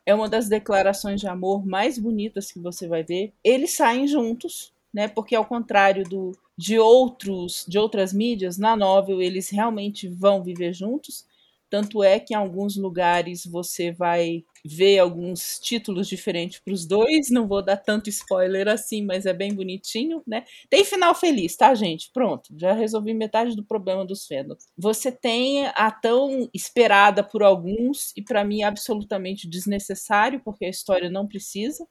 é 0.06 0.14
uma 0.14 0.30
das 0.30 0.48
declarações 0.48 1.20
de 1.20 1.28
amor 1.28 1.66
mais 1.66 1.98
bonitas 1.98 2.52
que 2.52 2.60
você 2.60 2.88
vai 2.88 3.04
ver. 3.04 3.34
Eles 3.44 3.72
saem 3.72 4.06
juntos, 4.06 4.72
né? 4.94 5.08
Porque 5.08 5.36
ao 5.36 5.44
contrário 5.44 6.04
do 6.04 6.34
de 6.56 6.78
outros 6.78 7.66
de 7.68 7.80
outras 7.80 8.14
mídias, 8.14 8.60
na 8.60 8.76
novela 8.76 9.24
eles 9.24 9.50
realmente 9.50 10.08
vão 10.08 10.44
viver 10.44 10.72
juntos. 10.72 11.26
Tanto 11.70 12.04
é 12.04 12.20
que 12.20 12.34
em 12.34 12.38
alguns 12.38 12.78
lugares 12.78 13.46
você 13.46 13.92
vai 13.92 14.44
ver 14.64 15.00
alguns 15.00 15.60
títulos 15.60 16.08
diferentes 16.08 16.60
para 16.60 16.74
os 16.74 16.86
dois. 16.86 17.30
Não 17.30 17.48
vou 17.48 17.62
dar 17.62 17.78
tanto 17.78 18.10
spoiler 18.10 18.68
assim, 18.68 19.04
mas 19.04 19.26
é 19.26 19.34
bem 19.34 19.54
bonitinho, 19.54 20.22
né? 20.26 20.46
Tem 20.70 20.86
final 20.86 21.14
feliz, 21.14 21.56
tá, 21.56 21.74
gente? 21.76 22.10
Pronto, 22.14 22.54
já 22.58 22.74
resolvi 22.74 23.14
metade 23.14 23.56
do 23.56 23.64
problema 23.64 24.06
dos 24.06 24.26
fandom. 24.26 24.56
Você 24.78 25.12
tem 25.12 25.68
a 25.68 25.92
tão 25.92 26.50
esperada 26.54 27.24
por 27.24 27.44
alguns 27.44 28.14
e 28.16 28.22
para 28.22 28.44
mim 28.44 28.64
absolutamente 28.64 29.48
desnecessário, 29.50 30.42
porque 30.44 30.66
a 30.66 30.70
história 30.70 31.10
não 31.10 31.28
precisa, 31.28 31.88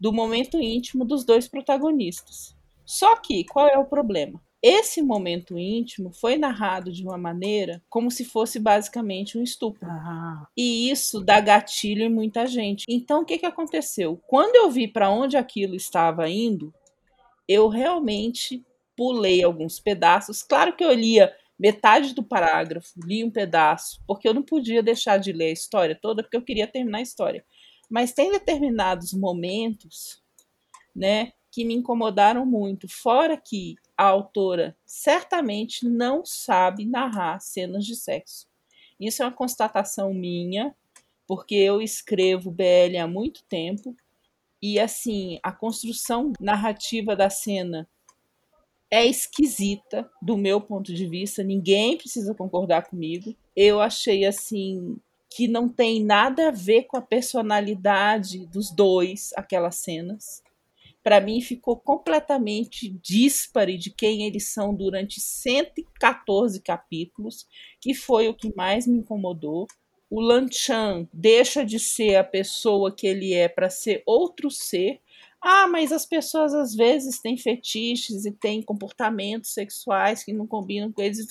do 0.00 0.12
momento 0.12 0.60
íntimo 0.60 1.04
dos 1.04 1.24
dois 1.24 1.48
protagonistas. 1.48 2.56
Só 2.84 3.16
que 3.16 3.44
qual 3.44 3.68
é 3.68 3.76
o 3.76 3.84
problema? 3.84 4.40
Esse 4.62 5.00
momento 5.00 5.56
íntimo 5.56 6.10
foi 6.12 6.36
narrado 6.36 6.90
de 6.90 7.04
uma 7.04 7.16
maneira 7.16 7.82
como 7.88 8.10
se 8.10 8.24
fosse 8.24 8.58
basicamente 8.58 9.38
um 9.38 9.42
estupro. 9.42 9.88
Ah. 9.88 10.48
E 10.56 10.90
isso 10.90 11.20
dá 11.20 11.40
gatilho 11.40 12.02
em 12.02 12.10
muita 12.10 12.46
gente. 12.46 12.84
Então, 12.88 13.22
o 13.22 13.24
que, 13.24 13.38
que 13.38 13.46
aconteceu? 13.46 14.20
Quando 14.26 14.56
eu 14.56 14.70
vi 14.70 14.88
para 14.88 15.10
onde 15.10 15.36
aquilo 15.36 15.76
estava 15.76 16.28
indo, 16.28 16.74
eu 17.46 17.68
realmente 17.68 18.64
pulei 18.96 19.44
alguns 19.44 19.78
pedaços. 19.78 20.42
Claro 20.42 20.74
que 20.74 20.84
eu 20.84 20.92
lia 20.92 21.32
metade 21.58 22.12
do 22.12 22.22
parágrafo, 22.22 22.92
li 23.04 23.22
um 23.22 23.30
pedaço, 23.30 24.00
porque 24.06 24.28
eu 24.28 24.34
não 24.34 24.42
podia 24.42 24.82
deixar 24.82 25.18
de 25.18 25.32
ler 25.32 25.50
a 25.50 25.52
história 25.52 25.98
toda, 26.00 26.22
porque 26.22 26.36
eu 26.36 26.42
queria 26.42 26.66
terminar 26.66 26.98
a 26.98 27.02
história. 27.02 27.44
Mas 27.88 28.12
tem 28.12 28.30
determinados 28.30 29.12
momentos, 29.12 30.22
né, 30.94 31.32
que 31.58 31.64
me 31.64 31.74
incomodaram 31.74 32.46
muito. 32.46 32.86
Fora 32.86 33.36
que 33.36 33.74
a 33.96 34.04
autora 34.04 34.76
certamente 34.86 35.84
não 35.88 36.24
sabe 36.24 36.84
narrar 36.84 37.40
cenas 37.40 37.84
de 37.84 37.96
sexo. 37.96 38.46
Isso 39.00 39.24
é 39.24 39.26
uma 39.26 39.32
constatação 39.32 40.14
minha, 40.14 40.72
porque 41.26 41.56
eu 41.56 41.82
escrevo 41.82 42.52
BL 42.52 42.96
há 43.02 43.08
muito 43.08 43.42
tempo 43.48 43.96
e 44.62 44.78
assim, 44.78 45.40
a 45.42 45.50
construção 45.50 46.32
narrativa 46.38 47.16
da 47.16 47.28
cena 47.28 47.88
é 48.88 49.04
esquisita 49.04 50.08
do 50.22 50.36
meu 50.36 50.60
ponto 50.60 50.94
de 50.94 51.08
vista, 51.08 51.42
ninguém 51.42 51.98
precisa 51.98 52.32
concordar 52.36 52.86
comigo. 52.86 53.34
Eu 53.56 53.80
achei 53.80 54.24
assim 54.24 54.96
que 55.28 55.48
não 55.48 55.68
tem 55.68 56.04
nada 56.04 56.50
a 56.50 56.52
ver 56.52 56.84
com 56.84 56.96
a 56.96 57.02
personalidade 57.02 58.46
dos 58.46 58.70
dois, 58.70 59.32
aquelas 59.34 59.74
cenas 59.74 60.46
para 61.08 61.22
mim 61.22 61.40
ficou 61.40 61.74
completamente 61.74 62.86
díspare 63.02 63.78
de 63.78 63.88
quem 63.88 64.26
eles 64.26 64.52
são 64.52 64.74
durante 64.74 65.22
114 65.22 66.60
capítulos, 66.60 67.46
que 67.80 67.94
foi 67.94 68.28
o 68.28 68.34
que 68.34 68.54
mais 68.54 68.86
me 68.86 68.98
incomodou. 68.98 69.66
O 70.10 70.20
Lan 70.20 70.48
Chan 70.52 71.08
deixa 71.10 71.64
de 71.64 71.78
ser 71.78 72.16
a 72.16 72.24
pessoa 72.24 72.94
que 72.94 73.06
ele 73.06 73.32
é 73.32 73.48
para 73.48 73.70
ser 73.70 74.02
outro 74.04 74.50
ser. 74.50 75.00
Ah, 75.40 75.66
mas 75.66 75.92
as 75.92 76.04
pessoas 76.04 76.52
às 76.52 76.74
vezes 76.74 77.22
têm 77.22 77.38
fetiches 77.38 78.26
e 78.26 78.30
têm 78.30 78.60
comportamentos 78.60 79.54
sexuais 79.54 80.22
que 80.22 80.34
não 80.34 80.46
combinam 80.46 80.92
com 80.92 81.00
eles. 81.00 81.26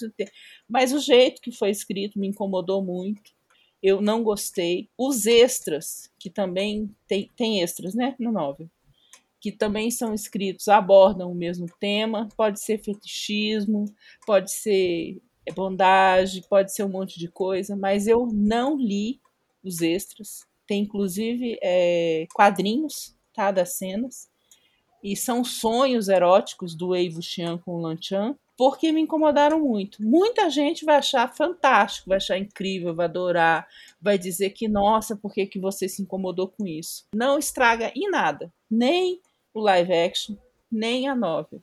Mas 0.67 0.91
o 0.91 0.97
jeito 0.97 1.39
que 1.39 1.51
foi 1.51 1.69
escrito 1.69 2.17
me 2.17 2.25
incomodou 2.25 2.83
muito. 2.83 3.31
Eu 3.83 4.01
não 4.01 4.23
gostei. 4.23 4.89
Os 4.97 5.27
extras, 5.27 6.09
que 6.19 6.31
também 6.31 6.89
tem, 7.07 7.29
tem 7.35 7.61
extras, 7.61 7.93
né, 7.93 8.15
no 8.17 8.31
novel 8.31 8.67
que 9.47 9.51
também 9.53 9.89
são 9.89 10.13
escritos, 10.13 10.67
abordam 10.67 11.31
o 11.31 11.35
mesmo 11.35 11.67
tema. 11.79 12.27
Pode 12.35 12.59
ser 12.59 12.79
fetichismo, 12.79 13.85
pode 14.25 14.51
ser 14.51 15.21
bondage, 15.55 16.43
pode 16.49 16.73
ser 16.73 16.83
um 16.83 16.89
monte 16.89 17.17
de 17.17 17.29
coisa, 17.29 17.73
mas 17.73 18.07
eu 18.07 18.27
não 18.27 18.75
li 18.75 19.21
os 19.63 19.81
extras. 19.81 20.45
Tem 20.67 20.81
inclusive 20.81 21.57
é, 21.63 22.27
quadrinhos 22.35 23.15
tá, 23.33 23.49
das 23.49 23.77
cenas. 23.77 24.29
E 25.01 25.15
são 25.15 25.45
sonhos 25.45 26.09
eróticos 26.09 26.75
do 26.75 26.89
Wei 26.89 27.07
Wuxian 27.07 27.57
com 27.57 27.75
o 27.75 27.79
Lan 27.79 27.95
Chan, 28.01 28.35
porque 28.57 28.91
me 28.91 28.99
incomodaram 28.99 29.61
muito. 29.61 30.03
Muita 30.03 30.49
gente 30.49 30.83
vai 30.83 30.97
achar 30.97 31.33
fantástico, 31.33 32.09
vai 32.09 32.17
achar 32.17 32.37
incrível, 32.37 32.93
vai 32.93 33.05
adorar, 33.05 33.65
vai 34.01 34.17
dizer 34.17 34.49
que, 34.49 34.67
nossa, 34.67 35.15
por 35.15 35.31
que, 35.31 35.45
que 35.45 35.59
você 35.59 35.87
se 35.87 36.01
incomodou 36.01 36.49
com 36.49 36.67
isso? 36.67 37.05
Não 37.15 37.39
estraga 37.39 37.93
em 37.95 38.09
nada, 38.09 38.51
nem 38.69 39.21
o 39.59 39.63
live 39.63 39.93
action, 39.93 40.35
nem 40.71 41.07
a 41.07 41.15
novel. 41.15 41.61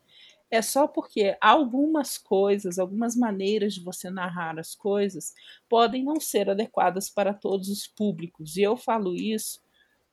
É 0.50 0.62
só 0.62 0.86
porque 0.86 1.36
algumas 1.40 2.16
coisas, 2.16 2.78
algumas 2.78 3.16
maneiras 3.16 3.74
de 3.74 3.80
você 3.82 4.08
narrar 4.08 4.58
as 4.58 4.74
coisas 4.74 5.34
podem 5.68 6.04
não 6.04 6.20
ser 6.20 6.48
adequadas 6.48 7.10
para 7.10 7.34
todos 7.34 7.68
os 7.68 7.86
públicos. 7.86 8.56
E 8.56 8.62
eu 8.62 8.76
falo 8.76 9.14
isso 9.14 9.60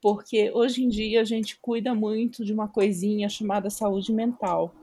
porque 0.02 0.52
hoje 0.52 0.84
em 0.84 0.90
dia 0.90 1.22
a 1.22 1.24
gente 1.24 1.60
cuida 1.60 1.94
muito 1.94 2.44
de 2.44 2.52
uma 2.52 2.68
coisinha 2.68 3.30
chamada 3.30 3.70
saúde 3.70 4.12
mental. 4.12 4.74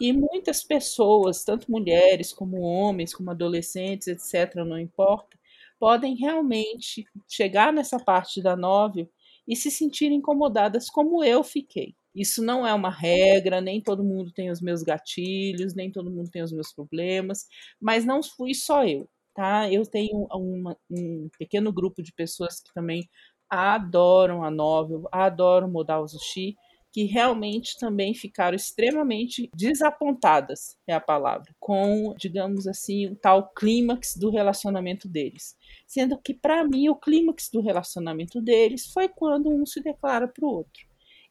E 0.00 0.14
muitas 0.14 0.64
pessoas, 0.64 1.44
tanto 1.44 1.70
mulheres 1.70 2.32
como 2.32 2.62
homens, 2.62 3.14
como 3.14 3.30
adolescentes, 3.30 4.08
etc., 4.08 4.64
não 4.64 4.78
importa, 4.78 5.38
podem 5.78 6.14
realmente 6.14 7.04
chegar 7.28 7.70
nessa 7.70 7.98
parte 7.98 8.40
da 8.40 8.56
novel 8.56 9.10
e 9.46 9.54
se 9.54 9.70
sentir 9.70 10.10
incomodadas 10.10 10.88
como 10.88 11.22
eu 11.22 11.44
fiquei. 11.44 11.94
Isso 12.14 12.42
não 12.42 12.66
é 12.66 12.74
uma 12.74 12.90
regra, 12.90 13.60
nem 13.60 13.80
todo 13.80 14.04
mundo 14.04 14.32
tem 14.32 14.50
os 14.50 14.60
meus 14.60 14.82
gatilhos, 14.82 15.74
nem 15.74 15.90
todo 15.90 16.10
mundo 16.10 16.30
tem 16.30 16.42
os 16.42 16.52
meus 16.52 16.72
problemas, 16.72 17.46
mas 17.80 18.04
não 18.04 18.22
fui 18.22 18.52
só 18.52 18.84
eu, 18.84 19.08
tá? 19.34 19.70
Eu 19.70 19.86
tenho 19.86 20.26
uma, 20.32 20.76
um 20.90 21.28
pequeno 21.38 21.72
grupo 21.72 22.02
de 22.02 22.12
pessoas 22.12 22.60
que 22.60 22.72
também 22.74 23.08
adoram 23.48 24.42
a 24.42 24.50
novel, 24.50 25.08
adoram 25.12 25.70
Modal 25.70 26.06
Zushi, 26.06 26.56
que 26.92 27.04
realmente 27.04 27.78
também 27.78 28.12
ficaram 28.14 28.56
extremamente 28.56 29.48
desapontadas, 29.54 30.76
é 30.88 30.92
a 30.92 31.00
palavra, 31.00 31.54
com, 31.60 32.12
digamos 32.18 32.66
assim, 32.66 33.06
o 33.06 33.14
tal 33.14 33.48
clímax 33.50 34.16
do 34.16 34.30
relacionamento 34.30 35.08
deles. 35.08 35.56
Sendo 35.86 36.18
que, 36.18 36.34
para 36.34 36.64
mim, 36.64 36.88
o 36.88 36.96
clímax 36.96 37.48
do 37.52 37.60
relacionamento 37.60 38.40
deles 38.40 38.86
foi 38.92 39.08
quando 39.08 39.50
um 39.50 39.64
se 39.64 39.80
declara 39.80 40.26
para 40.26 40.44
o 40.44 40.48
outro 40.48 40.89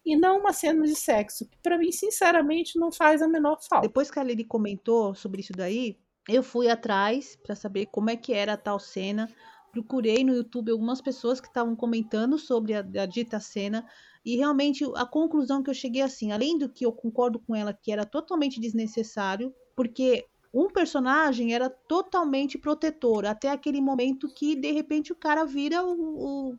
e 0.09 0.15
não 0.15 0.39
uma 0.39 0.53
cena 0.53 0.83
de 0.83 0.95
sexo, 0.95 1.45
que 1.45 1.57
para 1.61 1.77
mim, 1.77 1.91
sinceramente, 1.91 2.79
não 2.79 2.91
faz 2.91 3.21
a 3.21 3.27
menor 3.27 3.59
falta. 3.61 3.87
Depois 3.87 4.09
que 4.09 4.19
a 4.19 4.23
Lili 4.23 4.43
comentou 4.43 5.13
sobre 5.13 5.41
isso 5.41 5.53
daí, 5.53 5.97
eu 6.27 6.43
fui 6.43 6.69
atrás 6.69 7.37
para 7.43 7.55
saber 7.55 7.87
como 7.87 8.09
é 8.09 8.15
que 8.15 8.33
era 8.33 8.53
a 8.53 8.57
tal 8.57 8.79
cena. 8.79 9.29
Procurei 9.71 10.23
no 10.23 10.33
YouTube 10.33 10.71
algumas 10.71 11.01
pessoas 11.01 11.39
que 11.39 11.47
estavam 11.47 11.75
comentando 11.75 12.37
sobre 12.37 12.73
a, 12.73 12.79
a 12.79 13.05
dita 13.05 13.39
cena 13.39 13.85
e 14.25 14.35
realmente 14.35 14.83
a 14.95 15.05
conclusão 15.05 15.63
que 15.63 15.69
eu 15.69 15.73
cheguei 15.73 16.01
assim, 16.01 16.31
além 16.31 16.57
do 16.57 16.69
que 16.69 16.85
eu 16.85 16.91
concordo 16.91 17.39
com 17.39 17.55
ela 17.55 17.73
que 17.73 17.91
era 17.91 18.05
totalmente 18.05 18.59
desnecessário, 18.59 19.53
porque 19.75 20.25
um 20.53 20.67
personagem 20.67 21.53
era 21.53 21.69
totalmente 21.69 22.57
protetor, 22.57 23.25
até 23.25 23.49
aquele 23.49 23.79
momento 23.79 24.27
que 24.27 24.55
de 24.55 24.71
repente 24.71 25.11
o 25.11 25.15
cara 25.15 25.45
vira 25.45 25.83
o, 25.83 26.51
o, 26.51 26.55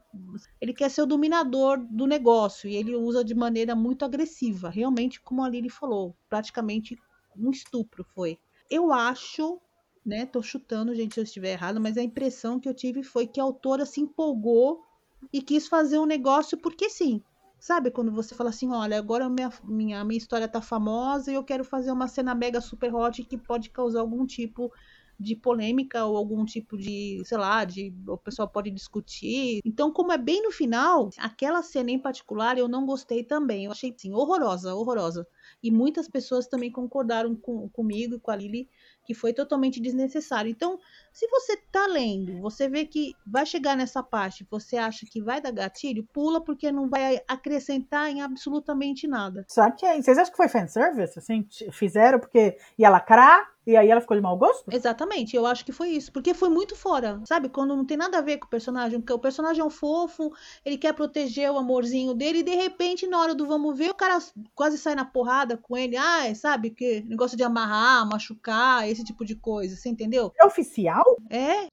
ele 0.60 0.72
quer 0.72 0.88
ser 0.90 1.02
o 1.02 1.06
dominador 1.06 1.78
do 1.90 2.06
negócio 2.06 2.70
e 2.70 2.76
ele 2.76 2.94
usa 2.94 3.24
de 3.24 3.34
maneira 3.34 3.74
muito 3.74 4.04
agressiva, 4.04 4.70
realmente 4.70 5.20
como 5.20 5.42
a 5.42 5.48
Lili 5.48 5.68
falou, 5.68 6.14
praticamente 6.28 6.96
um 7.36 7.50
estupro 7.50 8.04
foi. 8.14 8.38
Eu 8.70 8.92
acho, 8.92 9.60
né, 10.06 10.24
tô 10.24 10.40
chutando, 10.40 10.94
gente, 10.94 11.14
se 11.14 11.20
eu 11.20 11.24
estiver 11.24 11.52
errado, 11.52 11.80
mas 11.80 11.96
a 11.96 12.02
impressão 12.02 12.60
que 12.60 12.68
eu 12.68 12.74
tive 12.74 13.02
foi 13.02 13.26
que 13.26 13.40
a 13.40 13.44
autora 13.44 13.84
se 13.84 14.00
empolgou 14.00 14.84
e 15.32 15.42
quis 15.42 15.66
fazer 15.66 15.98
um 15.98 16.06
negócio 16.06 16.56
porque 16.56 16.88
sim, 16.88 17.22
Sabe 17.60 17.90
quando 17.90 18.10
você 18.10 18.34
fala 18.34 18.48
assim, 18.48 18.70
olha, 18.72 18.98
agora 18.98 19.28
minha, 19.28 19.52
minha, 19.62 20.02
minha 20.02 20.16
história 20.16 20.48
tá 20.48 20.62
famosa 20.62 21.30
e 21.30 21.34
eu 21.34 21.44
quero 21.44 21.62
fazer 21.62 21.92
uma 21.92 22.08
cena 22.08 22.34
mega 22.34 22.58
super 22.58 22.94
hot 22.94 23.22
que 23.22 23.36
pode 23.36 23.68
causar 23.68 24.00
algum 24.00 24.24
tipo 24.24 24.72
de 25.18 25.36
polêmica 25.36 26.06
ou 26.06 26.16
algum 26.16 26.46
tipo 26.46 26.78
de, 26.78 27.20
sei 27.26 27.36
lá, 27.36 27.62
de 27.66 27.94
o 28.08 28.16
pessoal 28.16 28.48
pode 28.48 28.70
discutir. 28.70 29.60
Então, 29.62 29.92
como 29.92 30.10
é 30.10 30.16
bem 30.16 30.42
no 30.42 30.50
final, 30.50 31.10
aquela 31.18 31.62
cena 31.62 31.90
em 31.90 31.98
particular 31.98 32.56
eu 32.56 32.66
não 32.66 32.86
gostei 32.86 33.22
também. 33.22 33.66
Eu 33.66 33.72
achei, 33.72 33.94
sim, 33.94 34.14
horrorosa, 34.14 34.74
horrorosa. 34.74 35.26
E 35.62 35.70
muitas 35.70 36.08
pessoas 36.08 36.46
também 36.46 36.72
concordaram 36.72 37.36
com, 37.36 37.68
comigo 37.68 38.14
e 38.14 38.20
com 38.20 38.30
a 38.30 38.36
Lili 38.36 38.70
que 39.10 39.14
foi 39.14 39.32
totalmente 39.32 39.80
desnecessário. 39.80 40.48
Então, 40.48 40.78
se 41.12 41.26
você 41.26 41.56
tá 41.72 41.84
lendo, 41.88 42.40
você 42.40 42.68
vê 42.68 42.86
que 42.86 43.12
vai 43.26 43.44
chegar 43.44 43.76
nessa 43.76 44.04
parte, 44.04 44.46
você 44.48 44.76
acha 44.76 45.04
que 45.04 45.20
vai 45.20 45.40
dar 45.40 45.50
gatilho, 45.50 46.06
pula 46.12 46.40
porque 46.40 46.70
não 46.70 46.88
vai 46.88 47.20
acrescentar 47.26 48.08
em 48.08 48.22
absolutamente 48.22 49.08
nada. 49.08 49.44
Só 49.48 49.68
que 49.72 49.84
vocês 50.00 50.16
acham 50.16 50.30
que 50.30 50.36
foi 50.36 50.46
fanservice? 50.48 51.18
Assim, 51.18 51.44
fizeram 51.72 52.20
porque 52.20 52.56
ia 52.78 52.88
lacrar 52.88 53.50
e 53.70 53.76
aí 53.76 53.88
ela 53.88 54.00
ficou 54.00 54.16
de 54.16 54.22
mau 54.22 54.36
gosto? 54.36 54.64
Exatamente, 54.70 55.36
eu 55.36 55.46
acho 55.46 55.64
que 55.64 55.72
foi 55.72 55.90
isso. 55.90 56.12
Porque 56.12 56.34
foi 56.34 56.48
muito 56.48 56.74
fora, 56.74 57.20
sabe? 57.24 57.48
Quando 57.48 57.76
não 57.76 57.84
tem 57.84 57.96
nada 57.96 58.18
a 58.18 58.20
ver 58.20 58.38
com 58.38 58.46
o 58.46 58.50
personagem, 58.50 59.00
porque 59.00 59.12
o 59.12 59.18
personagem 59.18 59.62
é 59.62 59.64
um 59.64 59.70
fofo, 59.70 60.32
ele 60.64 60.76
quer 60.76 60.92
proteger 60.92 61.50
o 61.50 61.58
amorzinho 61.58 62.14
dele, 62.14 62.40
e 62.40 62.42
de 62.42 62.54
repente, 62.54 63.06
na 63.06 63.20
hora 63.20 63.34
do 63.34 63.46
vamos 63.46 63.78
ver, 63.78 63.90
o 63.90 63.94
cara 63.94 64.18
quase 64.54 64.76
sai 64.76 64.94
na 64.94 65.04
porrada 65.04 65.56
com 65.56 65.76
ele. 65.76 65.96
Ah, 65.96 66.34
sabe? 66.34 66.70
Que 66.70 67.02
negócio 67.02 67.36
de 67.36 67.44
amarrar, 67.44 68.08
machucar, 68.08 68.88
esse 68.88 69.04
tipo 69.04 69.24
de 69.24 69.36
coisa, 69.36 69.76
você 69.76 69.88
entendeu? 69.88 70.32
É 70.40 70.44
oficial? 70.44 71.04
É. 71.30 71.66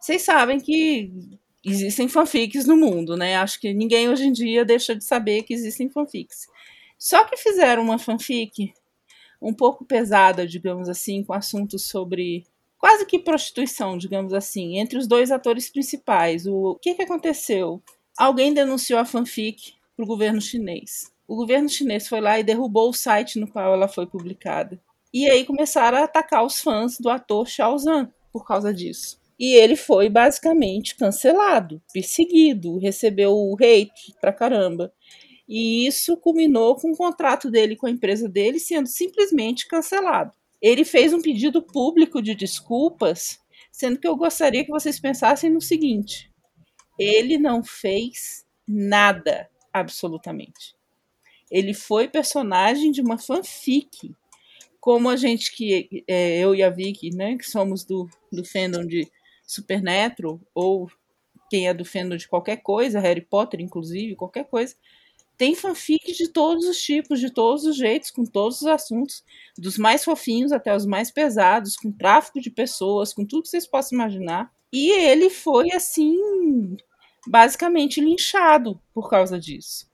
Vocês 0.00 0.22
sabem 0.22 0.58
que 0.60 1.12
existem 1.64 2.08
fanfics 2.08 2.66
no 2.66 2.76
mundo, 2.76 3.16
né? 3.16 3.36
Acho 3.36 3.60
que 3.60 3.72
ninguém 3.72 4.08
hoje 4.08 4.26
em 4.26 4.32
dia 4.32 4.64
deixa 4.64 4.94
de 4.94 5.04
saber 5.04 5.42
que 5.42 5.54
existem 5.54 5.88
fanfics. 5.88 6.46
Só 6.98 7.24
que 7.24 7.36
fizeram 7.36 7.82
uma 7.82 7.98
fanfic 7.98 8.72
um 9.40 9.52
pouco 9.52 9.84
pesada, 9.84 10.46
digamos 10.46 10.88
assim, 10.88 11.22
com 11.22 11.32
assuntos 11.32 11.86
sobre 11.86 12.44
quase 12.78 13.04
que 13.06 13.18
prostituição, 13.18 13.98
digamos 13.98 14.32
assim, 14.32 14.78
entre 14.78 14.98
os 14.98 15.06
dois 15.06 15.30
atores 15.30 15.68
principais. 15.68 16.46
O, 16.46 16.78
que, 16.80 16.94
que 16.94 17.02
aconteceu? 17.02 17.82
Alguém 18.16 18.54
denunciou 18.54 18.98
a 18.98 19.04
fanfic 19.04 19.74
para 19.96 20.04
o 20.04 20.08
governo 20.08 20.40
chinês. 20.40 21.12
O 21.26 21.36
governo 21.36 21.68
chinês 21.68 22.08
foi 22.08 22.20
lá 22.20 22.38
e 22.38 22.44
derrubou 22.44 22.88
o 22.88 22.94
site 22.94 23.38
no 23.38 23.48
qual 23.48 23.74
ela 23.74 23.88
foi 23.88 24.06
publicada. 24.06 24.80
E 25.12 25.28
aí 25.28 25.44
começaram 25.44 25.98
a 25.98 26.04
atacar 26.04 26.44
os 26.44 26.60
fãs 26.60 26.98
do 26.98 27.08
ator 27.08 27.46
Xiao 27.46 27.76
Zhan 27.78 28.10
por 28.32 28.46
causa 28.46 28.72
disso. 28.72 29.20
E 29.38 29.54
ele 29.54 29.76
foi 29.76 30.08
basicamente 30.08 30.96
cancelado, 30.96 31.80
perseguido, 31.92 32.78
recebeu 32.78 33.54
hate 33.54 34.14
pra 34.20 34.32
caramba. 34.32 34.92
E 35.48 35.86
isso 35.86 36.16
culminou 36.16 36.76
com 36.76 36.92
o 36.92 36.96
contrato 36.96 37.50
dele 37.50 37.74
com 37.74 37.86
a 37.86 37.90
empresa 37.90 38.28
dele 38.28 38.58
sendo 38.58 38.86
simplesmente 38.86 39.66
cancelado. 39.66 40.32
Ele 40.60 40.84
fez 40.84 41.14
um 41.14 41.22
pedido 41.22 41.62
público 41.62 42.20
de 42.20 42.34
desculpas, 42.34 43.40
sendo 43.72 43.98
que 43.98 44.06
eu 44.06 44.16
gostaria 44.16 44.64
que 44.64 44.70
vocês 44.70 45.00
pensassem 45.00 45.48
no 45.48 45.60
seguinte: 45.60 46.30
ele 46.98 47.38
não 47.38 47.62
fez 47.62 48.44
nada, 48.66 49.48
absolutamente. 49.72 50.76
Ele 51.50 51.72
foi 51.72 52.08
personagem 52.08 52.90
de 52.90 53.00
uma 53.00 53.16
fanfic. 53.16 54.14
Como 54.80 55.08
a 55.08 55.16
gente 55.16 55.54
que 55.54 56.04
é, 56.06 56.38
eu 56.38 56.54
e 56.54 56.62
a 56.62 56.70
Vicky, 56.70 57.10
né, 57.10 57.36
que 57.36 57.48
somos 57.48 57.84
do, 57.84 58.08
do 58.32 58.44
fandom 58.44 58.86
de 58.86 59.08
Supernatural, 59.46 60.40
ou 60.54 60.88
quem 61.50 61.68
é 61.68 61.74
do 61.74 61.84
fandom 61.84 62.16
de 62.16 62.28
qualquer 62.28 62.58
coisa, 62.58 63.00
Harry 63.00 63.22
Potter, 63.22 63.60
inclusive, 63.60 64.14
qualquer 64.14 64.44
coisa, 64.44 64.76
tem 65.38 65.54
fanfic 65.54 66.12
de 66.12 66.28
todos 66.28 66.66
os 66.66 66.82
tipos, 66.82 67.20
de 67.20 67.30
todos 67.30 67.64
os 67.64 67.76
jeitos, 67.76 68.10
com 68.10 68.24
todos 68.24 68.60
os 68.60 68.66
assuntos, 68.66 69.22
dos 69.56 69.78
mais 69.78 70.04
fofinhos 70.04 70.50
até 70.50 70.74
os 70.74 70.84
mais 70.84 71.12
pesados, 71.12 71.76
com 71.76 71.92
tráfico 71.92 72.40
de 72.40 72.50
pessoas, 72.50 73.14
com 73.14 73.24
tudo 73.24 73.44
que 73.44 73.48
vocês 73.48 73.66
possam 73.66 73.96
imaginar. 73.96 74.52
E 74.72 74.90
ele 74.90 75.30
foi 75.30 75.70
assim, 75.70 76.76
basicamente 77.24 78.00
linchado 78.00 78.82
por 78.92 79.08
causa 79.08 79.38
disso. 79.38 79.88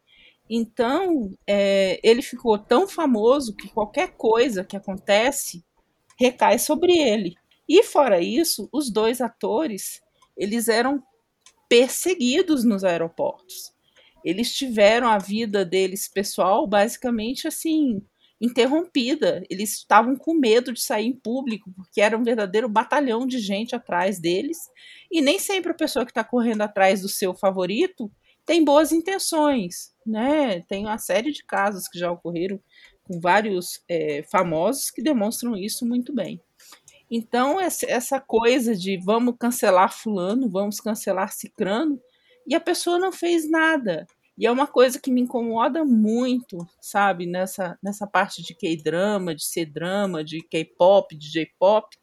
Então, 0.49 1.31
é, 1.47 2.01
ele 2.03 2.23
ficou 2.23 2.59
tão 2.59 2.89
famoso 2.89 3.55
que 3.55 3.69
qualquer 3.69 4.17
coisa 4.17 4.65
que 4.65 4.77
acontece 4.77 5.63
recai 6.19 6.59
sobre 6.59 6.97
ele. 6.97 7.35
E 7.69 7.83
fora 7.83 8.19
isso, 8.19 8.67
os 8.73 8.91
dois 8.91 9.21
atores, 9.21 10.01
eles 10.37 10.69
eram 10.69 11.03
perseguidos 11.69 12.65
nos 12.65 12.83
aeroportos 12.83 13.74
eles 14.25 14.55
tiveram 14.55 15.09
a 15.09 15.19
vida 15.19 15.65
deles 15.65 16.09
pessoal 16.09 16.67
basicamente 16.67 17.47
assim 17.47 18.03
interrompida. 18.41 19.43
Eles 19.49 19.75
estavam 19.75 20.17
com 20.17 20.35
medo 20.35 20.73
de 20.73 20.81
sair 20.83 21.07
em 21.07 21.13
público, 21.13 21.71
porque 21.77 22.01
era 22.01 22.17
um 22.17 22.23
verdadeiro 22.23 22.69
batalhão 22.69 23.27
de 23.27 23.39
gente 23.39 23.75
atrás 23.75 24.19
deles. 24.19 24.59
E 25.11 25.21
nem 25.21 25.39
sempre 25.39 25.73
a 25.73 25.77
pessoa 25.77 26.05
que 26.05 26.11
está 26.11 26.25
correndo 26.25 26.63
atrás 26.63 27.01
do 27.01 27.09
seu 27.09 27.35
favorito 27.35 28.11
tem 28.45 28.63
boas 28.63 28.93
intenções, 28.93 29.95
né? 30.07 30.61
Tem 30.63 30.85
uma 30.85 30.99
série 30.99 31.33
de 31.33 31.43
casos 31.45 31.89
que 31.89 31.99
já 31.99 32.11
ocorreram 32.11 32.61
com 33.05 33.19
vários 33.19 33.83
é, 33.89 34.23
famosos 34.31 34.91
que 34.91 35.03
demonstram 35.03 35.57
isso 35.57 35.87
muito 35.87 36.13
bem. 36.15 36.41
Então, 37.11 37.59
essa 37.61 38.21
coisa 38.21 38.75
de 38.75 38.99
vamos 38.99 39.37
cancelar 39.39 39.93
Fulano, 39.93 40.49
vamos 40.49 40.81
cancelar 40.81 41.33
Cicrano, 41.33 42.01
e 42.47 42.55
a 42.55 42.61
pessoa 42.61 42.99
não 42.99 43.13
fez 43.13 43.49
nada. 43.49 44.07
E 44.37 44.47
é 44.47 44.51
uma 44.51 44.67
coisa 44.67 45.01
que 45.01 45.13
me 45.13 45.21
incomoda 45.21 45.85
muito, 45.85 46.67
sabe, 46.81 47.25
nessa, 47.25 47.79
nessa 47.83 48.07
parte 48.07 48.43
de 48.43 48.55
K-drama, 48.55 49.35
de 49.35 49.45
C-drama, 49.45 50.25
de 50.25 50.41
K-pop, 50.43 51.17
de 51.17 51.31
J-pop, 51.31 51.97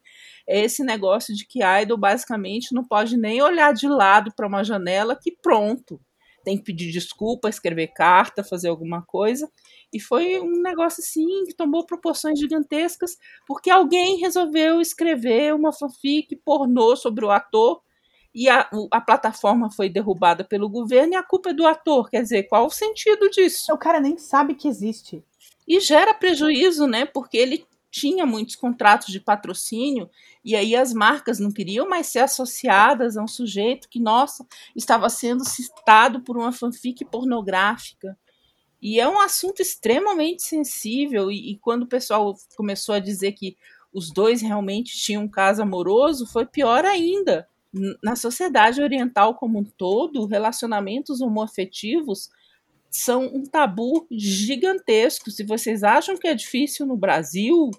é 0.48 0.62
esse 0.62 0.84
negócio 0.84 1.36
de 1.36 1.46
que 1.46 1.60
idol 1.64 1.98
basicamente 1.98 2.74
não 2.74 2.86
pode 2.86 3.18
nem 3.18 3.42
olhar 3.42 3.74
de 3.74 3.88
lado 3.88 4.32
para 4.36 4.48
uma 4.48 4.64
janela 4.64 5.16
que 5.16 5.32
pronto, 5.42 6.00
tem 6.44 6.58
que 6.58 6.64
pedir 6.64 6.92
desculpa, 6.92 7.50
escrever 7.50 7.88
carta, 7.88 8.44
fazer 8.44 8.70
alguma 8.70 9.04
coisa. 9.04 9.50
E 9.94 10.00
foi 10.00 10.40
um 10.40 10.62
negócio 10.62 11.02
assim 11.02 11.46
que 11.46 11.54
tomou 11.54 11.86
proporções 11.86 12.40
gigantescas, 12.40 13.18
porque 13.46 13.70
alguém 13.70 14.18
resolveu 14.18 14.82
escrever 14.82 15.54
uma 15.54 15.72
fanfic 15.72 16.36
pornô 16.44 16.96
sobre 16.96 17.26
o 17.26 17.32
ator 17.32 17.82
e 18.34 18.48
a, 18.48 18.70
a 18.90 19.02
plataforma 19.02 19.70
foi 19.70 19.90
derrubada 19.90 20.44
pelo 20.44 20.70
governo 20.70 21.14
e 21.14 21.16
a 21.16 21.24
culpa 21.24 21.50
é 21.50 21.54
do 21.54 21.68
ator. 21.68 22.10
Quer 22.10 22.24
dizer, 22.24 22.44
qual 22.44 22.66
o 22.66 22.72
sentido 22.72 23.30
disso? 23.30 23.74
O 23.74 23.78
cara 23.78 24.00
nem 24.00 24.18
sabe 24.18 24.56
que 24.56 24.68
existe. 24.68 25.24
E 25.68 25.80
gera 25.80 26.14
prejuízo, 26.14 26.88
né? 26.88 27.06
Porque 27.06 27.38
ele 27.38 27.66
tinha 27.90 28.26
muitos 28.26 28.56
contratos 28.56 29.08
de 29.08 29.20
patrocínio 29.20 30.10
e 30.46 30.56
aí 30.56 30.78
as 30.78 30.94
marcas 30.94 31.40
não 31.40 31.52
queriam 31.52 31.90
mais 31.90 32.08
ser 32.08 32.20
associadas 32.20 33.18
a 33.18 33.22
um 33.22 33.28
sujeito 33.28 33.90
que, 33.90 34.00
nossa, 34.00 34.48
estava 34.74 35.10
sendo 35.10 35.44
citado 35.44 36.22
por 36.22 36.38
uma 36.38 36.54
fanfic 36.54 37.04
pornográfica. 37.04 38.18
E 38.82 38.98
é 39.00 39.08
um 39.08 39.20
assunto 39.20 39.62
extremamente 39.62 40.42
sensível. 40.44 41.30
E, 41.30 41.52
e 41.52 41.58
quando 41.58 41.84
o 41.84 41.88
pessoal 41.88 42.34
começou 42.56 42.96
a 42.96 43.00
dizer 43.00 43.34
que 43.34 43.58
os 43.94 44.10
dois 44.10 44.42
realmente 44.42 44.98
tinham 44.98 45.24
um 45.24 45.28
caso 45.28 45.62
amoroso, 45.62 46.26
foi 46.26 46.46
pior 46.46 46.86
ainda 46.86 47.46
na 48.04 48.16
sociedade 48.16 48.82
oriental 48.82 49.36
como 49.36 49.60
um 49.60 49.64
todo, 49.64 50.26
relacionamentos 50.26 51.22
homoafetivos 51.22 52.30
são 52.90 53.26
um 53.26 53.44
tabu 53.44 54.06
gigantesco. 54.12 55.32
Se 55.32 55.44
vocês 55.44 55.84
acham 55.84 56.18
que 56.18 56.28
é 56.28 56.36
difícil 56.36 56.86
no 56.86 56.98
Brasil, 56.98 57.72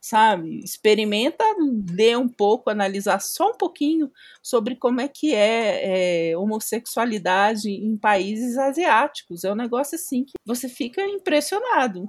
sabe, 0.00 0.60
experimenta 0.60 1.44
ler 1.90 2.16
um 2.16 2.28
pouco, 2.28 2.70
analisar 2.70 3.20
só 3.20 3.50
um 3.50 3.56
pouquinho 3.56 4.12
sobre 4.42 4.76
como 4.76 5.00
é 5.00 5.08
que 5.08 5.34
é, 5.34 6.30
é 6.30 6.38
homossexualidade 6.38 7.68
em 7.68 7.96
países 7.96 8.56
asiáticos. 8.56 9.42
É 9.44 9.50
um 9.50 9.56
negócio 9.56 9.96
assim 9.96 10.24
que 10.24 10.34
você 10.46 10.68
fica 10.68 11.02
impressionado. 11.02 12.08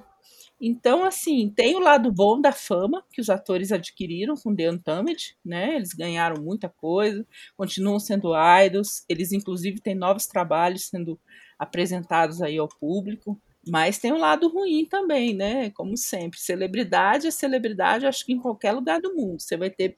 Então, 0.67 1.03
assim, 1.05 1.47
tem 1.55 1.75
o 1.75 1.79
lado 1.79 2.11
bom 2.11 2.41
da 2.41 2.51
fama 2.51 3.05
que 3.13 3.21
os 3.21 3.29
atores 3.29 3.71
adquiriram 3.71 4.33
com 4.35 4.55
The 4.55 4.71
Untamed, 4.71 5.37
né? 5.45 5.75
Eles 5.75 5.93
ganharam 5.93 6.41
muita 6.41 6.67
coisa, 6.67 7.23
continuam 7.55 7.99
sendo 7.99 8.31
idols, 8.65 9.05
eles 9.07 9.31
inclusive 9.31 9.79
têm 9.79 9.93
novos 9.93 10.25
trabalhos 10.25 10.87
sendo 10.87 11.19
apresentados 11.59 12.41
aí 12.41 12.57
ao 12.57 12.67
público. 12.67 13.39
Mas 13.67 13.97
tem 13.97 14.13
um 14.13 14.19
lado 14.19 14.47
ruim 14.47 14.85
também, 14.85 15.33
né? 15.33 15.71
Como 15.71 15.97
sempre, 15.97 16.39
celebridade 16.39 17.27
é 17.27 17.31
celebridade, 17.31 18.05
acho 18.05 18.25
que 18.25 18.33
em 18.33 18.39
qualquer 18.39 18.73
lugar 18.73 19.01
do 19.01 19.15
mundo. 19.15 19.41
Você 19.41 19.57
vai 19.57 19.69
ter 19.69 19.95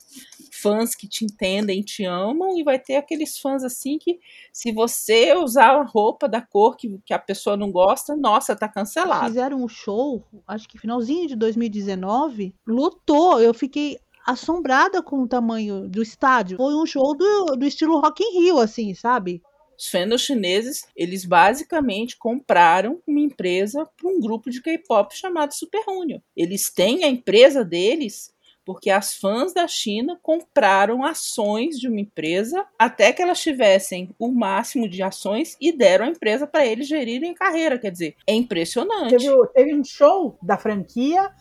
fãs 0.51 0.95
que 0.95 1.07
te 1.07 1.25
entendem, 1.25 1.81
te 1.81 2.05
amam, 2.05 2.57
e 2.57 2.63
vai 2.63 2.79
ter 2.79 2.95
aqueles 2.95 3.37
fãs 3.37 3.63
assim 3.63 3.97
que, 3.97 4.19
se 4.53 4.71
você 4.71 5.33
usar 5.35 5.71
a 5.71 5.83
roupa 5.83 6.29
da 6.29 6.41
cor 6.41 6.77
que, 6.77 6.97
que 7.05 7.13
a 7.13 7.19
pessoa 7.19 7.57
não 7.57 7.71
gosta, 7.71 8.15
nossa, 8.15 8.55
tá 8.55 8.69
cancelado. 8.69 9.27
Fizeram 9.27 9.61
um 9.61 9.67
show, 9.67 10.23
acho 10.47 10.67
que 10.69 10.77
finalzinho 10.77 11.27
de 11.27 11.35
2019, 11.35 12.55
lutou. 12.65 13.41
Eu 13.41 13.53
fiquei 13.53 13.97
assombrada 14.25 15.01
com 15.01 15.21
o 15.21 15.27
tamanho 15.27 15.87
do 15.89 16.01
estádio. 16.01 16.57
Foi 16.57 16.73
um 16.75 16.85
show 16.85 17.15
do, 17.15 17.55
do 17.57 17.65
estilo 17.65 17.99
Rock 17.99 18.23
in 18.23 18.39
Rio, 18.39 18.59
assim, 18.59 18.93
sabe? 18.93 19.41
Os 19.77 19.87
fandoms 19.87 20.21
chineses, 20.21 20.87
eles 20.95 21.23
basicamente 21.23 22.17
compraram 22.17 23.01
uma 23.05 23.19
empresa 23.19 23.87
para 23.95 24.09
um 24.09 24.19
grupo 24.19 24.49
de 24.49 24.61
K-pop 24.61 25.15
chamado 25.15 25.53
Super 25.53 25.83
Union. 25.87 26.19
Eles 26.35 26.71
têm 26.71 27.03
a 27.03 27.07
empresa 27.07 27.63
deles 27.63 28.35
porque 28.67 28.89
as 28.89 29.15
fãs 29.15 29.53
da 29.53 29.65
China 29.65 30.19
compraram 30.21 31.01
ações 31.05 31.79
de 31.79 31.87
uma 31.87 32.01
empresa 32.01 32.65
até 32.77 33.13
que 33.13 33.21
elas 33.21 33.39
tivessem 33.39 34.13
o 34.19 34.27
máximo 34.27 34.89
de 34.89 35.01
ações 35.01 35.55
e 35.61 35.71
deram 35.71 36.05
a 36.05 36.09
empresa 36.09 36.45
para 36.45 36.65
eles 36.65 36.85
gerirem 36.85 37.33
carreira. 37.33 37.79
Quer 37.79 37.91
dizer, 37.91 38.15
é 38.27 38.33
impressionante. 38.33 39.15
Teve, 39.15 39.47
teve 39.53 39.73
um 39.73 39.85
show 39.85 40.37
da 40.41 40.57
franquia 40.57 41.31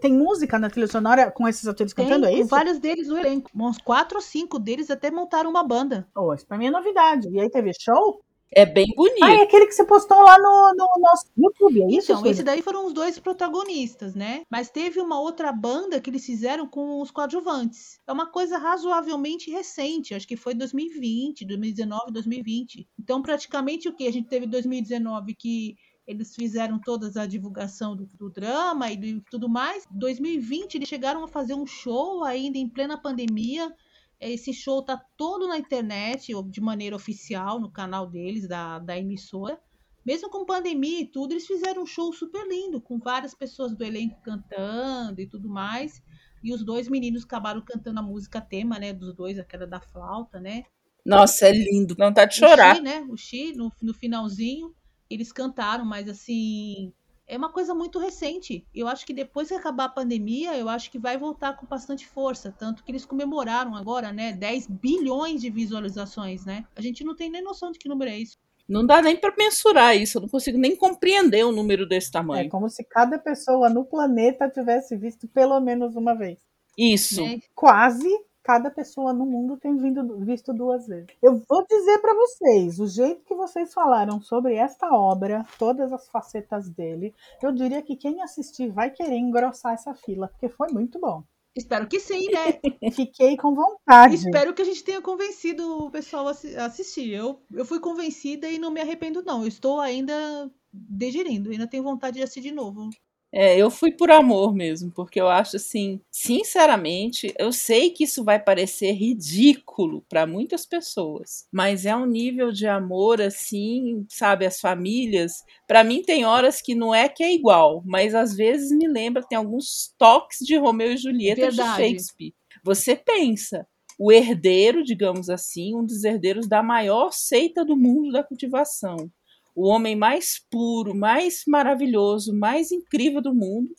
tem 0.00 0.12
música 0.12 0.58
na 0.58 0.70
trilha 0.70 0.86
sonora 0.86 1.30
com 1.30 1.48
esses 1.48 1.66
atores 1.66 1.92
Tem, 1.92 2.06
cantando, 2.06 2.26
é 2.26 2.34
isso? 2.34 2.48
vários 2.48 2.78
deles 2.78 3.08
no 3.08 3.18
elenco. 3.18 3.50
Uns 3.54 3.78
quatro 3.78 4.18
ou 4.18 4.22
cinco 4.22 4.58
deles 4.58 4.90
até 4.90 5.10
montaram 5.10 5.50
uma 5.50 5.64
banda. 5.64 6.06
Oh, 6.16 6.32
isso 6.32 6.46
pra 6.46 6.56
mim 6.56 6.66
é 6.66 6.70
novidade. 6.70 7.28
E 7.28 7.40
aí 7.40 7.50
teve 7.50 7.72
show? 7.78 8.20
É 8.56 8.64
bem 8.64 8.86
bonito. 8.94 9.24
Ah, 9.24 9.32
é 9.32 9.42
aquele 9.42 9.66
que 9.66 9.74
você 9.74 9.84
postou 9.84 10.22
lá 10.22 10.38
no, 10.38 10.74
no 10.76 11.00
nosso 11.00 11.26
YouTube, 11.36 11.82
é 11.82 11.96
isso? 11.96 12.12
Então, 12.12 12.24
esse 12.24 12.42
daí 12.42 12.62
foram 12.62 12.86
os 12.86 12.92
dois 12.92 13.18
protagonistas, 13.18 14.14
né? 14.14 14.42
Mas 14.48 14.70
teve 14.70 15.00
uma 15.00 15.20
outra 15.20 15.50
banda 15.50 16.00
que 16.00 16.08
eles 16.08 16.24
fizeram 16.24 16.68
com 16.68 17.00
os 17.00 17.10
coadjuvantes. 17.10 17.98
É 18.06 18.12
uma 18.12 18.26
coisa 18.26 18.56
razoavelmente 18.56 19.50
recente, 19.50 20.14
acho 20.14 20.28
que 20.28 20.36
foi 20.36 20.54
2020, 20.54 21.44
2019, 21.44 22.12
2020. 22.12 22.88
Então, 22.98 23.20
praticamente 23.20 23.88
o 23.88 23.92
que? 23.92 24.06
A 24.06 24.12
gente 24.12 24.28
teve 24.28 24.46
2019 24.46 25.34
que 25.34 25.74
eles 26.06 26.34
fizeram 26.34 26.78
toda 26.78 27.10
a 27.20 27.26
divulgação 27.26 27.96
do, 27.96 28.06
do 28.06 28.30
drama 28.30 28.90
e 28.90 28.96
de 28.96 29.20
tudo 29.30 29.48
mais. 29.48 29.86
2020 29.90 30.76
eles 30.76 30.88
chegaram 30.88 31.24
a 31.24 31.28
fazer 31.28 31.54
um 31.54 31.66
show 31.66 32.22
ainda 32.24 32.58
em 32.58 32.68
plena 32.68 33.00
pandemia. 33.00 33.72
Esse 34.20 34.52
show 34.52 34.82
tá 34.82 34.96
todo 35.16 35.48
na 35.48 35.58
internet, 35.58 36.34
ou 36.34 36.42
de 36.42 36.60
maneira 36.60 36.94
oficial, 36.94 37.60
no 37.60 37.70
canal 37.70 38.06
deles, 38.06 38.46
da, 38.46 38.78
da 38.78 38.98
emissora. 38.98 39.58
Mesmo 40.04 40.28
com 40.28 40.44
pandemia 40.44 41.00
e 41.00 41.06
tudo, 41.06 41.32
eles 41.32 41.46
fizeram 41.46 41.82
um 41.82 41.86
show 41.86 42.12
super 42.12 42.46
lindo, 42.46 42.80
com 42.80 42.98
várias 42.98 43.34
pessoas 43.34 43.74
do 43.74 43.82
elenco 43.82 44.20
cantando 44.22 45.20
e 45.20 45.26
tudo 45.26 45.48
mais. 45.48 46.02
E 46.42 46.52
os 46.52 46.62
dois 46.62 46.88
meninos 46.88 47.24
acabaram 47.24 47.62
cantando 47.62 48.00
a 48.00 48.02
música 48.02 48.40
tema, 48.40 48.78
né? 48.78 48.92
Dos 48.92 49.14
dois, 49.14 49.38
aquela 49.38 49.66
da 49.66 49.80
flauta, 49.80 50.38
né? 50.38 50.64
Nossa, 51.04 51.48
é 51.48 51.52
lindo. 51.52 51.96
Não 51.98 52.12
tá 52.12 52.26
de 52.26 52.34
O 52.34 52.38
chorar. 52.38 52.76
Xi, 52.76 52.82
né? 52.82 53.06
O 53.08 53.16
Xi, 53.16 53.52
no, 53.54 53.72
no 53.80 53.94
finalzinho, 53.94 54.74
eles 55.08 55.32
cantaram, 55.32 55.84
mas 55.84 56.08
assim. 56.08 56.92
É 57.26 57.38
uma 57.38 57.50
coisa 57.50 57.74
muito 57.74 57.98
recente. 57.98 58.66
Eu 58.74 58.86
acho 58.86 59.06
que 59.06 59.14
depois 59.14 59.48
que 59.48 59.54
acabar 59.54 59.84
a 59.86 59.88
pandemia, 59.88 60.58
eu 60.58 60.68
acho 60.68 60.90
que 60.90 60.98
vai 60.98 61.16
voltar 61.16 61.54
com 61.56 61.64
bastante 61.64 62.06
força. 62.06 62.52
Tanto 62.52 62.84
que 62.84 62.90
eles 62.92 63.06
comemoraram 63.06 63.74
agora, 63.74 64.12
né? 64.12 64.34
10 64.34 64.66
bilhões 64.66 65.40
de 65.40 65.48
visualizações, 65.48 66.44
né? 66.44 66.66
A 66.76 66.82
gente 66.82 67.02
não 67.02 67.16
tem 67.16 67.30
nem 67.30 67.42
noção 67.42 67.72
de 67.72 67.78
que 67.78 67.88
número 67.88 68.10
é 68.10 68.18
isso. 68.18 68.36
Não 68.68 68.84
dá 68.84 69.00
nem 69.00 69.16
para 69.16 69.34
mensurar 69.38 69.96
isso. 69.96 70.18
Eu 70.18 70.22
não 70.22 70.28
consigo 70.28 70.58
nem 70.58 70.76
compreender 70.76 71.46
um 71.46 71.52
número 71.52 71.86
desse 71.88 72.08
É 72.08 72.12
tamanho. 72.12 72.50
como 72.50 72.68
se 72.68 72.84
cada 72.84 73.18
pessoa 73.18 73.70
no 73.70 73.86
planeta 73.86 74.46
tivesse 74.50 74.94
visto 74.94 75.26
pelo 75.26 75.58
menos 75.60 75.96
uma 75.96 76.14
vez. 76.14 76.38
Isso. 76.76 77.22
Né? 77.22 77.40
Quase 77.54 78.06
cada 78.44 78.70
pessoa 78.70 79.12
no 79.12 79.24
mundo 79.26 79.56
tem 79.56 79.76
vindo, 79.76 80.18
visto 80.20 80.52
duas 80.52 80.86
vezes. 80.86 81.06
Eu 81.22 81.42
vou 81.48 81.66
dizer 81.66 81.98
para 81.98 82.14
vocês, 82.14 82.78
o 82.78 82.86
jeito 82.86 83.24
que 83.24 83.34
vocês 83.34 83.72
falaram 83.72 84.20
sobre 84.20 84.54
esta 84.54 84.86
obra, 84.92 85.44
todas 85.58 85.92
as 85.92 86.08
facetas 86.08 86.68
dele, 86.68 87.14
eu 87.42 87.50
diria 87.50 87.82
que 87.82 87.96
quem 87.96 88.22
assistir 88.22 88.70
vai 88.70 88.90
querer 88.90 89.16
engrossar 89.16 89.72
essa 89.72 89.94
fila, 89.94 90.28
porque 90.28 90.48
foi 90.48 90.68
muito 90.70 91.00
bom. 91.00 91.24
Espero 91.56 91.86
que 91.86 92.00
sim, 92.00 92.26
né? 92.32 92.60
Fiquei 92.92 93.36
com 93.36 93.54
vontade. 93.54 94.16
Espero 94.16 94.52
que 94.52 94.62
a 94.62 94.64
gente 94.64 94.82
tenha 94.82 95.00
convencido 95.00 95.84
o 95.86 95.90
pessoal 95.90 96.26
a 96.26 96.32
assi- 96.32 96.56
a 96.56 96.66
assistir. 96.66 97.12
Eu, 97.12 97.40
eu 97.52 97.64
fui 97.64 97.78
convencida 97.78 98.48
e 98.48 98.58
não 98.58 98.72
me 98.72 98.80
arrependo, 98.80 99.22
não. 99.22 99.42
Eu 99.42 99.46
estou 99.48 99.80
ainda 99.80 100.50
digerindo, 100.72 101.50
ainda 101.50 101.68
tenho 101.68 101.84
vontade 101.84 102.16
de 102.16 102.22
assistir 102.24 102.40
de 102.40 102.52
novo. 102.52 102.90
É, 103.36 103.58
eu 103.58 103.68
fui 103.68 103.90
por 103.90 104.12
amor 104.12 104.54
mesmo, 104.54 104.92
porque 104.92 105.20
eu 105.20 105.28
acho 105.28 105.56
assim, 105.56 106.00
sinceramente, 106.08 107.34
eu 107.36 107.50
sei 107.50 107.90
que 107.90 108.04
isso 108.04 108.22
vai 108.22 108.38
parecer 108.38 108.92
ridículo 108.92 110.04
para 110.08 110.24
muitas 110.24 110.64
pessoas, 110.64 111.44
mas 111.50 111.84
é 111.84 111.96
um 111.96 112.06
nível 112.06 112.52
de 112.52 112.68
amor 112.68 113.20
assim, 113.20 114.06
sabe, 114.08 114.46
as 114.46 114.60
famílias. 114.60 115.42
Para 115.66 115.82
mim 115.82 116.00
tem 116.00 116.24
horas 116.24 116.62
que 116.62 116.76
não 116.76 116.94
é 116.94 117.08
que 117.08 117.24
é 117.24 117.34
igual, 117.34 117.82
mas 117.84 118.14
às 118.14 118.36
vezes 118.36 118.70
me 118.70 118.86
lembra 118.86 119.24
tem 119.28 119.36
alguns 119.36 119.92
toques 119.98 120.38
de 120.38 120.56
Romeu 120.56 120.92
e 120.92 120.96
Julieta 120.96 121.40
Verdade. 121.40 121.82
de 121.82 121.88
Shakespeare. 121.88 122.34
Você 122.62 122.94
pensa, 122.94 123.66
o 123.98 124.12
herdeiro, 124.12 124.84
digamos 124.84 125.28
assim, 125.28 125.74
um 125.74 125.84
dos 125.84 126.04
herdeiros 126.04 126.46
da 126.46 126.62
maior 126.62 127.12
seita 127.12 127.64
do 127.64 127.76
mundo 127.76 128.12
da 128.12 128.22
cultivação 128.22 129.10
o 129.54 129.68
homem 129.68 129.94
mais 129.94 130.40
puro, 130.50 130.94
mais 130.94 131.44
maravilhoso, 131.46 132.34
mais 132.34 132.72
incrível 132.72 133.20
do 133.20 133.34
mundo, 133.34 133.74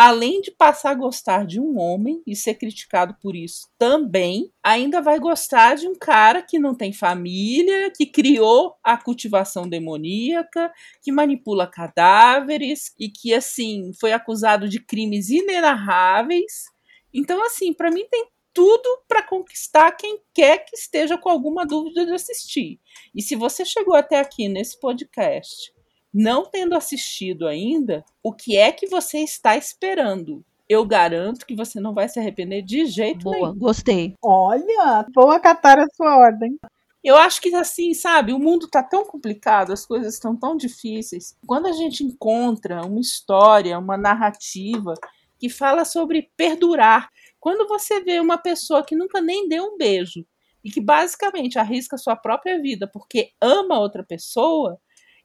além 0.00 0.40
de 0.40 0.52
passar 0.52 0.92
a 0.92 0.94
gostar 0.94 1.44
de 1.44 1.60
um 1.60 1.76
homem 1.76 2.22
e 2.24 2.36
ser 2.36 2.54
criticado 2.54 3.16
por 3.20 3.34
isso 3.34 3.68
também, 3.76 4.48
ainda 4.62 5.02
vai 5.02 5.18
gostar 5.18 5.74
de 5.74 5.88
um 5.88 5.94
cara 5.96 6.40
que 6.40 6.56
não 6.56 6.72
tem 6.72 6.92
família, 6.92 7.90
que 7.90 8.06
criou 8.06 8.76
a 8.84 8.96
cultivação 8.96 9.68
demoníaca, 9.68 10.72
que 11.02 11.10
manipula 11.10 11.66
cadáveres 11.66 12.94
e 12.96 13.08
que 13.08 13.34
assim 13.34 13.90
foi 13.98 14.12
acusado 14.12 14.68
de 14.68 14.78
crimes 14.78 15.30
inenarráveis. 15.30 16.66
Então 17.12 17.44
assim, 17.44 17.74
para 17.74 17.90
mim 17.90 18.06
tem 18.08 18.24
tudo 18.58 19.04
para 19.06 19.22
conquistar 19.22 19.92
quem 19.92 20.18
quer 20.34 20.64
que 20.64 20.74
esteja 20.74 21.16
com 21.16 21.28
alguma 21.28 21.64
dúvida 21.64 22.04
de 22.04 22.12
assistir. 22.12 22.80
E 23.14 23.22
se 23.22 23.36
você 23.36 23.64
chegou 23.64 23.94
até 23.94 24.18
aqui 24.18 24.48
nesse 24.48 24.80
podcast 24.80 25.72
não 26.12 26.44
tendo 26.44 26.74
assistido 26.74 27.46
ainda, 27.46 28.04
o 28.20 28.32
que 28.32 28.56
é 28.56 28.72
que 28.72 28.88
você 28.88 29.18
está 29.18 29.56
esperando? 29.56 30.44
Eu 30.68 30.84
garanto 30.84 31.46
que 31.46 31.54
você 31.54 31.78
não 31.78 31.94
vai 31.94 32.08
se 32.08 32.18
arrepender 32.18 32.62
de 32.62 32.84
jeito 32.86 33.22
Boa, 33.22 33.36
nenhum. 33.36 33.54
gostei. 33.56 34.14
Olha, 34.20 35.06
vou 35.14 35.30
acatar 35.30 35.78
a 35.78 35.86
sua 35.94 36.18
ordem. 36.18 36.58
Eu 37.04 37.14
acho 37.14 37.40
que 37.40 37.54
assim, 37.54 37.94
sabe, 37.94 38.32
o 38.32 38.40
mundo 38.40 38.66
tá 38.66 38.82
tão 38.82 39.04
complicado, 39.04 39.72
as 39.72 39.86
coisas 39.86 40.14
estão 40.14 40.34
tão 40.34 40.56
difíceis. 40.56 41.36
Quando 41.46 41.66
a 41.66 41.72
gente 41.72 42.02
encontra 42.02 42.84
uma 42.84 43.00
história, 43.00 43.78
uma 43.78 43.96
narrativa 43.96 44.94
que 45.38 45.48
fala 45.48 45.84
sobre 45.84 46.32
perdurar, 46.36 47.08
quando 47.40 47.66
você 47.68 48.00
vê 48.00 48.20
uma 48.20 48.38
pessoa 48.38 48.84
que 48.84 48.96
nunca 48.96 49.20
nem 49.20 49.48
deu 49.48 49.64
um 49.64 49.76
beijo 49.76 50.26
e 50.64 50.70
que 50.70 50.80
basicamente 50.80 51.58
arrisca 51.58 51.96
sua 51.96 52.16
própria 52.16 52.60
vida 52.60 52.88
porque 52.92 53.30
ama 53.40 53.78
outra 53.78 54.04
pessoa, 54.04 54.78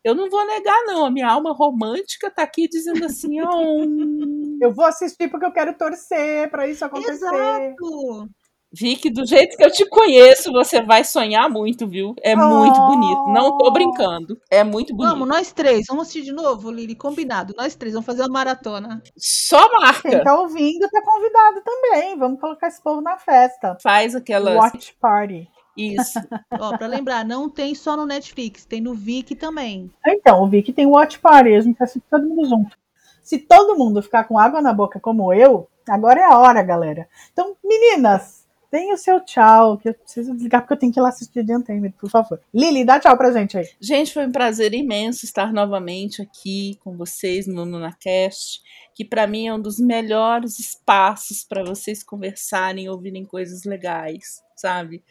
eu 0.03 0.13
não 0.13 0.29
vou 0.29 0.45
negar 0.45 0.83
não, 0.85 1.05
a 1.05 1.11
minha 1.11 1.29
alma 1.29 1.53
romântica 1.53 2.29
tá 2.29 2.43
aqui 2.43 2.67
dizendo 2.67 3.05
assim, 3.05 3.41
oh, 3.41 3.83
Eu 4.61 4.73
vou 4.73 4.85
assistir 4.85 5.29
porque 5.29 5.45
eu 5.45 5.51
quero 5.51 5.77
torcer 5.77 6.49
para 6.49 6.67
isso 6.67 6.85
acontecer. 6.85 7.13
Exato! 7.13 8.29
Vicky, 8.75 9.11
do 9.11 9.23
jeito 9.25 9.55
que 9.55 9.63
eu 9.63 9.71
te 9.71 9.87
conheço, 9.87 10.51
você 10.51 10.81
vai 10.81 11.03
sonhar 11.03 11.47
muito, 11.49 11.87
viu? 11.87 12.15
É 12.23 12.35
muito 12.35 12.79
Oh. 12.81 12.87
bonito. 12.87 13.27
Não 13.27 13.55
tô 13.57 13.69
brincando. 13.71 14.35
É 14.49 14.63
muito 14.63 14.95
bonito. 14.95 15.11
Vamos, 15.13 15.27
nós 15.27 15.51
três. 15.51 15.85
Vamos 15.87 16.03
assistir 16.07 16.23
de 16.23 16.31
novo, 16.31 16.71
Lili? 16.71 16.95
Combinado. 16.95 17.53
Nós 17.55 17.75
três 17.75 17.93
vamos 17.93 18.05
fazer 18.07 18.23
uma 18.23 18.29
maratona. 18.29 19.01
Só 19.15 19.69
Quem 19.69 19.79
marca. 19.79 20.23
tá 20.23 20.39
ouvindo 20.39 20.89
tá 20.89 21.01
convidado 21.03 21.61
também. 21.63 22.17
Vamos 22.17 22.39
colocar 22.41 22.67
esse 22.67 22.81
povo 22.81 22.99
na 22.99 23.15
festa. 23.17 23.77
Faz 23.81 24.15
aquelas. 24.15 24.55
Watch 24.55 24.95
party. 24.99 25.47
Isso. 25.77 26.19
Ó, 26.59 26.75
pra 26.77 26.87
lembrar, 26.87 27.23
não 27.23 27.49
tem 27.49 27.73
só 27.75 27.95
no 27.95 28.05
Netflix, 28.05 28.65
tem 28.65 28.81
no 28.81 28.93
Viki 28.95 29.35
também. 29.35 29.91
Então, 30.05 30.41
eu 30.43 30.47
vi 30.47 30.61
que 30.63 30.73
tem 30.73 30.85
watch 30.87 31.19
party, 31.19 31.53
a 31.55 31.61
gente 31.61 31.81
assiste 31.81 32.03
todo 32.09 32.27
mundo 32.27 32.47
junto. 32.47 32.77
Se 33.23 33.37
todo 33.39 33.77
mundo 33.77 34.01
ficar 34.01 34.23
com 34.25 34.37
água 34.37 34.61
na 34.61 34.73
boca 34.73 34.99
como 34.99 35.33
eu, 35.33 35.67
agora 35.87 36.19
é 36.19 36.23
a 36.25 36.37
hora, 36.37 36.61
galera. 36.61 37.07
Então, 37.31 37.55
meninas, 37.63 38.42
deem 38.73 38.91
o 38.91 38.97
seu 38.97 39.19
tchau, 39.19 39.77
que 39.77 39.89
eu 39.89 39.93
preciso 39.93 40.33
desligar 40.33 40.61
porque 40.61 40.73
eu 40.73 40.77
tenho 40.77 40.91
que 40.91 40.99
ir 40.99 41.03
lá 41.03 41.09
assistir 41.09 41.43
de 41.43 41.55
Untamed, 41.55 41.93
por 41.95 42.09
favor. 42.09 42.41
Lili, 42.51 42.83
dá 42.83 42.99
tchau 42.99 43.15
pra 43.15 43.31
gente 43.31 43.55
aí. 43.55 43.69
Gente, 43.79 44.11
foi 44.11 44.25
um 44.25 44.31
prazer 44.31 44.73
imenso 44.73 45.25
estar 45.25 45.53
novamente 45.53 46.23
aqui 46.23 46.79
com 46.83 46.97
vocês 46.97 47.45
no 47.45 47.65
NunaCast, 47.65 48.63
que 48.95 49.05
para 49.05 49.27
mim 49.27 49.45
é 49.45 49.53
um 49.53 49.61
dos 49.61 49.77
melhores 49.77 50.57
espaços 50.57 51.43
para 51.43 51.63
vocês 51.63 52.03
conversarem, 52.03 52.89
ouvirem 52.89 53.23
coisas 53.23 53.63
legais, 53.63 54.41
sabe? 54.55 55.03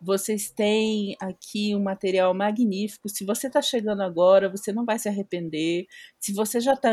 Vocês 0.00 0.50
têm 0.50 1.16
aqui 1.20 1.74
um 1.74 1.82
material 1.82 2.32
magnífico. 2.32 3.08
Se 3.08 3.24
você 3.24 3.48
está 3.48 3.60
chegando 3.60 4.02
agora, 4.02 4.48
você 4.48 4.72
não 4.72 4.84
vai 4.84 4.98
se 4.98 5.08
arrepender. 5.08 5.86
Se 6.20 6.32
você 6.32 6.60
já 6.60 6.74
está 6.74 6.90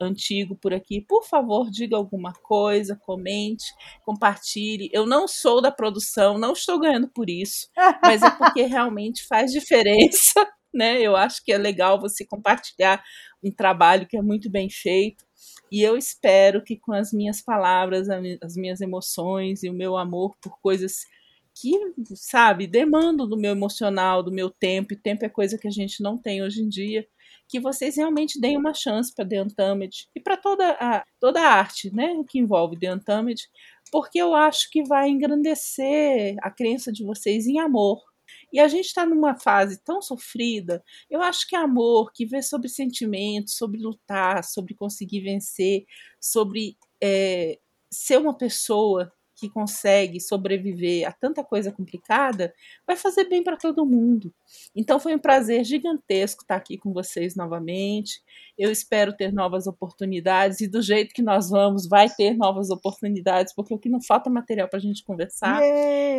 antigo 0.00 0.56
por 0.56 0.72
aqui, 0.72 1.02
por 1.02 1.24
favor, 1.24 1.70
diga 1.70 1.96
alguma 1.96 2.32
coisa, 2.32 2.96
comente, 2.96 3.64
compartilhe. 4.04 4.88
Eu 4.92 5.06
não 5.06 5.28
sou 5.28 5.60
da 5.60 5.70
produção, 5.70 6.38
não 6.38 6.52
estou 6.52 6.80
ganhando 6.80 7.08
por 7.08 7.28
isso, 7.28 7.68
mas 8.02 8.22
é 8.22 8.30
porque 8.30 8.62
realmente 8.62 9.26
faz 9.26 9.52
diferença, 9.52 10.46
né? 10.72 11.00
Eu 11.00 11.16
acho 11.16 11.44
que 11.44 11.52
é 11.52 11.58
legal 11.58 12.00
você 12.00 12.24
compartilhar 12.24 13.02
um 13.42 13.50
trabalho 13.50 14.06
que 14.06 14.16
é 14.16 14.22
muito 14.22 14.50
bem 14.50 14.70
feito. 14.70 15.24
E 15.70 15.82
eu 15.82 15.96
espero 15.96 16.62
que 16.62 16.78
com 16.78 16.92
as 16.92 17.12
minhas 17.12 17.42
palavras, 17.42 18.08
as 18.42 18.54
minhas 18.54 18.80
emoções 18.80 19.62
e 19.62 19.68
o 19.68 19.74
meu 19.74 19.96
amor 19.96 20.36
por 20.40 20.58
coisas 20.60 21.04
que, 21.54 21.72
sabe, 22.16 22.66
demandam 22.66 23.28
do 23.28 23.36
meu 23.36 23.52
emocional, 23.52 24.22
do 24.22 24.32
meu 24.32 24.50
tempo, 24.50 24.92
e 24.92 24.96
tempo 24.96 25.24
é 25.24 25.28
coisa 25.28 25.56
que 25.56 25.68
a 25.68 25.70
gente 25.70 26.02
não 26.02 26.18
tem 26.18 26.42
hoje 26.42 26.60
em 26.60 26.68
dia, 26.68 27.06
que 27.48 27.60
vocês 27.60 27.96
realmente 27.96 28.40
deem 28.40 28.56
uma 28.56 28.74
chance 28.74 29.14
para 29.14 29.26
The 29.26 29.42
Untamed 29.42 30.08
e 30.14 30.20
para 30.20 30.36
toda 30.36 30.70
a, 30.80 31.04
toda 31.20 31.40
a 31.40 31.52
arte, 31.52 31.94
né, 31.94 32.22
que 32.28 32.38
envolve 32.38 32.78
The 32.78 32.94
Untamed, 32.94 33.40
porque 33.92 34.18
eu 34.18 34.34
acho 34.34 34.68
que 34.70 34.82
vai 34.82 35.08
engrandecer 35.08 36.36
a 36.42 36.50
crença 36.50 36.90
de 36.90 37.04
vocês 37.04 37.46
em 37.46 37.60
amor. 37.60 38.02
E 38.52 38.58
a 38.58 38.66
gente 38.68 38.86
está 38.86 39.04
numa 39.04 39.38
fase 39.38 39.78
tão 39.84 40.00
sofrida. 40.00 40.82
Eu 41.10 41.20
acho 41.20 41.46
que 41.46 41.54
amor, 41.54 42.10
que 42.12 42.24
vê 42.24 42.42
sobre 42.42 42.68
sentimentos, 42.68 43.56
sobre 43.56 43.80
lutar, 43.80 44.42
sobre 44.42 44.74
conseguir 44.74 45.20
vencer, 45.20 45.84
sobre 46.20 46.76
é, 47.02 47.58
ser 47.90 48.18
uma 48.18 48.36
pessoa 48.36 49.12
que 49.34 49.48
consegue 49.48 50.20
sobreviver 50.20 51.08
a 51.08 51.12
tanta 51.12 51.42
coisa 51.42 51.72
complicada, 51.72 52.54
vai 52.86 52.96
fazer 52.96 53.24
bem 53.28 53.42
para 53.42 53.56
todo 53.56 53.84
mundo. 53.84 54.32
Então 54.74 55.00
foi 55.00 55.14
um 55.14 55.18
prazer 55.18 55.64
gigantesco 55.64 56.42
estar 56.42 56.56
aqui 56.56 56.78
com 56.78 56.92
vocês 56.92 57.34
novamente. 57.34 58.22
Eu 58.56 58.70
espero 58.70 59.12
ter 59.12 59.32
novas 59.32 59.66
oportunidades 59.66 60.60
e 60.60 60.68
do 60.68 60.80
jeito 60.80 61.14
que 61.14 61.22
nós 61.22 61.50
vamos, 61.50 61.88
vai 61.88 62.08
ter 62.08 62.36
novas 62.36 62.70
oportunidades, 62.70 63.54
porque 63.54 63.74
o 63.74 63.78
que 63.78 63.88
não 63.88 64.00
falta 64.00 64.28
é 64.28 64.32
material 64.32 64.68
para 64.68 64.78
a 64.78 64.82
gente 64.82 65.04
conversar. 65.04 65.60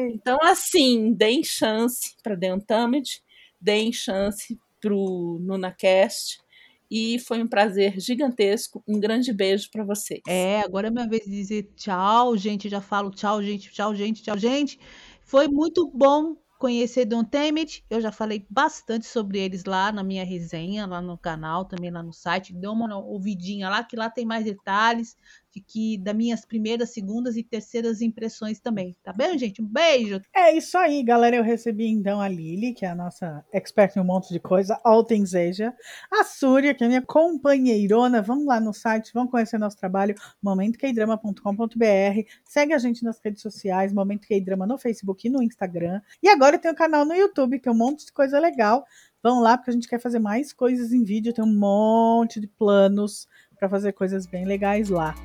Então, 0.10 0.38
assim, 0.42 1.14
deem 1.14 1.44
chance 1.44 2.16
para 2.22 2.38
The 2.38 2.54
Untamed, 2.54 3.22
deem 3.60 3.92
chance 3.92 4.60
para 4.82 4.94
o 4.94 5.40
NunaCast 5.40 6.45
e 6.90 7.20
foi 7.20 7.42
um 7.42 7.48
prazer 7.48 8.00
gigantesco. 8.00 8.84
Um 8.88 9.00
grande 9.00 9.32
beijo 9.34 9.70
para 9.72 9.84
vocês. 9.84 10.22
É, 10.28 10.62
agora 10.62 10.88
é 10.88 10.92
minha 10.92 11.08
vez 11.08 11.24
de 11.26 11.32
dizer 11.32 11.72
tchau, 11.76 12.36
gente. 12.38 12.70
Já 12.70 12.82
falo 12.82 13.12
tchau, 13.12 13.42
gente, 13.42 13.72
tchau, 13.72 13.96
gente, 13.96 14.24
tchau, 14.24 14.38
gente. 14.38 14.80
Foi 15.22 15.48
muito 15.48 15.90
bom 15.94 16.36
conhecer 16.58 17.06
Don 17.06 17.24
Temet. 17.24 17.84
Eu 17.90 18.02
já 18.02 18.12
falei 18.12 18.46
bastante 18.50 19.06
sobre 19.06 19.40
eles 19.40 19.66
lá 19.66 19.92
na 19.92 20.04
minha 20.04 20.24
resenha, 20.24 20.86
lá 20.86 21.02
no 21.02 21.18
canal, 21.18 21.66
também 21.66 21.92
lá 21.92 22.02
no 22.02 22.14
site. 22.14 22.54
Dê 22.54 22.68
uma 22.68 22.98
ouvidinha 22.98 23.70
lá, 23.70 23.84
que 23.84 23.96
lá 23.96 24.10
tem 24.10 24.26
mais 24.26 24.46
detalhes 24.46 25.16
de 25.16 25.45
que 25.62 25.98
das 25.98 26.16
minhas 26.16 26.46
primeiras, 26.46 26.92
segundas 26.92 27.38
e 27.38 27.44
terceiras 27.44 28.02
impressões 28.02 28.60
também. 28.60 28.96
Tá 29.04 29.14
bem, 29.14 29.38
gente? 29.38 29.62
Um 29.62 29.66
beijo. 29.66 30.22
É 30.34 30.52
isso 30.56 30.78
aí, 30.78 31.02
galera. 31.04 31.36
Eu 31.36 31.44
recebi 31.44 31.88
então 31.88 32.20
a 32.20 32.28
Lili, 32.28 32.74
que 32.74 32.86
é 32.86 32.90
a 32.90 32.96
nossa 32.96 33.46
expert 33.52 33.96
em 33.96 34.00
um 34.00 34.04
monte 34.04 34.32
de 34.32 34.40
coisa, 34.40 34.80
All 34.84 35.04
Things 35.04 35.34
Asia. 35.34 35.74
A 36.12 36.24
Súria, 36.24 36.74
que 36.74 36.84
é 36.84 36.88
minha 36.88 37.02
companheirona. 37.02 38.22
Vamos 38.22 38.46
lá 38.46 38.60
no 38.60 38.74
site, 38.74 39.12
vamos 39.14 39.32
conhecer 39.32 39.58
nosso 39.58 39.78
trabalho, 39.78 40.16
momentoqueidrama.com.br. 40.42 42.30
Segue 42.44 42.74
a 42.74 42.78
gente 42.78 43.04
nas 43.04 43.20
redes 43.24 43.42
sociais, 43.42 43.94
Momento 43.94 44.28
Drama 44.44 44.66
no 44.66 44.78
Facebook 44.78 45.28
e 45.28 45.30
no 45.30 45.42
Instagram. 45.42 46.02
E 46.22 46.30
agora 46.30 46.58
tem 46.58 46.72
o 46.72 46.74
um 46.74 46.78
canal 46.78 47.06
no 47.06 47.14
YouTube, 47.14 47.60
que 47.60 47.70
é 47.70 47.72
um 47.72 47.76
monte 47.76 48.06
de 48.06 48.12
coisa 48.12 48.40
legal. 48.40 48.86
Vão 49.22 49.40
lá, 49.40 49.58
porque 49.58 49.72
a 49.72 49.74
gente 49.74 49.88
quer 49.88 50.00
fazer 50.00 50.20
mais 50.20 50.54
coisas 50.54 50.94
em 50.94 51.04
vídeo, 51.04 51.34
tem 51.34 51.44
um 51.44 51.58
monte 51.58 52.40
de 52.40 52.48
planos 52.48 53.28
para 53.58 53.70
fazer 53.70 53.94
coisas 53.94 54.26
bem 54.26 54.46
legais 54.46 54.90
lá. 54.90 55.16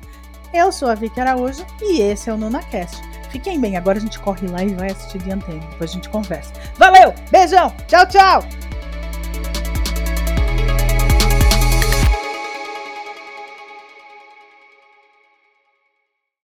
Eu 0.53 0.71
sou 0.71 0.89
a 0.89 0.95
Vicky 0.95 1.19
Araújo 1.19 1.65
e 1.81 2.01
esse 2.01 2.29
é 2.29 2.33
o 2.33 2.37
NunaCast. 2.37 3.01
Fiquem 3.29 3.59
bem, 3.59 3.77
agora 3.77 3.97
a 3.97 4.01
gente 4.01 4.19
corre 4.19 4.47
lá 4.47 4.63
e 4.63 4.73
vai 4.73 4.91
assistir 4.91 5.19
de 5.19 5.31
antena. 5.31 5.65
Depois 5.71 5.91
a 5.91 5.93
gente 5.93 6.09
conversa. 6.09 6.51
Valeu, 6.75 7.13
beijão, 7.31 7.73
tchau, 7.87 8.05
tchau! 8.07 8.43